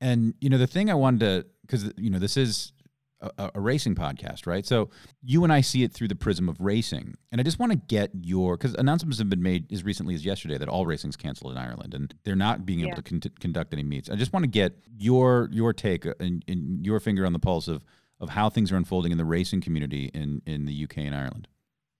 And 0.00 0.34
you 0.40 0.50
know, 0.50 0.58
the 0.58 0.66
thing 0.66 0.90
I 0.90 0.94
wanted 0.94 1.20
to 1.20 1.46
because 1.62 1.92
you 1.96 2.10
know 2.10 2.18
this 2.18 2.36
is 2.36 2.72
a, 3.20 3.50
a 3.56 3.60
racing 3.60 3.94
podcast, 3.94 4.46
right? 4.46 4.64
So 4.64 4.90
you 5.22 5.44
and 5.44 5.52
I 5.52 5.60
see 5.60 5.82
it 5.82 5.92
through 5.92 6.08
the 6.08 6.14
prism 6.14 6.48
of 6.48 6.60
racing, 6.60 7.16
and 7.32 7.40
I 7.40 7.44
just 7.44 7.58
want 7.58 7.72
to 7.72 7.78
get 7.78 8.10
your 8.20 8.56
because 8.56 8.74
announcements 8.74 9.18
have 9.18 9.28
been 9.28 9.42
made 9.42 9.72
as 9.72 9.84
recently 9.84 10.14
as 10.14 10.24
yesterday 10.24 10.56
that 10.58 10.68
all 10.68 10.86
racing's 10.86 11.16
canceled 11.16 11.52
in 11.52 11.58
Ireland, 11.58 11.94
and 11.94 12.14
they're 12.24 12.36
not 12.36 12.64
being 12.66 12.80
able 12.80 12.90
Yeah. 12.90 12.94
to 12.96 13.02
con- 13.02 13.32
conduct 13.40 13.72
any 13.72 13.82
meets. 13.82 14.08
I 14.10 14.16
just 14.16 14.32
want 14.32 14.44
to 14.44 14.50
get 14.50 14.74
your 14.96 15.48
your 15.52 15.72
take 15.72 16.04
and, 16.04 16.44
and 16.46 16.84
your 16.86 17.00
finger 17.00 17.26
on 17.26 17.32
the 17.32 17.38
pulse 17.38 17.68
of 17.68 17.84
of 18.20 18.30
how 18.30 18.50
things 18.50 18.72
are 18.72 18.76
unfolding 18.76 19.12
in 19.12 19.18
the 19.18 19.24
racing 19.24 19.60
community 19.60 20.10
in 20.14 20.42
in 20.46 20.64
the 20.66 20.84
UK 20.84 20.98
and 20.98 21.14
Ireland. 21.14 21.48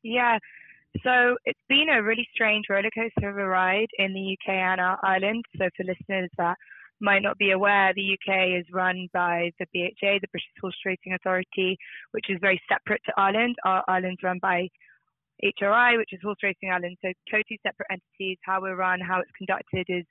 Yeah. 0.03 0.39
So 1.05 1.37
it's 1.45 1.61
been 1.69 1.89
a 1.93 2.03
really 2.03 2.27
strange 2.33 2.65
roller 2.71 2.91
coaster 2.95 3.29
of 3.29 3.37
a 3.37 3.47
ride 3.47 3.89
in 3.99 4.15
the 4.15 4.33
UK 4.37 4.55
and 4.55 4.81
our 4.81 4.99
Ireland. 5.05 5.45
So 5.57 5.69
for 5.77 5.85
listeners 5.85 6.31
that 6.39 6.57
might 7.01 7.23
not 7.23 7.39
be 7.39 7.51
aware, 7.53 7.93
the 7.95 8.15
UK 8.15 8.61
is 8.61 8.67
run 8.73 9.09
by 9.13 9.51
the 9.59 9.67
BHA, 9.73 10.19
the 10.21 10.29
British 10.33 10.49
Horse 10.61 10.77
Racing 10.85 11.15
Authority, 11.15 11.77
which 12.13 12.27
is 12.29 12.39
very 12.41 12.61
separate 12.69 13.03
to 13.07 13.13
Ireland. 13.17 13.57
Our 13.65 13.85
Ireland's 13.89 14.23
run 14.23 14.39
by 14.41 14.69
HRI, 15.43 15.97
which 15.97 16.13
is 16.13 16.21
Horse 16.23 16.39
Racing 16.43 16.71
Ireland. 16.71 16.97
So 17.03 17.13
totally 17.31 17.61
separate 17.63 17.87
entities. 17.91 18.39
How 18.43 18.61
we're 18.61 18.77
run, 18.77 19.01
how 19.01 19.21
it's 19.21 19.31
conducted 19.37 19.87
is 19.89 20.05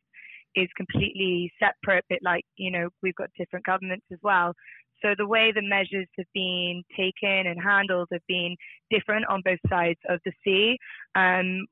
is 0.56 0.70
completely 0.76 1.52
separate. 1.60 2.06
Bit 2.10 2.20
like 2.24 2.46
you 2.56 2.72
know 2.72 2.90
we've 3.04 3.16
got 3.16 3.30
different 3.38 3.66
governments 3.66 4.06
as 4.12 4.20
well. 4.22 4.54
So 5.02 5.14
the 5.16 5.28
way 5.28 5.52
the 5.54 5.62
measures 5.62 6.08
have 6.18 6.26
been 6.34 6.84
taken 6.96 7.46
and 7.48 7.62
handled 7.62 8.08
have 8.12 8.26
been 8.28 8.56
different 8.90 9.26
on 9.28 9.42
both 9.46 9.60
sides 9.70 10.00
of 10.10 10.20
the 10.26 10.32
sea. 10.44 10.78
Um, 11.14 11.68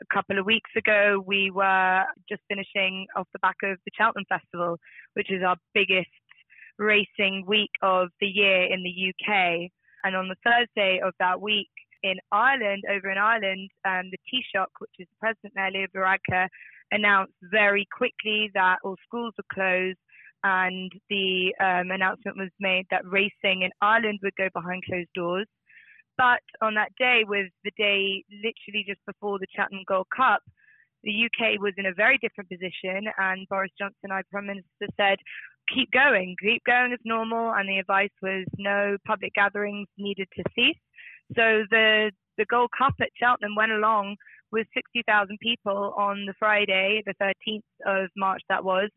a 0.00 0.14
couple 0.14 0.38
of 0.38 0.46
weeks 0.46 0.70
ago, 0.76 1.22
we 1.26 1.50
were 1.50 2.04
just 2.28 2.42
finishing 2.48 3.06
off 3.16 3.26
the 3.32 3.38
back 3.40 3.56
of 3.62 3.78
the 3.84 3.90
Cheltenham 3.96 4.24
Festival, 4.28 4.78
which 5.14 5.30
is 5.30 5.42
our 5.42 5.56
biggest 5.74 6.08
racing 6.78 7.44
week 7.46 7.70
of 7.82 8.08
the 8.20 8.26
year 8.26 8.64
in 8.64 8.82
the 8.82 9.10
UK. 9.10 9.70
And 10.04 10.14
on 10.14 10.28
the 10.28 10.36
Thursday 10.44 11.00
of 11.04 11.12
that 11.18 11.40
week 11.40 11.70
in 12.02 12.14
Ireland, 12.30 12.84
over 12.90 13.10
in 13.10 13.18
Ireland, 13.18 13.70
um, 13.84 14.10
the 14.10 14.18
Taoiseach, 14.30 14.66
which 14.78 14.90
is 15.00 15.08
the 15.10 15.18
president 15.20 15.54
there, 15.54 15.70
Leo 15.70 15.86
Varadkar, 15.94 16.48
announced 16.90 17.34
very 17.50 17.86
quickly 17.96 18.50
that 18.54 18.78
all 18.84 18.96
schools 19.06 19.34
were 19.36 19.44
closed 19.52 19.98
and 20.44 20.92
the 21.10 21.52
um, 21.60 21.90
announcement 21.90 22.36
was 22.36 22.50
made 22.60 22.86
that 22.90 23.04
racing 23.04 23.62
in 23.62 23.70
Ireland 23.82 24.20
would 24.22 24.36
go 24.36 24.48
behind 24.54 24.84
closed 24.84 25.08
doors. 25.14 25.46
But 26.18 26.42
on 26.60 26.74
that 26.74 26.90
day, 26.98 27.22
was 27.26 27.46
the 27.64 27.70
day 27.78 28.24
literally 28.28 28.84
just 28.86 29.00
before 29.06 29.38
the 29.38 29.46
Cheltenham 29.54 29.84
Gold 29.86 30.08
Cup, 30.14 30.42
the 31.04 31.26
UK 31.26 31.60
was 31.60 31.74
in 31.78 31.86
a 31.86 31.94
very 31.94 32.18
different 32.18 32.50
position, 32.50 33.06
and 33.16 33.46
Boris 33.48 33.70
Johnson, 33.78 34.10
our 34.10 34.24
Prime 34.30 34.46
Minister, 34.46 34.92
said, 34.96 35.18
keep 35.72 35.90
going, 35.92 36.34
keep 36.42 36.64
going 36.64 36.92
as 36.92 36.98
normal, 37.04 37.54
and 37.54 37.68
the 37.68 37.78
advice 37.78 38.10
was 38.20 38.44
no 38.58 38.96
public 39.06 39.32
gatherings 39.34 39.86
needed 39.96 40.26
to 40.36 40.42
cease. 40.56 40.76
So 41.36 41.62
the 41.70 42.10
the 42.36 42.46
Gold 42.46 42.70
Cup 42.76 42.94
at 43.00 43.10
Cheltenham 43.18 43.56
went 43.56 43.72
along 43.72 44.16
with 44.52 44.66
60,000 44.72 45.38
people 45.42 45.92
on 45.98 46.24
the 46.24 46.34
Friday, 46.38 47.02
the 47.04 47.14
13th 47.20 47.62
of 47.84 48.08
March, 48.16 48.40
that 48.48 48.64
was. 48.64 48.90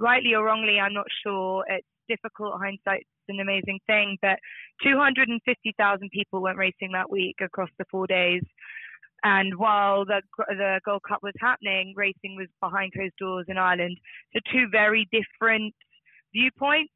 Rightly 0.00 0.34
or 0.34 0.44
wrongly, 0.44 0.78
I'm 0.78 0.94
not 0.94 1.06
sure. 1.24 1.64
It's 1.68 1.86
difficult. 2.08 2.60
Hindsight's 2.60 3.08
an 3.28 3.40
amazing 3.40 3.78
thing, 3.86 4.16
but 4.22 4.38
250,000 4.82 6.10
people 6.10 6.40
went 6.40 6.58
racing 6.58 6.92
that 6.92 7.10
week 7.10 7.36
across 7.40 7.70
the 7.78 7.84
four 7.90 8.06
days. 8.06 8.42
And 9.24 9.58
while 9.58 10.04
the 10.04 10.22
the 10.48 10.80
Gold 10.84 11.02
Cup 11.08 11.20
was 11.22 11.34
happening, 11.40 11.92
racing 11.96 12.36
was 12.36 12.46
behind 12.60 12.92
closed 12.92 13.16
doors 13.18 13.46
in 13.48 13.58
Ireland. 13.58 13.98
So 14.32 14.40
two 14.52 14.68
very 14.70 15.08
different 15.10 15.74
viewpoints. 16.32 16.92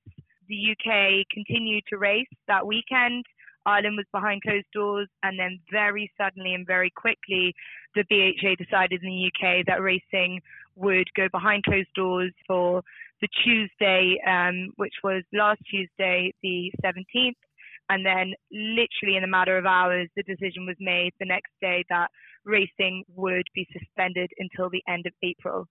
The 0.48 0.72
UK 0.72 1.26
continued 1.32 1.84
to 1.88 1.98
race 1.98 2.26
that 2.46 2.66
weekend. 2.66 3.24
Ireland 3.64 3.96
was 3.96 4.06
behind 4.12 4.42
closed 4.42 4.66
doors, 4.72 5.08
and 5.22 5.38
then 5.38 5.60
very 5.70 6.10
suddenly 6.20 6.54
and 6.54 6.66
very 6.66 6.90
quickly, 6.90 7.54
the 7.94 8.04
BHA 8.08 8.56
decided 8.56 9.02
in 9.02 9.10
the 9.10 9.30
UK 9.30 9.66
that 9.66 9.82
racing 9.82 10.40
would 10.76 11.08
go 11.16 11.28
behind 11.30 11.64
closed 11.64 11.92
doors 11.94 12.32
for 12.46 12.82
the 13.20 13.28
Tuesday, 13.44 14.18
um, 14.26 14.70
which 14.76 14.94
was 15.04 15.22
last 15.32 15.60
Tuesday, 15.70 16.32
the 16.42 16.72
17th. 16.84 17.36
And 17.88 18.06
then, 18.06 18.32
literally 18.50 19.16
in 19.16 19.24
a 19.24 19.28
matter 19.28 19.58
of 19.58 19.66
hours, 19.66 20.08
the 20.16 20.22
decision 20.22 20.66
was 20.66 20.76
made 20.80 21.12
the 21.18 21.26
next 21.26 21.50
day 21.60 21.84
that 21.90 22.08
racing 22.44 23.04
would 23.14 23.46
be 23.54 23.66
suspended 23.72 24.30
until 24.38 24.70
the 24.70 24.82
end 24.88 25.06
of 25.06 25.12
April. 25.22 25.66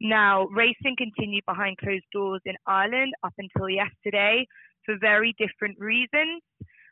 Now, 0.00 0.46
racing 0.46 0.96
continued 0.96 1.44
behind 1.46 1.76
closed 1.76 2.04
doors 2.12 2.40
in 2.46 2.54
Ireland 2.66 3.12
up 3.22 3.34
until 3.38 3.68
yesterday 3.68 4.46
for 4.84 4.96
very 4.98 5.34
different 5.38 5.78
reasons. 5.78 6.42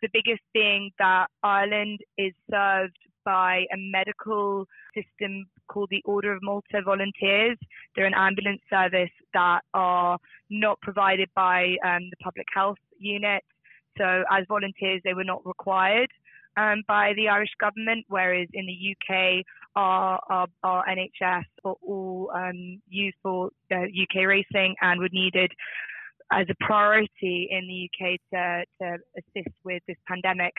The 0.03 0.09
biggest 0.13 0.43
being 0.53 0.91
that 0.99 1.27
Ireland 1.43 2.01
is 2.19 2.33
served 2.51 2.99
by 3.29 3.67
a 3.75 3.77
medical 3.77 4.65
system 4.95 5.45
called 5.71 5.91
the 5.91 6.01
Order 6.07 6.33
of 6.33 6.43
Malta 6.43 6.81
Volunteers. 6.83 7.59
They're 7.95 8.07
an 8.07 8.15
ambulance 8.17 8.63
service 8.71 9.11
that 9.35 9.61
are 9.75 10.19
not 10.49 10.81
provided 10.81 11.29
by 11.37 11.77
um, 11.85 12.09
the 12.09 12.17
public 12.23 12.47
health 12.55 12.79
unit. 12.99 13.43
So, 13.99 14.25
as 14.31 14.47
volunteers, 14.49 15.03
they 15.05 15.13
were 15.13 15.25
not 15.25 15.45
required 15.45 16.09
um, 16.57 16.85
by 16.89 17.13
the 17.17 17.29
Irish 17.29 17.51
government, 17.61 18.07
whereas 18.09 18.49
in 18.55 18.65
the 18.65 18.95
UK, 18.95 19.45
our, 19.77 20.21
our, 20.31 20.47
our 20.63 20.85
NHS 20.87 21.45
are 21.67 21.77
all 21.87 22.31
um, 22.35 22.81
used 22.89 23.17
for 23.23 23.51
uh, 23.71 23.77
UK 23.77 24.27
racing 24.27 24.75
and 24.81 25.01
were 25.01 25.11
needed 25.13 25.53
as 26.33 26.47
a 26.49 26.65
priority 26.65 27.49
in 27.51 27.67
the 27.69 27.91
UK 27.91 28.19
to, 28.33 28.65
to 28.81 28.99
assist 29.19 29.55
with 29.65 29.83
this 29.87 29.99
pandemic. 30.07 30.55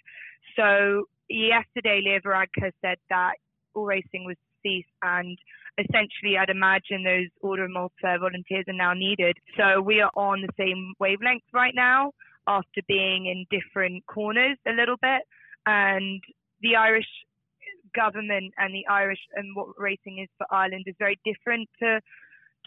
So 0.56 1.06
yesterday, 1.30 2.02
Leo 2.04 2.20
Varadkar 2.20 2.72
said 2.82 2.98
that 3.10 3.34
all 3.76 3.86
racing 3.86 4.26
was 4.26 4.36
ceased 4.64 4.90
and 5.02 5.38
essentially 5.78 6.38
I'd 6.38 6.50
imagine 6.50 7.04
those 7.04 7.28
Order 7.42 7.66
of 7.66 7.72
Malta 7.72 8.18
volunteers 8.20 8.66
are 8.68 8.74
now 8.74 8.94
needed. 8.94 9.38
So 9.58 9.82
we 9.82 10.02
are 10.02 10.12
on 10.16 10.42
the 10.42 10.54
same 10.58 10.94
wavelength 11.00 11.44
right 11.54 11.74
now 11.76 12.12
after 12.48 12.82
being 12.88 13.28
in 13.28 13.46
different 13.50 14.06
corners 14.08 14.58
a 14.68 14.72
little 14.72 14.98
bit. 15.02 15.22
And 15.66 16.22
the 16.62 16.76
Irish 16.76 17.08
government 17.96 18.54
and 18.58 18.74
the 18.74 18.86
Irish 18.90 19.20
and 19.36 19.56
what 19.56 19.68
racing 19.78 20.20
is 20.20 20.30
for 20.38 20.48
Ireland 20.52 20.84
is 20.88 20.96
very 21.00 21.20
different 21.26 21.70
to 21.82 22.00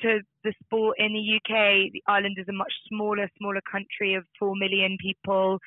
to 0.01 0.20
the 0.42 0.55
sport 0.64 0.96
in 0.98 1.12
the 1.12 1.37
UK. 1.37 1.92
The 1.92 2.03
Ireland 2.09 2.37
is 2.38 2.48
a 2.48 2.53
much 2.53 2.72
smaller, 2.88 3.29
smaller 3.38 3.61
country 3.70 4.14
of 4.14 4.25
four 4.38 4.57
million 4.57 4.96
people. 4.98 5.59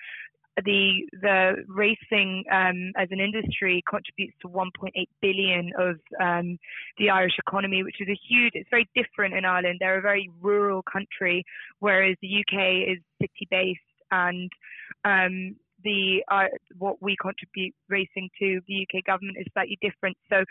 The 0.63 1.01
the 1.11 1.65
racing 1.67 2.45
um, 2.49 2.93
as 2.95 3.09
an 3.11 3.19
industry 3.19 3.83
contributes 3.89 4.35
to 4.41 4.47
1.8 4.47 4.91
billion 5.21 5.71
of 5.77 5.99
um, 6.21 6.57
the 6.97 7.09
Irish 7.09 7.35
economy, 7.37 7.83
which 7.83 7.99
is 7.99 8.07
a 8.07 8.19
huge. 8.27 8.53
It's 8.55 8.69
very 8.69 8.87
different 8.95 9.33
in 9.33 9.43
Ireland. 9.43 9.77
They're 9.81 9.99
a 9.99 10.01
very 10.01 10.29
rural 10.41 10.81
country, 10.81 11.43
whereas 11.79 12.15
the 12.21 12.39
UK 12.39 12.89
is 12.89 13.03
city 13.19 13.47
based 13.51 13.81
and 14.11 14.49
um, 15.03 15.55
the 15.83 16.23
uh, 16.31 16.45
what 16.77 17.01
we 17.01 17.15
contribute 17.21 17.73
racing 17.89 18.29
to 18.39 18.61
the 18.67 18.87
UK 18.87 19.03
government 19.05 19.37
is 19.39 19.47
slightly 19.53 19.77
different. 19.81 20.17
So 20.29 20.43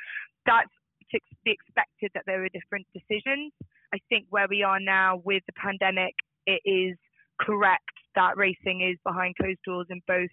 that's 0.47 0.71
to 1.12 1.19
be 1.45 1.51
expected 1.51 2.11
that 2.14 2.25
there 2.27 2.45
are 2.45 2.49
different 2.49 2.87
decisions. 2.93 3.53
I 3.93 3.99
think 4.09 4.27
where 4.31 4.47
we 4.49 4.62
are 4.62 4.81
now 4.81 5.21
with 5.25 5.43
the 5.47 5.53
pandemic, 5.53 6.14
it 6.47 6.61
is 6.64 6.97
correct 7.40 7.94
that 8.14 8.37
racing 8.37 8.81
is 8.81 8.98
behind 9.05 9.37
closed 9.37 9.59
doors 9.64 9.87
in 9.90 10.00
both 10.07 10.31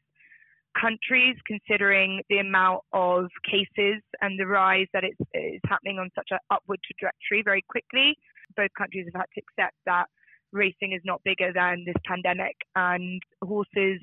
countries, 0.79 1.35
considering 1.45 2.21
the 2.29 2.37
amount 2.37 2.81
of 2.93 3.25
cases 3.49 4.01
and 4.21 4.39
the 4.39 4.47
rise 4.47 4.87
that 4.93 5.03
it's, 5.03 5.19
it's 5.33 5.63
happening 5.67 5.99
on 5.99 6.09
such 6.15 6.29
an 6.31 6.39
upward 6.49 6.79
trajectory 6.85 7.41
very 7.43 7.63
quickly. 7.67 8.15
Both 8.55 8.69
countries 8.77 9.05
have 9.13 9.21
had 9.21 9.27
to 9.35 9.41
accept 9.41 9.75
that 9.85 10.05
racing 10.53 10.93
is 10.93 11.01
not 11.03 11.21
bigger 11.23 11.51
than 11.53 11.83
this 11.85 11.95
pandemic, 12.05 12.55
and 12.75 13.21
horses 13.43 14.01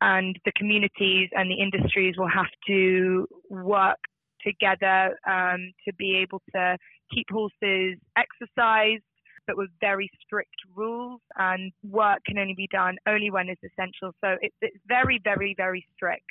and 0.00 0.38
the 0.44 0.52
communities 0.56 1.30
and 1.32 1.50
the 1.50 1.54
industries 1.54 2.16
will 2.18 2.28
have 2.28 2.50
to 2.66 3.26
work 3.48 3.98
together 4.46 5.16
um, 5.26 5.72
to 5.86 5.94
be 5.96 6.16
able 6.16 6.42
to 6.54 6.76
keep 7.12 7.26
horses 7.30 7.98
exercised, 8.16 9.02
but 9.46 9.56
with 9.56 9.70
very 9.80 10.10
strict 10.24 10.54
rules. 10.74 11.20
And 11.36 11.72
work 11.82 12.20
can 12.26 12.38
only 12.38 12.54
be 12.54 12.68
done 12.70 12.96
only 13.06 13.30
when 13.30 13.48
it's 13.48 13.62
essential. 13.62 14.14
So 14.20 14.36
it's, 14.40 14.56
it's 14.60 14.76
very, 14.86 15.20
very, 15.22 15.54
very 15.56 15.86
strict. 15.94 16.24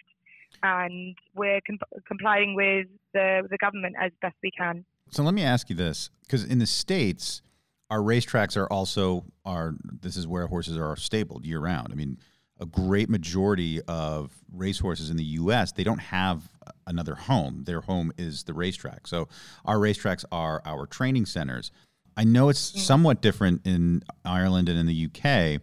And 0.61 1.15
we're 1.35 1.61
comp- 1.67 2.03
complying 2.07 2.55
with 2.55 2.87
the, 3.13 3.47
the 3.49 3.57
government 3.57 3.95
as 3.99 4.11
best 4.21 4.35
we 4.43 4.51
can. 4.51 4.85
So 5.09 5.23
let 5.23 5.33
me 5.33 5.43
ask 5.43 5.69
you 5.69 5.75
this, 5.75 6.09
because 6.21 6.43
in 6.43 6.59
the 6.59 6.65
states, 6.65 7.41
our 7.89 7.99
racetracks 7.99 8.57
are 8.57 8.67
also 8.67 9.25
are. 9.45 9.75
This 10.01 10.17
is 10.17 10.27
where 10.27 10.47
horses 10.47 10.77
are 10.77 10.95
stabled 10.95 11.45
year 11.45 11.59
round. 11.59 11.89
I 11.91 11.95
mean, 11.95 12.17
a 12.59 12.65
great 12.65 13.09
majority 13.09 13.81
of 13.83 14.31
racehorses 14.51 15.09
in 15.09 15.17
the 15.17 15.23
U.S. 15.23 15.71
they 15.71 15.83
don't 15.83 15.99
have 15.99 16.49
another 16.87 17.15
home. 17.15 17.63
Their 17.65 17.81
home 17.81 18.11
is 18.17 18.43
the 18.43 18.53
racetrack. 18.53 19.07
So 19.07 19.27
our 19.65 19.77
racetracks 19.77 20.25
are 20.31 20.61
our 20.65 20.87
training 20.87 21.25
centers. 21.25 21.71
I 22.15 22.23
know 22.23 22.49
it's 22.49 22.59
somewhat 22.59 23.21
different 23.21 23.65
in 23.65 24.03
Ireland 24.25 24.69
and 24.69 24.77
in 24.77 24.85
the 24.85 25.05
UK, 25.07 25.61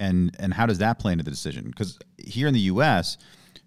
and 0.00 0.34
and 0.38 0.54
how 0.54 0.66
does 0.66 0.78
that 0.78 0.98
play 0.98 1.12
into 1.12 1.24
the 1.24 1.30
decision? 1.30 1.66
Because 1.66 1.98
here 2.18 2.48
in 2.48 2.54
the 2.54 2.60
U.S. 2.60 3.18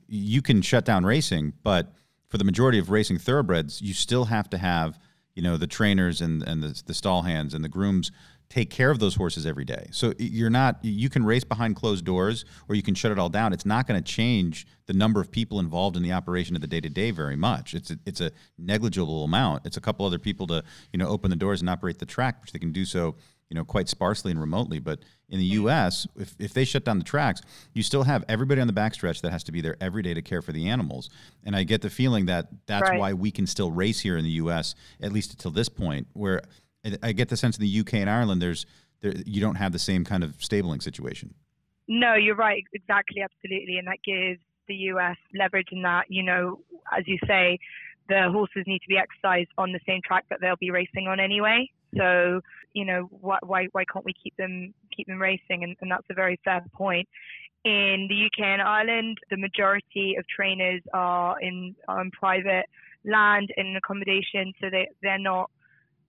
you 0.07 0.41
can 0.41 0.61
shut 0.61 0.85
down 0.85 1.05
racing, 1.05 1.53
but 1.63 1.93
for 2.27 2.37
the 2.37 2.43
majority 2.43 2.79
of 2.79 2.89
racing 2.89 3.17
thoroughbreds, 3.17 3.81
you 3.81 3.93
still 3.93 4.25
have 4.25 4.49
to 4.49 4.57
have 4.57 4.99
you 5.35 5.41
know 5.41 5.57
the 5.57 5.67
trainers 5.67 6.21
and 6.21 6.43
and 6.43 6.63
the, 6.63 6.81
the 6.85 6.93
stall 6.93 7.21
hands 7.21 7.53
and 7.53 7.63
the 7.63 7.69
grooms 7.69 8.11
take 8.49 8.69
care 8.69 8.91
of 8.91 8.99
those 8.99 9.15
horses 9.15 9.45
every 9.45 9.65
day. 9.65 9.87
So 9.91 10.13
you're 10.17 10.49
not 10.49 10.83
you 10.83 11.09
can 11.09 11.25
race 11.25 11.43
behind 11.43 11.75
closed 11.75 12.05
doors 12.05 12.45
or 12.69 12.75
you 12.75 12.83
can 12.83 12.95
shut 12.95 13.11
it 13.11 13.19
all 13.19 13.29
down. 13.29 13.53
It's 13.53 13.65
not 13.65 13.87
going 13.87 14.01
to 14.01 14.03
change 14.03 14.67
the 14.85 14.93
number 14.93 15.19
of 15.19 15.31
people 15.31 15.59
involved 15.59 15.97
in 15.97 16.03
the 16.03 16.11
operation 16.11 16.55
of 16.55 16.61
the 16.61 16.67
day 16.67 16.79
to 16.79 16.89
day 16.89 17.11
very 17.11 17.35
much. 17.35 17.73
It's 17.73 17.91
a, 17.91 17.97
it's 18.05 18.21
a 18.21 18.31
negligible 18.57 19.23
amount. 19.23 19.65
It's 19.65 19.77
a 19.77 19.81
couple 19.81 20.05
other 20.05 20.19
people 20.19 20.47
to 20.47 20.63
you 20.93 20.99
know 20.99 21.07
open 21.07 21.29
the 21.29 21.35
doors 21.35 21.61
and 21.61 21.69
operate 21.69 21.99
the 21.99 22.05
track, 22.05 22.41
which 22.41 22.51
they 22.51 22.59
can 22.59 22.71
do 22.71 22.85
so 22.85 23.15
you 23.49 23.55
know 23.55 23.65
quite 23.65 23.89
sparsely 23.89 24.31
and 24.31 24.39
remotely. 24.39 24.79
But 24.79 24.99
in 25.29 25.39
the 25.39 25.45
U.S., 25.45 26.07
if, 26.15 26.35
if 26.39 26.53
they 26.53 26.65
shut 26.65 26.85
down 26.85 26.97
the 26.99 27.03
tracks, 27.03 27.41
you 27.73 27.83
still 27.83 28.03
have 28.03 28.23
everybody 28.29 28.61
on 28.61 28.67
the 28.67 28.73
backstretch 28.73 29.21
that 29.21 29.31
has 29.31 29.43
to 29.45 29.51
be 29.51 29.61
there 29.61 29.75
every 29.81 30.03
day 30.03 30.13
to 30.13 30.21
care 30.21 30.41
for 30.41 30.51
the 30.51 30.69
animals. 30.69 31.09
And 31.43 31.55
I 31.55 31.63
get 31.63 31.81
the 31.81 31.89
feeling 31.89 32.27
that 32.27 32.47
that's 32.67 32.89
right. 32.89 32.99
why 32.99 33.13
we 33.13 33.31
can 33.31 33.47
still 33.47 33.71
race 33.71 33.99
here 33.99 34.17
in 34.17 34.23
the 34.23 34.31
U.S. 34.31 34.75
at 35.01 35.11
least 35.11 35.31
until 35.31 35.51
this 35.51 35.69
point, 35.69 36.07
where 36.13 36.41
I 37.01 37.11
get 37.11 37.29
the 37.29 37.37
sense 37.37 37.57
in 37.57 37.61
the 37.61 37.79
UK 37.79 37.95
and 37.95 38.09
Ireland, 38.09 38.41
there's 38.41 38.65
there, 39.01 39.13
you 39.25 39.41
don't 39.41 39.55
have 39.55 39.71
the 39.71 39.79
same 39.79 40.03
kind 40.03 40.23
of 40.23 40.35
stabling 40.39 40.81
situation. 40.81 41.33
No, 41.87 42.15
you're 42.15 42.35
right. 42.35 42.63
Exactly, 42.73 43.21
absolutely, 43.21 43.77
and 43.77 43.87
that 43.87 43.97
gives 44.03 44.39
the 44.67 44.75
US 44.91 45.17
leverage 45.33 45.67
in 45.71 45.81
that. 45.83 46.05
You 46.09 46.23
know, 46.23 46.59
as 46.95 47.03
you 47.07 47.17
say, 47.27 47.59
the 48.09 48.29
horses 48.31 48.63
need 48.67 48.79
to 48.79 48.87
be 48.87 48.97
exercised 48.97 49.49
on 49.57 49.71
the 49.71 49.79
same 49.87 50.01
track 50.05 50.25
that 50.29 50.39
they'll 50.41 50.55
be 50.57 50.71
racing 50.71 51.07
on 51.07 51.19
anyway. 51.19 51.69
So, 51.97 52.41
you 52.73 52.85
know, 52.85 53.07
why 53.09 53.39
why, 53.43 53.67
why 53.71 53.83
can't 53.91 54.05
we 54.05 54.13
keep 54.21 54.35
them 54.37 54.73
keep 54.95 55.07
them 55.07 55.21
racing? 55.21 55.63
And, 55.63 55.75
and 55.81 55.91
that's 55.91 56.07
a 56.09 56.13
very 56.13 56.39
fair 56.43 56.61
point. 56.73 57.07
In 57.63 58.07
the 58.09 58.25
UK 58.25 58.45
and 58.45 58.61
Ireland, 58.61 59.17
the 59.31 59.37
majority 59.37 60.15
of 60.19 60.25
trainers 60.27 60.81
are 60.93 61.39
in 61.41 61.75
on 61.87 62.11
private 62.11 62.65
land 63.05 63.49
and 63.57 63.77
accommodation, 63.77 64.53
so 64.61 64.69
they 64.69 64.87
they're 65.01 65.19
not 65.19 65.49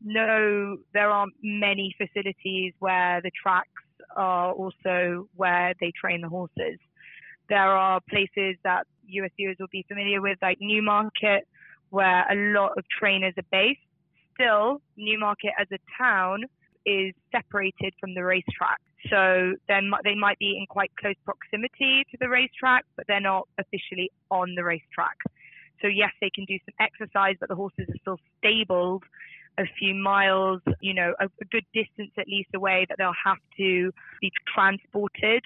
no, 0.03 0.79
there 0.93 1.11
aren't 1.11 1.35
many 1.43 1.95
facilities 1.99 2.73
where 2.79 3.21
the 3.23 3.31
tracks 3.31 3.69
are 4.17 4.53
also 4.53 5.29
where 5.37 5.75
they 5.81 5.93
train 5.99 6.21
the 6.21 6.29
horses. 6.29 6.79
There 7.49 7.59
are 7.59 8.01
places 8.09 8.57
that 8.65 8.87
US 9.09 9.31
viewers 9.37 9.57
will 9.59 9.69
be 9.71 9.85
familiar 9.89 10.21
with, 10.21 10.39
like 10.43 10.59
Newmarket, 10.61 11.47
where 11.91 12.25
a 12.31 12.53
lot 12.53 12.73
of 12.77 12.85
trainers 12.89 13.35
are 13.37 13.47
based. 13.51 13.81
Still, 14.35 14.81
Newmarket 14.97 15.53
as 15.59 15.69
a 15.73 15.79
town 15.97 16.45
is 16.85 17.15
separated 17.33 17.95
from 18.01 18.15
the 18.15 18.23
racetrack. 18.25 18.81
So 19.11 19.55
then 19.69 19.91
they 20.05 20.15
might 20.15 20.39
be 20.39 20.57
in 20.59 20.67
quite 20.67 20.91
close 20.99 21.15
proximity 21.25 22.05
to 22.11 22.17
the 22.21 22.29
racetrack, 22.29 22.85
but 22.97 23.07
they're 23.07 23.21
not 23.21 23.49
officially 23.59 24.11
on 24.31 24.55
the 24.57 24.65
racetrack. 24.65 25.17
So 25.81 25.89
yes, 25.89 26.11
they 26.21 26.31
can 26.35 26.45
do 26.47 26.59
some 26.65 26.75
exercise, 26.81 27.37
but 27.39 27.49
the 27.49 27.55
horses 27.55 27.87
are 27.89 27.99
still 28.01 28.19
stabled 28.39 29.05
a 29.59 29.65
few 29.79 29.95
miles, 29.95 30.61
you 30.81 30.95
know, 30.95 31.15
a, 31.21 31.25
a 31.25 31.45
good 31.51 31.65
distance 31.73 32.11
at 32.19 32.27
least 32.29 32.51
away 32.55 32.87
that 32.89 32.97
they'll 32.99 33.13
have 33.25 33.39
to 33.57 33.91
be 34.21 34.31
transported. 34.55 35.43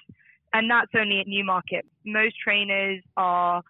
And 0.53 0.69
that's 0.69 0.91
only 0.95 1.19
at 1.21 1.27
Newmarket. 1.27 1.85
Most 2.05 2.35
trainers 2.43 3.01
are 3.15 3.61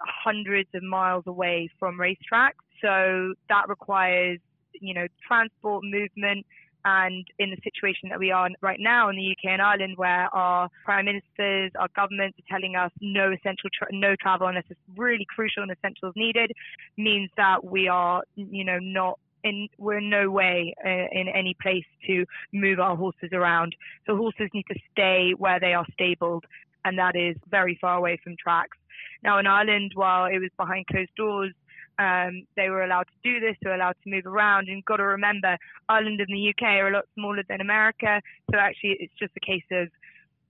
hundreds 0.00 0.68
of 0.74 0.82
miles 0.82 1.24
away 1.26 1.68
from 1.78 1.98
racetracks. 1.98 2.64
So 2.82 3.34
that 3.48 3.68
requires, 3.68 4.40
you 4.80 4.94
know, 4.94 5.06
transport, 5.26 5.84
movement, 5.84 6.44
and 6.84 7.26
in 7.38 7.50
the 7.50 7.56
situation 7.64 8.10
that 8.10 8.18
we 8.18 8.30
are 8.30 8.48
right 8.60 8.78
now 8.78 9.08
in 9.08 9.16
the 9.16 9.30
UK 9.30 9.52
and 9.52 9.62
Ireland, 9.62 9.94
where 9.96 10.28
our 10.34 10.68
prime 10.84 11.06
ministers, 11.06 11.72
our 11.78 11.88
governments 11.96 12.38
are 12.38 12.52
telling 12.52 12.76
us 12.76 12.90
no 13.00 13.32
essential, 13.32 13.70
tra- 13.72 13.88
no 13.90 14.14
travel 14.20 14.48
unless 14.48 14.64
it's 14.68 14.80
really 14.96 15.26
crucial 15.34 15.62
and 15.62 15.72
essential 15.72 16.08
is 16.08 16.14
needed, 16.14 16.52
means 16.98 17.30
that 17.38 17.64
we 17.64 17.88
are, 17.88 18.22
you 18.36 18.64
know, 18.64 18.78
not 18.80 19.18
in 19.44 19.68
we're 19.78 20.00
no 20.00 20.30
way 20.30 20.74
uh, 20.84 21.06
in 21.12 21.28
any 21.28 21.54
place 21.62 21.84
to 22.06 22.24
move 22.52 22.80
our 22.80 22.96
horses 22.96 23.30
around. 23.32 23.76
So 24.06 24.16
horses 24.16 24.48
need 24.52 24.66
to 24.72 24.78
stay 24.90 25.34
where 25.36 25.60
they 25.60 25.74
are 25.74 25.86
stabled, 25.92 26.44
and 26.84 26.98
that 26.98 27.14
is 27.14 27.36
very 27.48 27.78
far 27.80 27.96
away 27.96 28.18
from 28.24 28.34
tracks. 28.36 28.76
Now 29.22 29.38
in 29.38 29.46
Ireland, 29.46 29.92
while 29.94 30.26
it 30.26 30.38
was 30.38 30.50
behind 30.56 30.86
closed 30.86 31.14
doors, 31.16 31.52
um, 31.98 32.46
they 32.56 32.70
were 32.70 32.82
allowed 32.82 33.06
to 33.06 33.18
do 33.22 33.38
this, 33.38 33.56
they 33.62 33.68
were 33.68 33.76
allowed 33.76 33.96
to 34.02 34.10
move 34.10 34.26
around. 34.26 34.68
And 34.68 34.84
got 34.84 34.96
to 34.96 35.04
remember, 35.04 35.56
Ireland 35.88 36.20
and 36.20 36.28
the 36.28 36.48
UK 36.50 36.62
are 36.80 36.88
a 36.88 36.92
lot 36.92 37.04
smaller 37.14 37.42
than 37.48 37.60
America, 37.60 38.20
so 38.50 38.58
actually 38.58 38.96
it's 38.98 39.14
just 39.18 39.32
a 39.36 39.40
case 39.40 39.64
of 39.70 39.88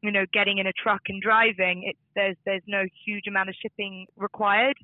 you 0.03 0.13
know 0.13 0.25
getting 0.33 0.59
in 0.59 0.67
a 0.67 0.73
truck 0.73 1.03
and 1.09 1.21
driving. 1.21 1.93
There's 2.15 2.37
there's 2.45 2.63
no 2.67 2.85
huge 3.05 3.27
amount 3.27 3.49
of 3.49 3.57
shipping 3.61 4.07
required, 4.17 4.77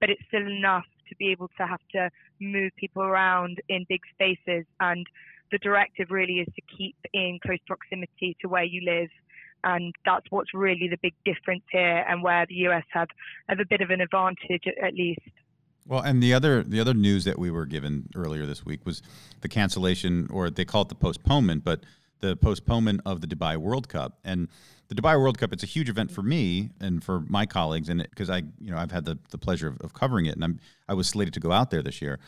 but 0.00 0.10
it's 0.10 0.22
still 0.28 0.46
enough 0.46 0.84
to 1.08 1.16
be 1.16 1.30
able 1.30 1.48
to 1.58 1.66
have 1.66 1.80
to 1.92 2.10
move 2.40 2.72
people 2.76 3.02
around 3.02 3.60
in 3.68 3.86
big 3.88 4.00
spaces. 4.12 4.64
And 4.80 5.06
the 5.50 5.58
directive 5.58 6.10
really 6.10 6.40
is 6.40 6.48
to 6.54 6.62
keep 6.76 6.96
in 7.12 7.38
close 7.44 7.58
proximity 7.66 8.36
to 8.40 8.48
where 8.48 8.64
you 8.64 8.82
live. 8.84 9.08
And 9.64 9.94
that's 10.04 10.26
what's 10.30 10.54
really 10.54 10.88
the 10.88 10.98
big 11.02 11.14
difference 11.24 11.64
here, 11.72 12.04
and 12.08 12.22
where 12.22 12.46
the 12.46 12.54
US 12.68 12.84
have, 12.92 13.08
have 13.48 13.58
a 13.58 13.64
bit 13.64 13.80
of 13.80 13.90
an 13.90 14.00
advantage 14.00 14.64
at 14.82 14.94
least. 14.94 15.20
Well, 15.88 16.00
and 16.00 16.22
the 16.22 16.34
other 16.34 16.62
the 16.64 16.80
other 16.80 16.94
news 16.94 17.24
that 17.24 17.38
we 17.38 17.50
were 17.50 17.64
given 17.64 18.08
earlier 18.14 18.44
this 18.44 18.64
week 18.64 18.84
was 18.84 19.02
the 19.40 19.48
cancellation, 19.48 20.28
or 20.32 20.50
they 20.50 20.64
call 20.64 20.82
it 20.82 20.88
the 20.88 20.96
postponement, 20.96 21.64
but 21.64 21.84
the 22.20 22.36
postponement 22.36 23.00
of 23.04 23.20
the 23.20 23.26
Dubai 23.26 23.56
World 23.56 23.88
Cup. 23.88 24.18
And 24.24 24.48
the 24.88 24.94
Dubai 24.94 25.18
World 25.20 25.38
Cup, 25.38 25.52
it's 25.52 25.62
a 25.62 25.66
huge 25.66 25.88
event 25.88 26.10
for 26.10 26.22
me 26.22 26.70
and 26.80 27.02
for 27.02 27.20
my 27.28 27.46
colleagues, 27.46 27.88
and 27.88 28.02
because 28.02 28.30
I, 28.30 28.42
you 28.60 28.70
know, 28.70 28.78
I've 28.78 28.92
had 28.92 29.04
the, 29.04 29.18
the 29.30 29.38
pleasure 29.38 29.68
of, 29.68 29.80
of 29.80 29.92
covering 29.92 30.26
it, 30.26 30.34
and 30.34 30.44
I'm 30.44 30.60
I 30.88 30.94
was 30.94 31.08
slated 31.08 31.34
to 31.34 31.40
go 31.40 31.52
out 31.52 31.70
there 31.70 31.82
this 31.82 32.00
year. 32.00 32.18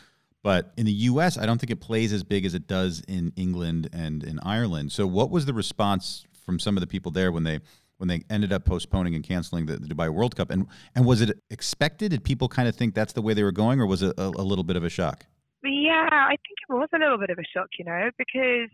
But 0.41 0.71
in 0.77 0.85
the 0.85 0.91
U.S., 0.91 1.37
I 1.37 1.45
don't 1.45 1.59
think 1.59 1.71
it 1.71 1.81
plays 1.81 2.13
as 2.13 2.23
big 2.23 2.45
as 2.45 2.53
it 2.53 2.65
does 2.65 3.01
in 3.07 3.33
England 3.35 3.89
and 3.91 4.23
in 4.23 4.39
Ireland. 4.41 4.91
So, 4.91 5.05
what 5.05 5.29
was 5.29 5.45
the 5.45 5.53
response 5.53 6.25
from 6.45 6.59
some 6.59 6.77
of 6.77 6.81
the 6.81 6.87
people 6.87 7.11
there 7.11 7.31
when 7.31 7.43
they 7.43 7.59
when 7.99 8.07
they 8.07 8.23
ended 8.29 8.51
up 8.53 8.63
postponing 8.63 9.13
and 9.13 9.23
canceling 9.23 9.65
the, 9.65 9.75
the, 9.77 9.87
Dubai 9.87 10.09
World 10.09 10.35
Cup. 10.35 10.49
And 10.49 10.67
and 10.95 11.05
was 11.05 11.21
it 11.21 11.37
expected? 11.49 12.11
Did 12.11 12.23
people 12.23 12.47
kind 12.47 12.67
of 12.67 12.75
think 12.75 12.95
that's 12.95 13.13
the 13.13 13.21
way 13.21 13.33
they 13.33 13.43
were 13.43 13.51
going, 13.51 13.79
or 13.79 13.85
was 13.85 14.01
it 14.01 14.13
a, 14.17 14.27
a 14.27 14.45
little 14.51 14.63
bit 14.63 14.75
of 14.75 14.83
a 14.83 14.89
shock? 14.89 15.25
Yeah, 15.63 16.07
I 16.11 16.29
think 16.29 16.57
it 16.69 16.73
was 16.73 16.89
a 16.95 16.97
little 16.97 17.17
bit 17.17 17.29
of 17.29 17.37
a 17.37 17.43
shock, 17.53 17.67
you 17.77 17.85
know, 17.85 18.09
because 18.17 18.69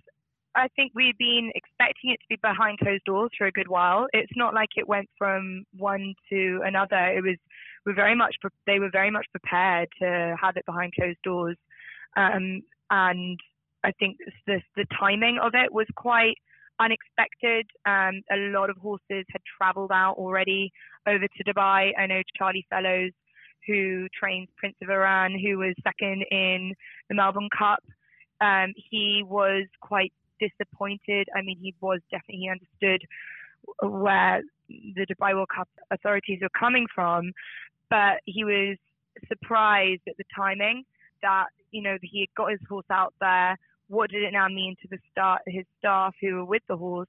I 0.56 0.70
think 0.76 0.94
we've 0.96 1.18
been 1.18 1.52
expecting 1.54 2.12
it 2.12 2.20
to 2.22 2.26
be 2.30 2.38
behind 2.42 2.80
closed 2.80 3.04
doors 3.06 3.32
for 3.38 3.46
a 3.46 3.52
good 3.52 3.68
while. 3.68 4.08
It's 4.14 4.32
not 4.36 4.54
like 4.54 4.70
it 4.78 4.88
went 4.88 5.10
from 5.18 5.66
one 5.76 6.16
to 6.30 6.62
another. 6.64 7.08
It 7.08 7.24
was 7.24 7.38
we 7.86 7.94
very 7.94 8.16
much 8.16 8.36
they 8.66 8.80
were 8.80 8.90
very 8.90 9.12
much 9.12 9.28
prepared 9.32 9.90
to 10.02 10.36
have 10.42 10.56
it 10.58 10.66
behind 10.66 10.94
closed 10.94 11.22
doors, 11.24 11.58
um, 12.16 12.62
and 12.90 13.40
I 13.84 13.92
think 14.00 14.18
the 14.48 14.62
the 14.76 14.86
timing 14.98 15.40
of 15.42 15.54
it 15.54 15.72
was 15.74 15.88
quite 15.96 16.38
unexpected. 16.80 17.68
Um, 17.86 18.22
a 18.32 18.38
lot 18.52 18.70
of 18.70 18.78
horses 18.78 19.26
had 19.30 19.42
travelled 19.58 19.92
out 19.92 20.16
already 20.18 20.72
over 21.08 21.28
to 21.28 21.44
Dubai. 21.44 21.92
I 21.98 22.08
know 22.08 22.22
Charlie 22.38 22.66
Fellowes, 22.70 23.12
who 23.68 24.08
trains 24.18 24.48
Prince 24.58 24.76
of 24.82 24.90
Arran, 24.90 25.38
who 25.38 25.58
was 25.58 25.74
second 25.84 26.24
in 26.32 26.74
the 27.10 27.16
Melbourne 27.16 27.50
Cup. 27.58 27.84
Um, 28.42 28.74
he 28.76 29.24
was 29.26 29.66
quite 29.82 30.12
disappointed. 30.40 31.28
I 31.36 31.42
mean, 31.42 31.58
he 31.62 31.74
was 31.82 32.00
definitely 32.12 32.42
he 32.42 32.50
understood 32.50 33.02
where 33.82 34.42
the 34.70 35.06
Dubai 35.06 35.34
World 35.34 35.50
Cup 35.56 35.70
authorities 35.92 36.40
were 36.42 36.50
coming 36.58 36.86
from, 36.94 37.32
but 37.90 38.22
he 38.26 38.44
was 38.44 38.78
surprised 39.28 40.02
at 40.08 40.18
the 40.18 40.24
timing 40.36 40.84
that 41.22 41.48
you 41.72 41.82
know 41.82 41.98
he 42.02 42.22
had 42.22 42.36
got 42.36 42.52
his 42.52 42.60
horse 42.70 42.86
out 42.92 43.14
there 43.20 43.58
what 43.88 44.10
did 44.10 44.24
it 44.24 44.34
now 44.34 44.48
mean 44.48 44.76
to 44.82 44.88
the 44.90 44.98
start 45.12 45.42
his 45.46 45.66
staff 45.80 46.16
who 46.22 46.36
were 46.36 46.46
with 46.46 46.64
the 46.68 46.78
horse? 46.78 47.08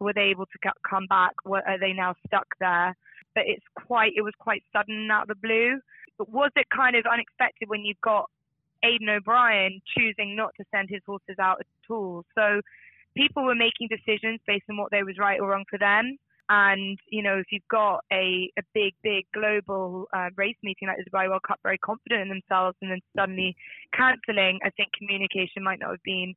Were 0.00 0.12
they 0.12 0.22
able 0.22 0.46
to 0.46 0.72
come 0.88 1.06
back? 1.06 1.32
What, 1.44 1.66
are 1.66 1.78
they 1.78 1.92
now 1.92 2.14
stuck 2.26 2.46
there? 2.60 2.96
But 3.34 3.44
it's 3.46 3.64
quite 3.74 4.12
it 4.16 4.22
was 4.22 4.34
quite 4.38 4.62
sudden 4.72 5.08
out 5.10 5.22
of 5.22 5.28
the 5.28 5.34
blue. 5.34 5.80
But 6.18 6.30
was 6.30 6.50
it 6.56 6.66
kind 6.74 6.96
of 6.96 7.04
unexpected 7.10 7.68
when 7.68 7.84
you've 7.84 8.00
got 8.00 8.30
Aidan 8.84 9.08
O'Brien 9.08 9.80
choosing 9.96 10.36
not 10.36 10.52
to 10.58 10.64
send 10.74 10.88
his 10.90 11.00
horses 11.06 11.36
out 11.40 11.60
at 11.60 11.66
all? 11.90 12.24
So 12.34 12.60
people 13.16 13.44
were 13.44 13.54
making 13.54 13.88
decisions 13.88 14.40
based 14.46 14.64
on 14.70 14.76
what 14.76 14.90
they 14.90 15.02
was 15.02 15.18
right 15.18 15.40
or 15.40 15.48
wrong 15.48 15.64
for 15.70 15.78
them. 15.78 16.16
And, 16.50 16.98
you 17.08 17.22
know, 17.22 17.38
if 17.38 17.46
you've 17.50 17.68
got 17.70 18.04
a, 18.12 18.50
a 18.58 18.62
big, 18.74 18.92
big 19.02 19.24
global 19.32 20.08
uh, 20.12 20.28
race 20.36 20.56
meeting 20.62 20.88
like 20.88 20.98
the 20.98 21.10
Dubai 21.10 21.28
World 21.28 21.42
Cup, 21.46 21.58
very 21.62 21.78
confident 21.78 22.20
in 22.20 22.28
themselves, 22.28 22.76
and 22.82 22.90
then 22.90 23.00
suddenly 23.16 23.56
cancelling, 23.96 24.58
I 24.62 24.68
think 24.70 24.90
communication 24.98 25.64
might 25.64 25.80
not 25.80 25.90
have 25.90 26.02
been 26.04 26.34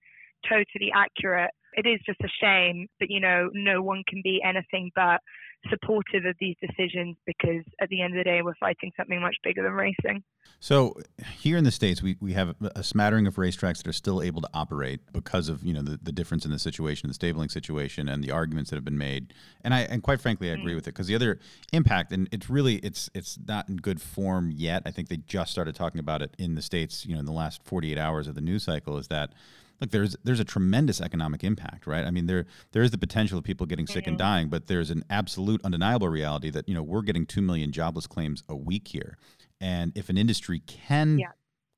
totally 0.48 0.92
accurate. 0.96 1.52
It 1.78 1.88
is 1.88 2.00
just 2.06 2.20
a 2.22 2.28
shame, 2.42 2.88
but, 3.00 3.10
you 3.10 3.20
know, 3.20 3.50
no 3.54 3.82
one 3.82 4.04
can 4.10 4.22
be 4.24 4.42
anything 4.44 4.92
but 4.96 5.22
supportive 5.70 6.26
of 6.26 6.36
these 6.40 6.56
decisions 6.62 7.16
because 7.26 7.64
at 7.82 7.90
the 7.90 8.02
end 8.02 8.14
of 8.14 8.20
the 8.20 8.24
day, 8.24 8.42
we're 8.42 8.56
fighting 8.60 8.92
something 8.98 9.22
much 9.22 9.36
bigger 9.44 9.64
than 9.64 9.74
racing. 9.74 10.24
So 10.60 10.96
here 11.36 11.58
in 11.58 11.64
the 11.64 11.72
states, 11.72 12.02
we, 12.02 12.18
we 12.20 12.34
have 12.34 12.56
a 12.76 12.84
smattering 12.84 13.28
of 13.28 13.36
racetracks 13.36 13.78
that 13.78 13.88
are 13.88 13.94
still 13.94 14.22
able 14.22 14.42
to 14.42 14.50
operate 14.54 15.02
because 15.12 15.50
of 15.50 15.64
you 15.64 15.74
know 15.74 15.82
the, 15.82 16.00
the 16.02 16.12
difference 16.12 16.46
in 16.46 16.52
the 16.52 16.60
situation, 16.60 17.08
the 17.08 17.14
stabling 17.14 17.50
situation, 17.50 18.10
and 18.10 18.24
the 18.24 18.32
arguments 18.32 18.70
that 18.70 18.78
have 18.78 18.86
been 18.86 18.98
made. 18.98 19.34
And 19.64 19.74
I 19.74 19.82
and 19.82 20.02
quite 20.02 20.20
frankly, 20.20 20.50
I 20.50 20.54
agree 20.54 20.74
mm. 20.74 20.76
with 20.76 20.88
it 20.88 20.94
because 20.94 21.08
the 21.08 21.16
other 21.16 21.40
impact, 21.74 22.12
and 22.12 22.28
it's 22.32 22.50
really 22.50 22.76
it's 22.78 23.10
it's 23.14 23.38
not 23.48 23.70
in 23.70 23.78
good 23.78 24.02
form 24.02 24.52
yet. 24.52 24.84
I 24.86 24.92
think 24.92 25.10
they 25.10 25.18
just 25.18 25.52
started 25.52 25.76
talking 25.76 26.00
about 26.00 26.22
it 26.22 26.34
in 26.40 26.56
the 26.56 26.62
states, 26.62 27.06
you 27.06 27.14
know, 27.14 27.20
in 27.20 27.26
the 27.26 27.32
last 27.32 27.62
48 27.64 27.98
hours 27.98 28.28
of 28.28 28.36
the 28.36 28.42
news 28.42 28.64
cycle. 28.64 28.98
Is 28.98 29.08
that 29.10 29.34
look 29.80 29.92
there's 29.92 30.16
there's 30.24 30.40
a 30.40 30.46
tremendous 30.46 31.00
economic 31.02 31.44
impact 31.44 31.86
right 31.88 32.06
i 32.06 32.12
mean 32.12 32.26
there 32.26 32.46
there 32.72 32.84
is 32.84 32.92
the 32.92 32.98
potential 32.98 33.38
of 33.38 33.44
people 33.44 33.66
getting 33.66 33.88
sick 33.88 34.04
mm-hmm. 34.04 34.10
and 34.10 34.18
dying 34.18 34.50
but 34.50 34.68
there's 34.68 34.90
an 34.90 35.04
absolute 35.10 35.62
undeniable 35.64 36.10
reality 36.10 36.50
that 36.50 36.68
you 36.68 36.74
know 36.74 36.84
we're 36.84 37.02
getting 37.02 37.26
2 37.26 37.42
million 37.42 37.72
jobless 37.72 38.08
claims 38.08 38.44
a 38.50 38.56
week 38.56 38.88
here 38.88 39.18
and 39.60 39.92
if 39.96 40.10
an 40.10 40.18
industry 40.18 40.60
can 40.60 41.20
yeah. 41.20 41.32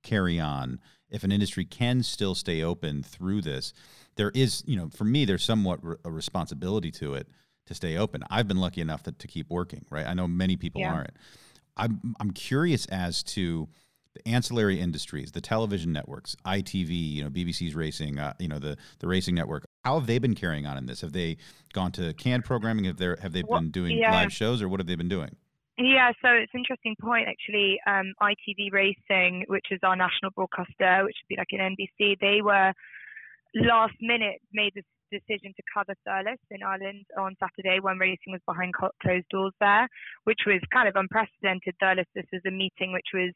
carry 0.04 0.40
on, 0.40 0.80
if 1.10 1.24
an 1.24 1.32
industry 1.32 1.66
can 1.66 2.04
still 2.04 2.36
stay 2.36 2.62
open 2.62 3.04
through 3.04 3.42
this, 3.42 3.74
there 4.16 4.32
is, 4.36 4.64
you 4.66 4.76
know, 4.76 4.90
for 4.90 5.06
me, 5.06 5.26
there's 5.26 5.44
somewhat 5.44 5.80
re- 5.84 5.96
a 6.04 6.12
responsibility 6.12 6.92
to 6.92 7.14
it 7.14 7.28
to 7.66 7.74
stay 7.74 7.98
open. 7.98 8.24
I've 8.30 8.48
been 8.48 8.60
lucky 8.60 8.82
enough 8.82 9.04
to, 9.04 9.12
to 9.12 9.28
keep 9.28 9.50
working, 9.50 9.86
right? 9.90 10.06
I 10.06 10.14
know 10.14 10.28
many 10.28 10.56
people 10.56 10.82
yeah. 10.82 10.94
aren't. 10.94 11.12
I'm, 11.78 12.16
I'm 12.20 12.32
curious 12.32 12.86
as 12.88 13.24
to 13.24 13.70
the 14.16 14.28
ancillary 14.28 14.80
industries, 14.80 15.32
the 15.32 15.42
television 15.42 15.92
networks, 15.92 16.36
ITV, 16.46 16.90
you 16.90 17.24
know, 17.24 17.30
BBC's 17.30 17.76
racing, 17.76 18.20
uh, 18.20 18.34
you 18.40 18.48
know, 18.48 18.60
the, 18.60 18.78
the 19.00 19.08
racing 19.08 19.36
network. 19.36 19.66
How 19.84 20.00
have 20.00 20.08
they 20.08 20.20
been 20.20 20.36
carrying 20.36 20.66
on 20.66 20.78
in 20.78 20.86
this? 20.86 21.02
Have 21.02 21.14
they 21.14 21.38
gone 21.74 21.92
to 21.94 22.14
canned 22.14 22.46
programming? 22.46 22.86
Have 22.86 22.98
they, 22.98 23.16
have 23.22 23.34
they 23.34 23.44
well, 23.48 23.60
been 23.60 23.72
doing 23.72 23.98
yeah. 23.98 24.12
live 24.12 24.34
shows 24.34 24.62
or 24.62 24.70
what 24.70 24.80
have 24.80 24.88
they 24.88 24.96
been 24.96 25.10
doing? 25.10 25.36
Yeah, 25.78 26.12
so 26.22 26.30
it's 26.32 26.52
an 26.54 26.60
interesting 26.60 26.96
point 27.00 27.28
actually. 27.30 27.80
Um, 27.88 28.14
ITV 28.22 28.72
Racing, 28.72 29.46
which 29.48 29.68
is 29.72 29.80
our 29.84 29.96
national 29.96 30.32
broadcaster, 30.36 31.06
which 31.06 31.16
would 31.16 31.30
be 31.30 31.38
like 31.38 31.48
an 31.52 31.76
NBC, 31.76 32.20
they 32.20 32.42
were 32.42 32.74
last 33.56 33.96
minute 34.02 34.42
made 34.54 34.74
the 34.76 34.84
decision 35.12 35.54
to 35.56 35.64
cover 35.74 35.94
Thurles 36.08 36.38
in 36.52 36.62
Ireland 36.64 37.06
on 37.18 37.36
Saturday 37.40 37.80
when 37.80 37.98
racing 37.98 38.32
was 38.34 38.42
behind 38.46 38.74
closed 38.74 39.28
doors 39.30 39.54
there, 39.60 39.88
which 40.24 40.40
was 40.46 40.62
kind 40.72 40.88
of 40.88 40.96
unprecedented. 40.96 41.76
Thurles, 41.82 42.06
this 42.14 42.30
is 42.32 42.42
a 42.46 42.52
meeting 42.52 42.94
which 42.94 43.10
was 43.14 43.34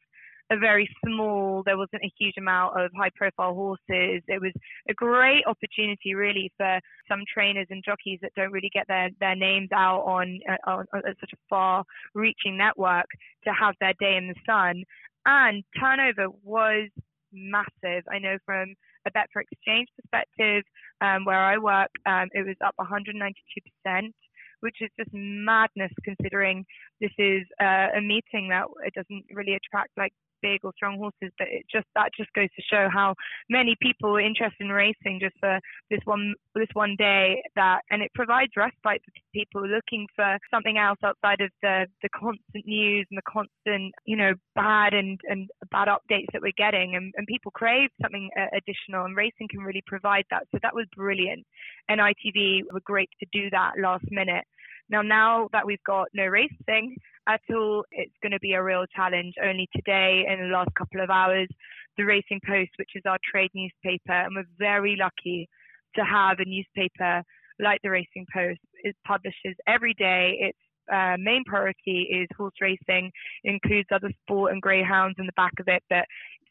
a 0.50 0.58
very 0.58 0.88
small, 1.04 1.62
there 1.64 1.78
wasn't 1.78 2.04
a 2.04 2.12
huge 2.18 2.34
amount 2.36 2.78
of 2.78 2.90
high 2.96 3.10
profile 3.14 3.54
horses. 3.54 4.22
It 4.28 4.40
was 4.40 4.52
a 4.88 4.94
great 4.94 5.44
opportunity, 5.46 6.14
really, 6.14 6.52
for 6.56 6.80
some 7.08 7.22
trainers 7.32 7.66
and 7.70 7.82
jockeys 7.84 8.18
that 8.22 8.32
don't 8.36 8.52
really 8.52 8.70
get 8.72 8.86
their, 8.88 9.10
their 9.20 9.36
names 9.36 9.70
out 9.72 10.02
on, 10.02 10.40
uh, 10.48 10.70
on, 10.70 10.86
on 10.92 11.02
such 11.20 11.32
a 11.32 11.36
far 11.48 11.84
reaching 12.14 12.56
network 12.56 13.06
to 13.44 13.52
have 13.52 13.74
their 13.80 13.94
day 13.98 14.16
in 14.16 14.28
the 14.28 14.34
sun. 14.46 14.84
And 15.26 15.64
turnover 15.80 16.28
was 16.42 16.90
massive. 17.32 18.04
I 18.10 18.18
know 18.18 18.36
from 18.44 18.74
a 19.06 19.10
Betfair 19.10 19.42
Exchange 19.50 19.88
perspective, 20.00 20.64
um, 21.00 21.24
where 21.24 21.38
I 21.38 21.58
work, 21.58 21.90
um, 22.06 22.28
it 22.32 22.46
was 22.46 22.56
up 22.64 22.74
192%, 22.78 24.12
which 24.60 24.76
is 24.80 24.90
just 24.98 25.10
madness 25.12 25.92
considering 26.04 26.64
this 27.00 27.10
is 27.18 27.42
uh, 27.60 27.88
a 27.96 28.00
meeting 28.00 28.48
that 28.50 28.66
it 28.84 28.94
doesn't 28.94 29.24
really 29.32 29.54
attract 29.54 29.90
like 29.96 30.12
big 30.44 30.60
or 30.64 30.72
strong 30.76 30.98
horses, 30.98 31.32
but 31.38 31.48
it 31.48 31.64
just 31.72 31.88
that 31.94 32.10
just 32.16 32.32
goes 32.34 32.52
to 32.56 32.62
show 32.70 32.88
how 32.92 33.14
many 33.48 33.74
people 33.80 34.10
are 34.16 34.20
interested 34.20 34.60
in 34.60 34.68
racing 34.68 35.18
just 35.20 35.36
for 35.40 35.58
this 35.90 36.04
one 36.04 36.34
this 36.54 36.72
one 36.74 36.94
day 36.98 37.42
that 37.56 37.80
and 37.90 38.02
it 38.02 38.12
provides 38.14 38.52
respite 38.56 39.00
for 39.04 39.12
people 39.32 39.62
looking 39.66 40.06
for 40.14 40.36
something 40.52 40.76
else 40.78 40.98
outside 41.02 41.40
of 41.40 41.50
the 41.62 41.86
the 42.02 42.08
constant 42.10 42.64
news 42.66 43.06
and 43.10 43.18
the 43.18 43.30
constant 43.30 43.94
you 44.04 44.16
know 44.16 44.32
bad 44.54 44.92
and 44.92 45.18
and 45.28 45.48
bad 45.70 45.88
updates 45.88 46.32
that 46.32 46.42
we're 46.42 46.52
getting. 46.56 46.96
And, 46.96 47.12
and 47.16 47.26
people 47.26 47.50
crave 47.52 47.90
something 48.02 48.30
uh, 48.38 48.46
additional 48.56 49.04
and 49.04 49.16
racing 49.16 49.48
can 49.50 49.60
really 49.60 49.82
provide 49.86 50.24
that. 50.30 50.44
So 50.52 50.58
that 50.62 50.74
was 50.74 50.86
brilliant. 50.96 51.44
And 51.88 52.00
ITV 52.00 52.62
were 52.72 52.80
great 52.84 53.10
to 53.20 53.26
do 53.32 53.50
that 53.50 53.72
last 53.80 54.04
minute. 54.10 54.44
Now, 54.90 55.02
now 55.02 55.48
that 55.52 55.66
we've 55.66 55.82
got 55.86 56.08
no 56.14 56.26
racing 56.26 56.96
at 57.26 57.40
all, 57.50 57.84
it's 57.90 58.14
going 58.22 58.32
to 58.32 58.40
be 58.40 58.52
a 58.52 58.62
real 58.62 58.84
challenge. 58.94 59.34
Only 59.42 59.68
today, 59.74 60.26
in 60.28 60.40
the 60.40 60.54
last 60.54 60.70
couple 60.76 61.00
of 61.00 61.10
hours, 61.10 61.48
the 61.96 62.04
Racing 62.04 62.40
Post, 62.46 62.70
which 62.78 62.90
is 62.94 63.02
our 63.06 63.18
trade 63.30 63.50
newspaper, 63.54 64.12
and 64.12 64.34
we're 64.34 64.44
very 64.58 64.96
lucky 64.98 65.48
to 65.96 66.04
have 66.04 66.38
a 66.38 66.44
newspaper 66.44 67.22
like 67.60 67.80
the 67.82 67.90
Racing 67.90 68.26
Post. 68.32 68.60
It 68.82 68.96
publishes 69.06 69.56
every 69.66 69.94
day. 69.94 70.36
Its 70.40 70.58
uh, 70.92 71.16
main 71.18 71.44
priority 71.46 72.08
is 72.10 72.28
horse 72.36 72.54
racing. 72.60 73.10
It 73.44 73.50
includes 73.50 73.88
other 73.92 74.10
sport 74.22 74.52
and 74.52 74.60
greyhounds 74.60 75.16
in 75.18 75.26
the 75.26 75.32
back 75.36 75.52
of 75.60 75.68
it, 75.68 75.82
but 75.88 76.04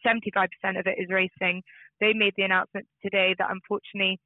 75% 0.05 0.47
of 0.79 0.87
it 0.87 0.97
is 0.97 1.09
racing. 1.09 1.61
They 1.99 2.13
made 2.13 2.33
the 2.35 2.43
announcement 2.43 2.87
today 3.01 3.35
that 3.37 3.51
unfortunately 3.51 4.19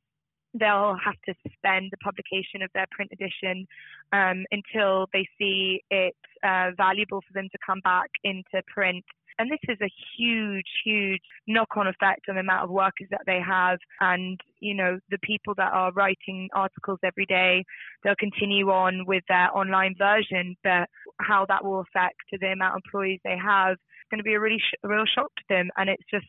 they'll 0.54 0.96
have 1.04 1.16
to 1.26 1.34
suspend 1.46 1.90
the 1.92 1.98
publication 1.98 2.62
of 2.62 2.70
their 2.74 2.88
print 2.92 3.12
edition 3.12 3.68
um, 4.14 4.46
until 4.52 5.08
they 5.14 5.28
see 5.38 5.82
it 5.90 6.16
uh, 6.44 6.72
valuable 6.76 7.22
for 7.22 7.34
them 7.34 7.48
to 7.52 7.58
come 7.66 7.80
back 7.84 8.10
into 8.24 8.62
print. 8.68 9.04
And 9.40 9.52
this 9.52 9.60
is 9.70 9.78
a 9.82 9.92
huge, 10.18 10.66
huge 10.84 11.22
knock 11.46 11.78
on 11.78 11.86
effect 11.86 12.22
on 12.28 12.36
the 12.36 12.42
amount 12.42 12.64
of 12.64 12.70
workers 12.72 13.08
that 13.12 13.22
they 13.28 13.40
have. 13.40 13.78
And, 14.02 14.40
you 14.60 14.74
know, 14.74 14.98
the 15.12 15.20
people 15.20 15.54
that 15.58 15.72
are 15.74 15.92
writing 15.92 16.50
articles 16.56 17.00
every 17.04 17.28
day, 17.28 17.64
they'll 18.04 18.16
continue 18.16 18.72
on 18.72 19.06
with 19.06 19.24
their 19.30 19.56
online 19.56 19.94
version, 19.96 20.56
but 20.64 20.90
how 21.20 21.46
that 21.50 21.64
will 21.64 21.82
affect 21.82 22.18
the 22.32 22.48
amount 22.48 22.78
of 22.78 22.82
employees 22.84 23.20
they 23.24 23.38
have 23.38 23.74
is 23.74 24.10
going 24.10 24.18
to 24.18 24.24
be 24.24 24.34
a 24.34 24.40
really 24.40 24.58
sh- 24.58 24.80
real 24.84 25.06
shock 25.06 25.30
to 25.36 25.44
them. 25.50 25.70
And 25.78 25.88
it's 25.88 26.04
just 26.10 26.26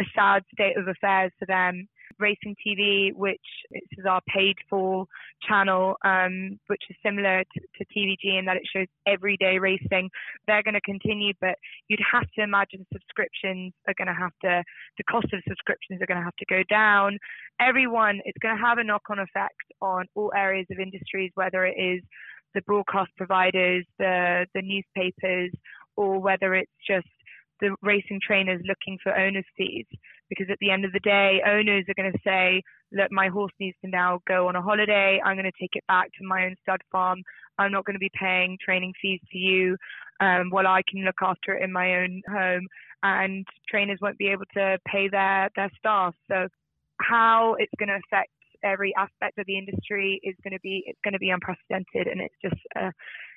a 0.00 0.04
sad 0.16 0.42
state 0.52 0.76
of 0.76 0.88
affairs 0.88 1.30
for 1.38 1.46
them. 1.46 1.86
Racing 2.18 2.56
TV, 2.66 3.14
which 3.14 3.40
is 3.70 4.04
our 4.08 4.20
paid 4.28 4.56
for 4.68 5.06
channel, 5.46 5.96
um, 6.04 6.58
which 6.66 6.82
is 6.90 6.96
similar 7.04 7.44
to, 7.44 7.60
to, 7.60 7.84
TVG 7.96 8.38
in 8.38 8.44
that 8.46 8.56
it 8.56 8.62
shows 8.72 8.86
everyday 9.06 9.58
racing. 9.58 10.10
They're 10.46 10.62
going 10.62 10.74
to 10.74 10.80
continue, 10.80 11.32
but 11.40 11.56
you'd 11.88 12.00
have 12.12 12.28
to 12.36 12.42
imagine 12.42 12.86
subscriptions 12.92 13.72
are 13.86 13.94
going 13.96 14.08
to 14.08 14.14
have 14.14 14.32
to, 14.42 14.62
the 14.96 15.04
cost 15.04 15.26
of 15.32 15.40
subscriptions 15.48 16.00
are 16.02 16.06
going 16.06 16.18
to 16.18 16.24
have 16.24 16.36
to 16.36 16.46
go 16.48 16.62
down. 16.68 17.18
Everyone, 17.60 18.20
it's 18.24 18.38
going 18.38 18.56
to 18.56 18.62
have 18.62 18.78
a 18.78 18.84
knock 18.84 19.02
on 19.10 19.18
effect 19.18 19.56
on 19.80 20.06
all 20.14 20.32
areas 20.36 20.66
of 20.70 20.78
industries, 20.78 21.30
whether 21.34 21.64
it 21.64 21.76
is 21.78 22.02
the 22.54 22.62
broadcast 22.62 23.10
providers, 23.16 23.84
the, 23.98 24.46
the 24.54 24.62
newspapers, 24.62 25.50
or 25.96 26.20
whether 26.20 26.54
it's 26.54 26.72
just 26.86 27.06
the 27.60 27.74
racing 27.82 28.20
trainers 28.24 28.60
looking 28.66 28.98
for 29.02 29.16
owners 29.16 29.44
fees 29.56 29.86
because 30.28 30.46
at 30.50 30.58
the 30.60 30.70
end 30.70 30.84
of 30.84 30.92
the 30.92 31.00
day 31.00 31.40
owners 31.46 31.84
are 31.88 31.94
going 31.94 32.12
to 32.12 32.18
say 32.24 32.62
look 32.92 33.10
my 33.10 33.28
horse 33.28 33.52
needs 33.60 33.76
to 33.84 33.90
now 33.90 34.20
go 34.26 34.48
on 34.48 34.56
a 34.56 34.62
holiday. 34.62 35.20
I'm 35.24 35.36
going 35.36 35.50
to 35.50 35.60
take 35.60 35.74
it 35.74 35.84
back 35.88 36.06
to 36.18 36.26
my 36.26 36.46
own 36.46 36.56
stud 36.62 36.80
farm. 36.90 37.22
I'm 37.58 37.72
not 37.72 37.84
going 37.84 37.94
to 37.94 38.00
be 38.00 38.10
paying 38.18 38.56
training 38.64 38.92
fees 39.00 39.20
to 39.32 39.38
you 39.38 39.76
um, 40.20 40.50
while 40.50 40.66
i 40.66 40.82
can 40.90 41.04
look 41.04 41.20
after 41.22 41.54
it 41.54 41.62
in 41.62 41.72
my 41.72 41.96
own 41.96 42.22
home 42.28 42.66
and 43.02 43.46
trainers 43.68 43.98
won't 44.00 44.18
be 44.18 44.28
able 44.28 44.46
to 44.54 44.78
pay 44.86 45.08
their 45.08 45.50
their 45.56 45.70
staff. 45.78 46.14
So 46.28 46.48
how 47.00 47.56
it's 47.58 47.72
going 47.78 47.88
to 47.88 48.00
affect 48.06 48.30
every 48.64 48.92
aspect 48.96 49.38
of 49.38 49.46
the 49.46 49.56
industry 49.56 50.20
is 50.24 50.34
going 50.42 50.52
to 50.52 50.60
be 50.60 50.82
it's 50.86 50.98
going 51.04 51.12
to 51.12 51.18
be 51.18 51.30
unprecedented 51.30 52.08
and 52.10 52.20
it's 52.20 52.34
just 52.42 52.60
an 52.74 52.92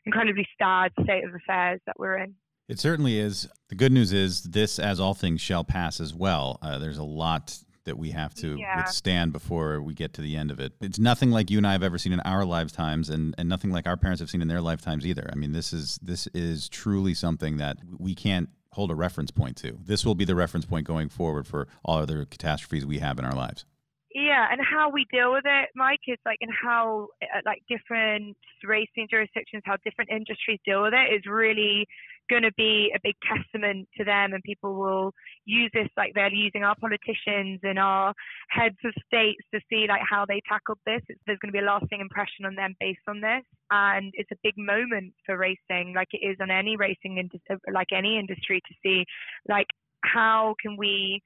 incredibly 0.05 0.47
sad 0.59 0.91
state 1.03 1.23
of 1.23 1.33
affairs 1.35 1.79
that 1.85 1.99
we're 1.99 2.17
in 2.17 2.33
it 2.71 2.79
certainly 2.79 3.19
is. 3.19 3.49
The 3.67 3.75
good 3.75 3.91
news 3.91 4.13
is 4.13 4.43
this, 4.43 4.79
as 4.79 5.01
all 5.01 5.13
things, 5.13 5.41
shall 5.41 5.65
pass 5.65 5.99
as 5.99 6.13
well. 6.13 6.57
Uh, 6.61 6.77
there's 6.77 6.97
a 6.97 7.03
lot 7.03 7.57
that 7.83 7.97
we 7.97 8.11
have 8.11 8.33
to 8.35 8.57
yeah. 8.57 8.77
withstand 8.77 9.33
before 9.33 9.81
we 9.81 9.93
get 9.93 10.13
to 10.13 10.21
the 10.21 10.37
end 10.37 10.51
of 10.51 10.59
it. 10.61 10.71
It's 10.79 10.97
nothing 10.97 11.31
like 11.31 11.49
you 11.49 11.57
and 11.57 11.67
I 11.67 11.73
have 11.73 11.83
ever 11.83 11.97
seen 11.97 12.13
in 12.13 12.21
our 12.21 12.45
lifetimes, 12.45 13.09
and, 13.09 13.35
and 13.37 13.49
nothing 13.49 13.71
like 13.71 13.87
our 13.87 13.97
parents 13.97 14.21
have 14.21 14.29
seen 14.29 14.41
in 14.41 14.47
their 14.47 14.61
lifetimes 14.61 15.05
either. 15.05 15.29
I 15.33 15.35
mean, 15.35 15.51
this 15.51 15.73
is 15.73 15.99
this 16.01 16.27
is 16.27 16.69
truly 16.69 17.13
something 17.13 17.57
that 17.57 17.77
we 17.99 18.15
can't 18.15 18.47
hold 18.71 18.89
a 18.89 18.95
reference 18.95 19.31
point 19.31 19.57
to. 19.57 19.77
This 19.83 20.05
will 20.05 20.15
be 20.15 20.23
the 20.23 20.35
reference 20.35 20.65
point 20.65 20.87
going 20.87 21.09
forward 21.09 21.47
for 21.47 21.67
all 21.83 21.97
other 21.97 22.23
catastrophes 22.23 22.85
we 22.85 22.99
have 22.99 23.19
in 23.19 23.25
our 23.25 23.35
lives. 23.35 23.65
Yeah, 24.13 24.47
and 24.51 24.59
how 24.61 24.89
we 24.89 25.05
deal 25.11 25.31
with 25.31 25.43
it, 25.45 25.69
Mike, 25.75 26.01
is 26.07 26.17
like, 26.25 26.37
and 26.41 26.51
how 26.51 27.07
uh, 27.21 27.39
like 27.45 27.63
different 27.69 28.35
racing 28.63 29.07
jurisdictions, 29.09 29.63
how 29.65 29.77
different 29.85 30.09
industries 30.09 30.59
deal 30.65 30.83
with 30.83 30.93
it 30.93 31.15
is 31.15 31.25
really 31.25 31.87
going 32.31 32.47
to 32.47 32.53
be 32.55 32.91
a 32.95 32.99
big 33.03 33.15
testament 33.27 33.87
to 33.97 34.05
them 34.05 34.31
and 34.33 34.41
people 34.43 34.73
will 34.75 35.11
use 35.45 35.69
this 35.73 35.89
like 35.97 36.13
they're 36.15 36.33
using 36.33 36.63
our 36.63 36.75
politicians 36.79 37.59
and 37.63 37.77
our 37.77 38.13
heads 38.49 38.79
of 38.85 38.93
states 39.05 39.43
to 39.53 39.59
see 39.69 39.85
like 39.87 40.01
how 40.09 40.25
they 40.25 40.41
tackled 40.47 40.79
this. 40.85 41.01
It's, 41.09 41.19
there's 41.27 41.39
going 41.43 41.51
to 41.51 41.59
be 41.59 41.63
a 41.63 41.67
lasting 41.67 41.99
impression 41.99 42.45
on 42.45 42.55
them 42.55 42.73
based 42.79 43.03
on 43.07 43.19
this 43.19 43.43
and 43.69 44.11
it's 44.15 44.31
a 44.31 44.39
big 44.43 44.55
moment 44.57 45.13
for 45.25 45.37
racing. 45.37 45.93
Like 45.93 46.07
it 46.13 46.25
is 46.25 46.37
on 46.41 46.49
any 46.49 46.77
racing 46.77 47.17
industry 47.19 47.57
like 47.73 47.91
any 47.93 48.17
industry 48.17 48.61
to 48.65 48.73
see 48.81 49.03
like 49.49 49.67
how 50.03 50.55
can 50.61 50.77
we 50.77 51.21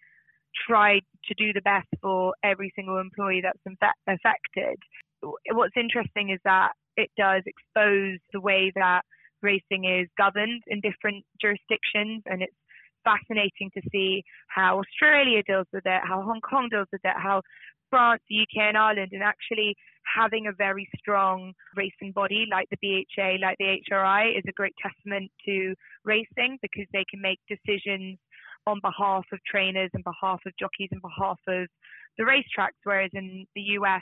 try 0.67 0.99
to 1.25 1.33
do 1.37 1.53
the 1.53 1.61
best 1.61 1.87
for 2.01 2.33
every 2.43 2.73
single 2.75 2.97
employee 2.97 3.43
that's 3.43 3.59
affected. 4.07 4.77
What's 5.51 5.75
interesting 5.77 6.31
is 6.31 6.39
that 6.45 6.71
it 6.97 7.09
does 7.17 7.43
expose 7.45 8.19
the 8.31 8.39
way 8.39 8.71
that 8.75 9.01
racing 9.45 9.85
is 9.85 10.07
governed 10.17 10.63
in 10.67 10.81
different 10.81 11.23
jurisdictions, 11.39 12.23
and 12.25 12.41
it's 12.41 12.55
fascinating 13.05 13.69
to 13.75 13.81
see 13.91 14.23
how 14.47 14.81
Australia 14.81 15.43
deals 15.47 15.67
with 15.71 15.85
it, 15.85 16.01
how 16.03 16.21
Hong 16.21 16.41
Kong 16.41 16.67
deals 16.69 16.87
with 16.91 17.01
it, 17.03 17.15
how 17.15 17.41
France, 17.89 18.21
the 18.29 18.41
UK, 18.41 18.69
and 18.69 18.77
Ireland, 18.77 19.09
and 19.13 19.23
actually 19.23 19.75
having 20.03 20.47
a 20.47 20.51
very 20.51 20.89
strong 20.97 21.53
racing 21.75 22.11
body 22.11 22.45
like 22.49 22.67
the 22.69 22.77
BHA, 22.81 23.37
like 23.41 23.57
the 23.59 23.77
HRI, 23.89 24.37
is 24.37 24.43
a 24.47 24.51
great 24.51 24.73
testament 24.81 25.31
to 25.45 25.75
racing 26.03 26.57
because 26.61 26.87
they 26.91 27.05
can 27.09 27.21
make 27.21 27.39
decisions 27.47 28.17
on 28.67 28.79
behalf 28.81 29.25
of 29.31 29.39
trainers 29.49 29.91
and 29.93 30.03
behalf 30.03 30.39
of 30.45 30.53
jockeys 30.59 30.89
and 30.91 31.01
behalf 31.01 31.39
of 31.47 31.67
the 32.17 32.23
racetracks, 32.23 32.81
whereas 32.83 33.11
in 33.13 33.45
the 33.55 33.61
US, 33.79 34.01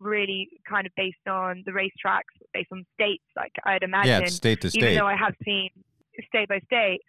really 0.00 0.48
kind 0.68 0.86
of 0.86 0.92
based 0.96 1.26
on 1.28 1.62
the 1.66 1.72
racetracks, 1.72 2.34
based 2.52 2.68
on 2.72 2.84
states, 2.94 3.24
like 3.36 3.52
I'd 3.64 3.82
imagine. 3.82 4.22
Yeah, 4.22 4.28
state 4.28 4.60
to 4.62 4.70
state. 4.70 4.82
Even 4.82 4.94
though 4.96 5.06
I 5.06 5.16
have 5.16 5.34
seen 5.44 5.70
state 6.28 6.48
by 6.48 6.60
state. 6.66 7.00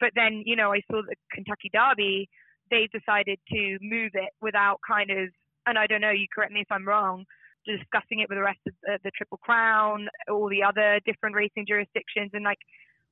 But 0.00 0.10
then, 0.14 0.42
you 0.44 0.56
know, 0.56 0.72
I 0.72 0.80
saw 0.90 1.02
the 1.02 1.14
Kentucky 1.32 1.70
Derby, 1.72 2.28
they 2.70 2.88
decided 2.92 3.38
to 3.50 3.78
move 3.80 4.10
it 4.14 4.30
without 4.42 4.80
kind 4.86 5.10
of, 5.10 5.28
and 5.66 5.78
I 5.78 5.86
don't 5.86 6.00
know, 6.00 6.10
you 6.10 6.26
correct 6.34 6.52
me 6.52 6.60
if 6.60 6.70
I'm 6.70 6.86
wrong, 6.86 7.24
discussing 7.64 8.20
it 8.20 8.28
with 8.28 8.38
the 8.38 8.42
rest 8.42 8.58
of 8.66 8.74
the, 8.82 8.98
the 9.04 9.10
Triple 9.16 9.38
Crown, 9.38 10.08
all 10.28 10.48
the 10.48 10.62
other 10.62 11.00
different 11.06 11.36
racing 11.36 11.64
jurisdictions, 11.66 12.30
and 12.32 12.44
like, 12.44 12.58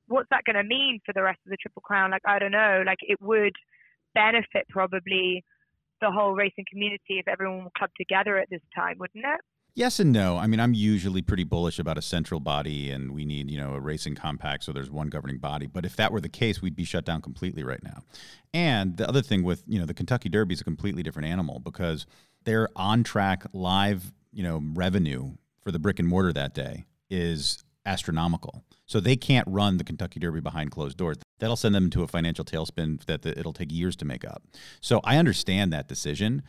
what's 0.08 0.28
that 0.30 0.44
going 0.44 0.56
to 0.56 0.64
mean 0.64 1.00
for 1.06 1.12
the 1.12 1.22
rest 1.22 1.38
of 1.46 1.50
the 1.50 1.56
Triple 1.56 1.82
Crown? 1.82 2.10
Like, 2.10 2.22
I 2.26 2.38
don't 2.38 2.50
know. 2.50 2.82
Like, 2.84 2.98
it 3.02 3.20
would 3.20 3.54
benefit 4.14 4.66
probably 4.68 5.44
the 6.02 6.10
whole 6.10 6.34
racing 6.34 6.66
community 6.70 7.18
if 7.18 7.28
everyone 7.28 7.64
would 7.64 7.74
club 7.74 7.90
together 7.96 8.36
at 8.36 8.50
this 8.50 8.60
time, 8.74 8.96
wouldn't 8.98 9.24
it? 9.24 9.40
Yes 9.74 9.98
and 10.00 10.12
no. 10.12 10.36
I 10.36 10.46
mean, 10.46 10.60
I'm 10.60 10.74
usually 10.74 11.22
pretty 11.22 11.44
bullish 11.44 11.78
about 11.78 11.96
a 11.96 12.02
central 12.02 12.40
body, 12.40 12.90
and 12.90 13.12
we 13.12 13.24
need, 13.24 13.50
you 13.50 13.58
know, 13.58 13.72
a 13.72 13.80
racing 13.80 14.16
compact, 14.16 14.64
so 14.64 14.72
there's 14.72 14.90
one 14.90 15.08
governing 15.08 15.38
body. 15.38 15.66
But 15.66 15.86
if 15.86 15.96
that 15.96 16.12
were 16.12 16.20
the 16.20 16.28
case, 16.28 16.60
we'd 16.60 16.76
be 16.76 16.84
shut 16.84 17.06
down 17.06 17.22
completely 17.22 17.62
right 17.62 17.82
now. 17.82 18.02
And 18.52 18.98
the 18.98 19.08
other 19.08 19.22
thing 19.22 19.44
with, 19.44 19.62
you 19.66 19.78
know, 19.78 19.86
the 19.86 19.94
Kentucky 19.94 20.28
Derby 20.28 20.52
is 20.52 20.60
a 20.60 20.64
completely 20.64 21.02
different 21.02 21.28
animal 21.28 21.58
because 21.58 22.04
their 22.44 22.68
on 22.76 23.02
track 23.02 23.44
live, 23.54 24.12
you 24.30 24.42
know, 24.42 24.60
revenue 24.74 25.32
for 25.62 25.70
the 25.70 25.78
brick 25.78 25.98
and 25.98 26.06
mortar 26.06 26.34
that 26.34 26.54
day 26.54 26.84
is 27.08 27.64
astronomical. 27.86 28.64
So 28.84 29.00
they 29.00 29.16
can't 29.16 29.48
run 29.48 29.78
the 29.78 29.84
Kentucky 29.84 30.20
Derby 30.20 30.40
behind 30.40 30.70
closed 30.70 30.98
doors. 30.98 31.16
That'll 31.38 31.56
send 31.56 31.74
them 31.74 31.84
into 31.84 32.02
a 32.02 32.06
financial 32.06 32.44
tailspin 32.44 33.04
that 33.06 33.26
it'll 33.26 33.52
take 33.52 33.72
years 33.72 33.96
to 33.96 34.04
make 34.04 34.24
up. 34.24 34.42
So 34.80 35.00
I 35.04 35.16
understand 35.16 35.72
that 35.72 35.88
decision. 35.88 36.42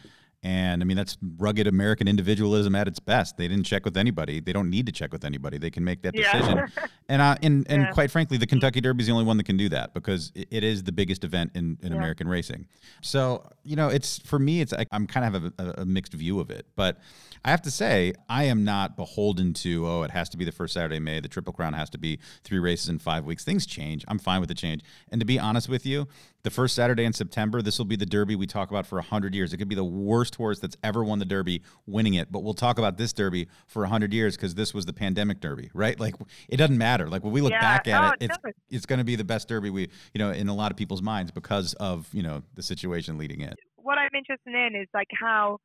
And 0.44 0.82
I 0.82 0.86
mean, 0.86 0.98
that's 0.98 1.18
rugged 1.38 1.68
American 1.68 2.08
individualism 2.08 2.76
at 2.76 2.88
its 2.88 3.00
best. 3.00 3.38
They 3.38 3.48
didn't 3.48 3.66
check 3.66 3.86
with 3.86 3.96
anybody. 3.96 4.42
They 4.42 4.52
don't 4.52 4.70
need 4.70 4.86
to 4.88 4.92
check 4.92 5.14
with 5.14 5.24
anybody. 5.24 5.58
They 5.58 5.70
can 5.72 5.84
make 5.86 6.02
that 6.02 6.14
Yeah. 6.16 6.32
decision. 6.38 6.72
and 7.10 7.22
uh, 7.22 7.38
and, 7.42 7.66
and 7.70 7.84
Yeah. 7.84 7.92
quite 7.92 8.12
frankly, 8.12 8.38
the 8.38 8.46
Kentucky 8.48 8.82
Derby 8.82 9.02
is 9.04 9.08
the 9.08 9.14
only 9.14 9.26
one 9.26 9.38
that 9.38 9.46
can 9.46 9.56
do 9.58 9.70
that 9.70 9.94
because 9.94 10.32
it, 10.36 10.50
it 10.52 10.64
is 10.66 10.84
the 10.84 10.92
biggest 10.92 11.24
event 11.24 11.52
in, 11.56 11.78
in 11.82 11.92
Yeah. 11.94 11.98
American 11.98 12.28
racing. 12.28 12.68
So, 13.02 13.48
you 13.64 13.76
know, 13.78 13.88
it's 13.88 14.20
for 14.20 14.38
me, 14.38 14.60
it's 14.62 14.74
I- 14.74 14.86
I'm 14.92 15.08
kind 15.08 15.26
of 15.34 15.42
have 15.44 15.54
a, 15.78 15.82
a 15.82 15.86
mixed 15.86 16.14
view 16.14 16.40
of 16.42 16.50
it. 16.52 16.66
But 16.76 17.00
I 17.46 17.50
have 17.52 17.62
to 17.64 17.72
say, 17.72 18.14
I 18.30 18.44
am 18.46 18.64
not 18.64 18.96
beholden 18.98 19.54
to, 19.56 19.88
oh, 19.88 20.04
it 20.04 20.12
has 20.12 20.30
to 20.30 20.38
be 20.38 20.46
the 20.46 20.52
first 20.52 20.74
Saturday 20.74 21.00
May. 21.00 21.20
The 21.20 21.28
Triple 21.28 21.54
Crown 21.54 21.74
has 21.74 21.90
to 21.92 21.98
be 21.98 22.20
three 22.44 22.60
races 22.60 22.90
in 22.90 23.00
five 23.00 23.26
weeks. 23.26 23.44
Things 23.44 23.66
change. 23.66 24.04
I'm 24.08 24.20
fine 24.20 24.40
with 24.40 24.50
the 24.50 24.56
change. 24.56 24.82
And 25.12 25.20
to 25.22 25.26
be 25.26 25.40
honest 25.40 25.68
with 25.70 25.86
you, 25.86 26.08
the 26.44 26.50
first 26.52 26.76
Saturday 26.76 27.06
in 27.06 27.14
September, 27.14 27.62
this 27.62 27.78
will 27.78 27.86
be 27.86 27.96
the 27.96 28.06
Derby 28.06 28.36
we 28.36 28.46
talk 28.46 28.70
about 28.70 28.86
for 28.86 28.98
100 28.98 29.34
years. 29.34 29.54
It 29.54 29.58
could 29.58 29.70
be 29.70 29.76
the 29.76 29.84
worst 29.84 30.36
horse 30.36 30.60
that's 30.60 30.76
ever 30.84 31.02
won 31.04 31.20
the 31.20 31.26
Derby 31.26 31.62
winning 31.88 32.16
it, 32.16 32.32
but 32.32 32.44
we'll 32.44 32.54
talk 32.54 32.78
about 32.78 32.98
this 32.98 33.14
Derby 33.14 33.48
for 33.68 33.84
100 33.84 34.14
years 34.14 34.36
because 34.36 34.54
this 34.56 34.74
was 34.74 34.86
the 34.86 34.92
pandemic 34.94 35.40
Derby, 35.40 35.70
right? 35.74 35.98
Like, 36.00 36.16
it 36.50 36.58
doesn't 36.58 36.78
matter. 36.78 37.08
Like, 37.08 37.24
when 37.24 37.32
we 37.32 37.40
look 37.40 37.52
Yeah. 37.54 37.62
back 37.62 37.88
at 37.88 38.04
Oh, 38.04 38.08
it, 38.20 38.24
it 38.24 38.32
it's, 38.44 38.58
it's 38.70 38.86
going 38.86 39.00
to 39.00 39.06
be 39.06 39.16
the 39.16 39.24
best 39.24 39.48
Derby 39.48 39.70
we, 39.70 39.84
you 40.14 40.20
know, 40.20 40.32
in 40.32 40.50
a 40.50 40.54
lot 40.56 40.70
of 40.72 40.78
people's 40.78 41.02
minds 41.02 41.32
because 41.32 41.74
of, 41.76 42.10
you 42.14 42.24
know, 42.24 42.44
the 42.56 42.64
situation 42.64 43.18
leading 43.18 43.40
in. 43.40 43.54
what 43.78 43.98
I'm 43.98 44.10
interested 44.14 44.54
in 44.54 44.76
is 44.76 44.88
like 44.94 45.08
how 45.18 45.60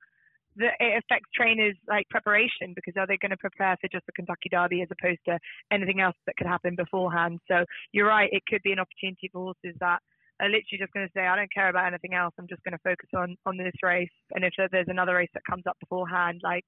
the, 0.55 0.68
it 0.79 1.03
affects 1.05 1.29
trainers 1.35 1.76
like 1.89 2.09
preparation 2.09 2.72
because 2.76 2.95
are 2.97 3.07
they 3.07 3.16
going 3.16 3.31
to 3.31 3.37
prepare 3.37 3.76
for 3.81 3.89
just 3.89 4.07
the 4.07 4.12
Kentucky 4.12 4.49
Derby 4.51 4.83
as 4.83 4.89
opposed 4.93 5.20
to 5.26 5.39
anything 5.72 6.01
else 6.01 6.16
that 6.26 6.37
could 6.37 6.47
happen 6.47 6.76
beforehand? 6.76 7.41
So 7.49 7.64
you're 7.93 8.07
right, 8.09 8.29
it 8.33 8.43
could 8.49 8.62
be 8.62 8.70
an 8.72 8.79
opportunity 8.79 9.29
for 9.33 9.41
horses 9.43 9.76
that 9.81 9.99
are 10.41 10.49
literally 10.49 10.78
just 10.78 10.93
going 10.93 11.07
to 11.07 11.12
say, 11.14 11.26
I 11.26 11.36
don't 11.36 11.53
care 11.53 11.68
about 11.68 11.86
anything 11.86 12.14
else. 12.14 12.34
I'm 12.39 12.49
just 12.49 12.62
going 12.64 12.72
to 12.72 12.82
focus 12.84 13.09
on 13.16 13.36
on 13.47 13.57
this 13.57 13.74
race. 13.82 14.09
And 14.34 14.45
if 14.45 14.53
there's 14.70 14.89
another 14.89 15.14
race 15.14 15.30
that 15.34 15.43
comes 15.49 15.64
up 15.66 15.76
beforehand, 15.80 16.41
like 16.43 16.64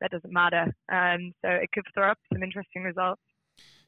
that 0.00 0.10
doesn't 0.10 0.32
matter. 0.32 0.72
Um, 0.92 1.32
so 1.44 1.50
it 1.50 1.70
could 1.72 1.84
throw 1.94 2.10
up 2.10 2.18
some 2.32 2.42
interesting 2.42 2.82
results. 2.82 3.20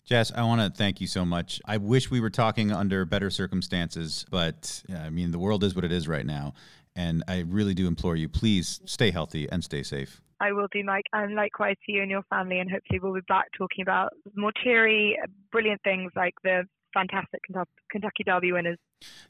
Jess, 0.04 0.30
I 0.32 0.42
want 0.42 0.60
to 0.60 0.76
thank 0.76 1.00
you 1.00 1.06
so 1.06 1.24
much. 1.24 1.62
I 1.64 1.78
wish 1.78 2.10
we 2.10 2.20
were 2.20 2.30
talking 2.30 2.70
under 2.70 3.06
better 3.06 3.30
circumstances, 3.30 4.26
but 4.30 4.82
yeah, 4.86 5.02
I 5.02 5.08
mean, 5.08 5.30
the 5.30 5.38
world 5.38 5.64
is 5.64 5.74
what 5.74 5.84
it 5.84 5.92
is 5.92 6.06
right 6.06 6.26
now. 6.26 6.52
And 6.94 7.24
I 7.26 7.40
really 7.40 7.74
do 7.74 7.88
implore 7.88 8.14
you, 8.14 8.28
please 8.28 8.80
stay 8.84 9.10
healthy 9.10 9.48
and 9.50 9.64
stay 9.64 9.82
safe. 9.82 10.20
I 10.40 10.52
will 10.52 10.68
do, 10.72 10.84
Mike, 10.84 11.06
and 11.12 11.34
likewise 11.34 11.76
to 11.86 11.92
you 11.92 12.02
and 12.02 12.10
your 12.10 12.22
family. 12.28 12.58
And 12.58 12.70
hopefully, 12.70 13.00
we'll 13.02 13.14
be 13.14 13.20
back 13.26 13.46
talking 13.56 13.82
about 13.82 14.12
more 14.36 14.52
cheery, 14.62 15.18
brilliant 15.50 15.80
things 15.82 16.12
like 16.14 16.34
the 16.42 16.64
fantastic 16.92 17.40
Kentucky, 17.44 17.70
Kentucky 17.90 18.24
Derby 18.24 18.52
winners. 18.52 18.78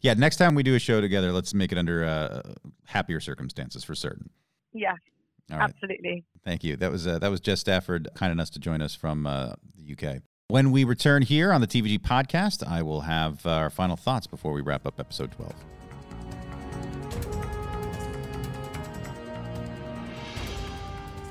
Yeah, 0.01 0.15
next 0.15 0.37
time 0.37 0.55
we 0.55 0.63
do 0.63 0.75
a 0.75 0.79
show 0.79 1.01
together, 1.01 1.33
let's 1.33 1.55
make 1.55 1.73
it 1.73 1.79
under 1.79 2.05
uh, 2.05 2.43
happier 2.85 3.21
circumstances 3.21 3.85
for 3.85 3.95
certain. 3.95 4.31
Yeah. 4.73 4.97
Right. 5.51 5.61
absolutely. 5.63 6.25
Thank 6.45 6.65
you. 6.65 6.77
That 6.77 6.91
was 6.91 7.07
uh, 7.07 7.19
that 7.19 7.31
was 7.31 7.41
Jess 7.41 7.61
Stafford, 7.61 8.09
kind 8.15 8.33
enough 8.33 8.51
to 8.53 8.59
join 8.59 8.81
us 8.81 8.95
from 8.95 9.27
uh, 9.27 9.55
the 9.77 9.93
UK. 9.93 10.23
When 10.49 10.73
we 10.73 10.85
return 10.85 11.23
here 11.23 11.53
on 11.53 11.61
the 11.61 11.67
TVG 11.67 12.01
podcast, 12.01 12.67
I 12.67 12.83
will 12.83 13.03
have 13.03 13.45
uh, 13.47 13.51
our 13.51 13.71
final 13.71 13.97
thoughts 13.97 14.27
before 14.27 14.53
we 14.53 14.61
wrap 14.61 14.87
up 14.87 15.01
episode 15.01 15.33
12. 15.33 15.55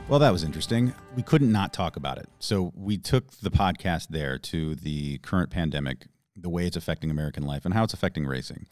Well, 0.09 0.19
that 0.19 0.31
was 0.31 0.43
interesting. 0.43 0.93
We 1.15 1.23
couldn't 1.23 1.51
not 1.51 1.73
talk 1.73 1.95
about 1.95 2.17
it. 2.17 2.27
So 2.39 2.73
we 2.75 2.97
took 2.97 3.31
the 3.39 3.49
podcast 3.49 4.09
there 4.09 4.37
to 4.37 4.75
the 4.75 5.19
current 5.19 5.49
pandemic, 5.49 6.07
the 6.35 6.49
way 6.49 6.65
it's 6.65 6.77
affecting 6.77 7.11
American 7.11 7.43
life, 7.43 7.65
and 7.65 7.73
how 7.73 7.83
it's 7.83 7.93
affecting 7.93 8.25
racing. 8.25 8.65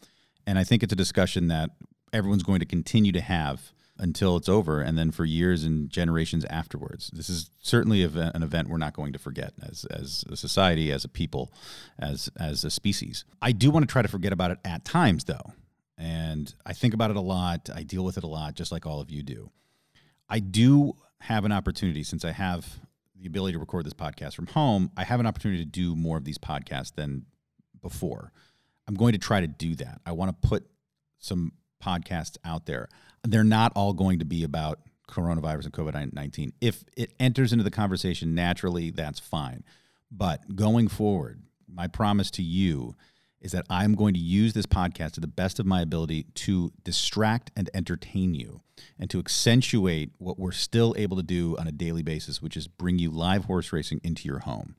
And 0.46 0.58
I 0.58 0.64
think 0.64 0.82
it's 0.82 0.92
a 0.92 0.96
discussion 0.96 1.48
that 1.48 1.70
everyone's 2.12 2.42
going 2.42 2.60
to 2.60 2.66
continue 2.66 3.12
to 3.12 3.20
have 3.20 3.72
until 3.98 4.36
it's 4.36 4.48
over 4.48 4.80
and 4.80 4.98
then 4.98 5.10
for 5.12 5.24
years 5.24 5.64
and 5.64 5.88
generations 5.88 6.44
afterwards. 6.46 7.10
This 7.12 7.28
is 7.28 7.50
certainly 7.60 8.02
an 8.02 8.42
event 8.42 8.68
we're 8.68 8.78
not 8.78 8.94
going 8.94 9.12
to 9.12 9.18
forget 9.18 9.52
as, 9.62 9.84
as 9.90 10.24
a 10.28 10.36
society, 10.36 10.90
as 10.90 11.04
a 11.04 11.08
people, 11.08 11.52
as, 11.98 12.28
as 12.38 12.64
a 12.64 12.70
species. 12.70 13.24
I 13.40 13.52
do 13.52 13.70
want 13.70 13.86
to 13.88 13.92
try 13.92 14.02
to 14.02 14.08
forget 14.08 14.32
about 14.32 14.50
it 14.50 14.58
at 14.64 14.84
times, 14.84 15.24
though. 15.24 15.52
And 15.96 16.52
I 16.66 16.72
think 16.72 16.94
about 16.94 17.10
it 17.10 17.16
a 17.16 17.20
lot. 17.20 17.68
I 17.72 17.84
deal 17.84 18.04
with 18.04 18.16
it 18.16 18.24
a 18.24 18.28
lot, 18.28 18.54
just 18.54 18.72
like 18.72 18.86
all 18.86 19.00
of 19.00 19.10
you 19.10 19.22
do. 19.22 19.50
I 20.28 20.40
do 20.40 20.96
have 21.20 21.44
an 21.44 21.52
opportunity 21.52 22.02
since 22.02 22.24
I 22.24 22.32
have 22.32 22.80
the 23.14 23.26
ability 23.26 23.52
to 23.52 23.58
record 23.60 23.86
this 23.86 23.94
podcast 23.94 24.34
from 24.34 24.48
home. 24.48 24.90
I 24.96 25.04
have 25.04 25.20
an 25.20 25.26
opportunity 25.26 25.62
to 25.62 25.70
do 25.70 25.94
more 25.94 26.16
of 26.16 26.24
these 26.24 26.38
podcasts 26.38 26.94
than 26.94 27.26
before. 27.82 28.32
I'm 28.88 28.94
going 28.94 29.12
to 29.12 29.18
try 29.18 29.40
to 29.40 29.46
do 29.46 29.74
that. 29.76 30.00
I 30.06 30.12
want 30.12 30.30
to 30.30 30.48
put 30.48 30.66
some 31.18 31.52
podcasts 31.82 32.36
out 32.44 32.66
there. 32.66 32.88
They're 33.24 33.44
not 33.44 33.72
all 33.74 33.92
going 33.92 34.18
to 34.20 34.24
be 34.24 34.44
about 34.44 34.80
coronavirus 35.08 35.64
and 35.64 35.72
COVID 35.72 36.12
19. 36.12 36.52
If 36.60 36.84
it 36.96 37.12
enters 37.20 37.52
into 37.52 37.64
the 37.64 37.70
conversation 37.70 38.34
naturally, 38.34 38.90
that's 38.90 39.20
fine. 39.20 39.64
But 40.10 40.56
going 40.56 40.88
forward, 40.88 41.42
my 41.68 41.86
promise 41.86 42.30
to 42.32 42.42
you 42.42 42.94
is 43.40 43.52
that 43.52 43.66
I'm 43.68 43.94
going 43.94 44.14
to 44.14 44.20
use 44.20 44.52
this 44.52 44.66
podcast 44.66 45.12
to 45.12 45.20
the 45.20 45.26
best 45.26 45.58
of 45.58 45.66
my 45.66 45.82
ability 45.82 46.26
to 46.34 46.72
distract 46.84 47.50
and 47.56 47.68
entertain 47.74 48.34
you 48.34 48.60
and 48.98 49.10
to 49.10 49.18
accentuate 49.18 50.12
what 50.18 50.38
we're 50.38 50.52
still 50.52 50.94
able 50.96 51.16
to 51.16 51.22
do 51.22 51.56
on 51.58 51.66
a 51.66 51.72
daily 51.72 52.02
basis, 52.02 52.40
which 52.40 52.56
is 52.56 52.68
bring 52.68 52.98
you 52.98 53.10
live 53.10 53.46
horse 53.46 53.72
racing 53.72 54.00
into 54.04 54.28
your 54.28 54.40
home. 54.40 54.76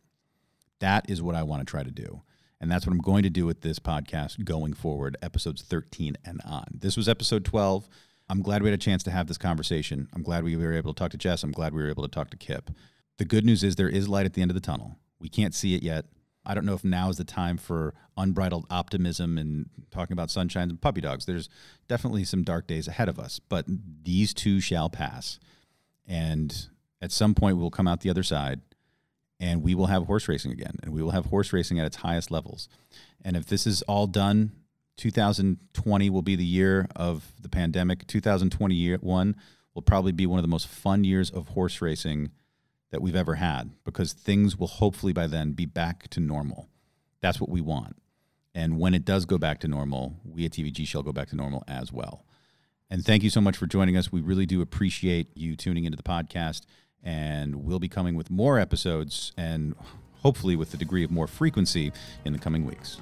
That 0.79 1.09
is 1.09 1.21
what 1.21 1.35
I 1.35 1.43
want 1.43 1.61
to 1.61 1.69
try 1.69 1.83
to 1.83 1.91
do. 1.91 2.21
And 2.63 2.71
that's 2.71 2.87
what 2.87 2.93
I'm 2.93 3.01
going 3.01 3.23
to 3.23 3.29
do 3.29 3.45
with 3.45 3.59
this 3.59 3.77
podcast 3.77 4.45
going 4.45 4.71
forward, 4.71 5.17
episodes 5.21 5.63
13 5.63 6.15
and 6.23 6.39
on. 6.45 6.63
This 6.71 6.95
was 6.95 7.09
episode 7.09 7.43
12. 7.43 7.89
I'm 8.29 8.41
glad 8.41 8.63
we 8.63 8.69
had 8.69 8.79
a 8.79 8.81
chance 8.81 9.03
to 9.03 9.11
have 9.11 9.27
this 9.27 9.37
conversation. 9.37 10.07
I'm 10.13 10.23
glad 10.23 10.45
we 10.45 10.55
were 10.55 10.71
able 10.71 10.93
to 10.93 10.97
talk 10.97 11.11
to 11.11 11.17
Jess. 11.17 11.43
I'm 11.43 11.51
glad 11.51 11.73
we 11.73 11.83
were 11.83 11.89
able 11.89 12.03
to 12.03 12.09
talk 12.09 12.29
to 12.29 12.37
Kip. 12.37 12.71
The 13.17 13.25
good 13.25 13.43
news 13.43 13.65
is 13.65 13.75
there 13.75 13.89
is 13.89 14.07
light 14.07 14.25
at 14.25 14.31
the 14.31 14.41
end 14.41 14.49
of 14.49 14.55
the 14.55 14.61
tunnel. 14.61 14.95
We 15.19 15.27
can't 15.27 15.53
see 15.53 15.75
it 15.75 15.83
yet. 15.83 16.05
I 16.45 16.53
don't 16.53 16.65
know 16.65 16.73
if 16.73 16.85
now 16.85 17.09
is 17.09 17.17
the 17.17 17.25
time 17.25 17.57
for 17.57 17.95
unbridled 18.15 18.65
optimism 18.69 19.37
and 19.37 19.69
talking 19.91 20.13
about 20.13 20.29
sunshines 20.29 20.69
and 20.69 20.79
puppy 20.79 21.01
dogs. 21.01 21.25
There's 21.25 21.49
definitely 21.89 22.23
some 22.23 22.43
dark 22.43 22.65
days 22.65 22.87
ahead 22.87 23.09
of 23.09 23.19
us, 23.19 23.39
but 23.39 23.65
these 23.67 24.33
two 24.33 24.61
shall 24.61 24.89
pass. 24.89 25.37
And 26.07 26.69
at 27.01 27.11
some 27.11 27.35
point, 27.35 27.57
we'll 27.57 27.71
come 27.71 27.89
out 27.89 27.99
the 27.99 28.09
other 28.09 28.23
side 28.23 28.61
and 29.43 29.61
we 29.61 29.75
will 29.75 29.87
have 29.87 30.05
horse 30.05 30.29
racing 30.29 30.53
again 30.53 30.77
and 30.81 30.93
we 30.93 31.03
will 31.03 31.11
have 31.11 31.25
horse 31.25 31.51
racing 31.51 31.77
at 31.77 31.85
its 31.85 31.97
highest 31.97 32.31
levels. 32.31 32.69
And 33.25 33.35
if 33.35 33.45
this 33.45 33.67
is 33.67 33.81
all 33.81 34.07
done, 34.07 34.53
2020 34.95 36.09
will 36.09 36.21
be 36.21 36.37
the 36.37 36.45
year 36.45 36.87
of 36.95 37.33
the 37.41 37.49
pandemic. 37.49 38.07
2021 38.07 39.35
will 39.73 39.81
probably 39.81 40.13
be 40.13 40.25
one 40.25 40.39
of 40.39 40.43
the 40.43 40.49
most 40.49 40.67
fun 40.67 41.03
years 41.03 41.29
of 41.29 41.49
horse 41.49 41.81
racing 41.81 42.31
that 42.91 43.01
we've 43.01 43.17
ever 43.17 43.35
had 43.35 43.71
because 43.83 44.13
things 44.13 44.57
will 44.57 44.67
hopefully 44.67 45.11
by 45.11 45.27
then 45.27 45.51
be 45.51 45.65
back 45.65 46.07
to 46.11 46.21
normal. 46.21 46.69
That's 47.19 47.41
what 47.41 47.49
we 47.49 47.59
want. 47.59 47.97
And 48.55 48.79
when 48.79 48.93
it 48.93 49.03
does 49.03 49.25
go 49.25 49.37
back 49.37 49.59
to 49.61 49.67
normal, 49.67 50.15
we 50.23 50.45
at 50.45 50.51
TVG 50.51 50.87
shall 50.87 51.03
go 51.03 51.11
back 51.11 51.27
to 51.29 51.35
normal 51.35 51.65
as 51.67 51.91
well. 51.91 52.23
And 52.89 53.03
thank 53.03 53.23
you 53.23 53.29
so 53.29 53.41
much 53.41 53.57
for 53.57 53.65
joining 53.65 53.97
us. 53.97 54.09
We 54.09 54.21
really 54.21 54.45
do 54.45 54.61
appreciate 54.61 55.35
you 55.35 55.57
tuning 55.57 55.83
into 55.83 55.97
the 55.97 56.03
podcast. 56.03 56.61
And 57.03 57.65
we'll 57.65 57.79
be 57.79 57.89
coming 57.89 58.15
with 58.15 58.29
more 58.29 58.59
episodes 58.59 59.33
and 59.37 59.75
hopefully 60.21 60.55
with 60.55 60.73
a 60.73 60.77
degree 60.77 61.03
of 61.03 61.11
more 61.11 61.27
frequency 61.27 61.91
in 62.23 62.33
the 62.33 62.39
coming 62.39 62.65
weeks. 62.65 62.97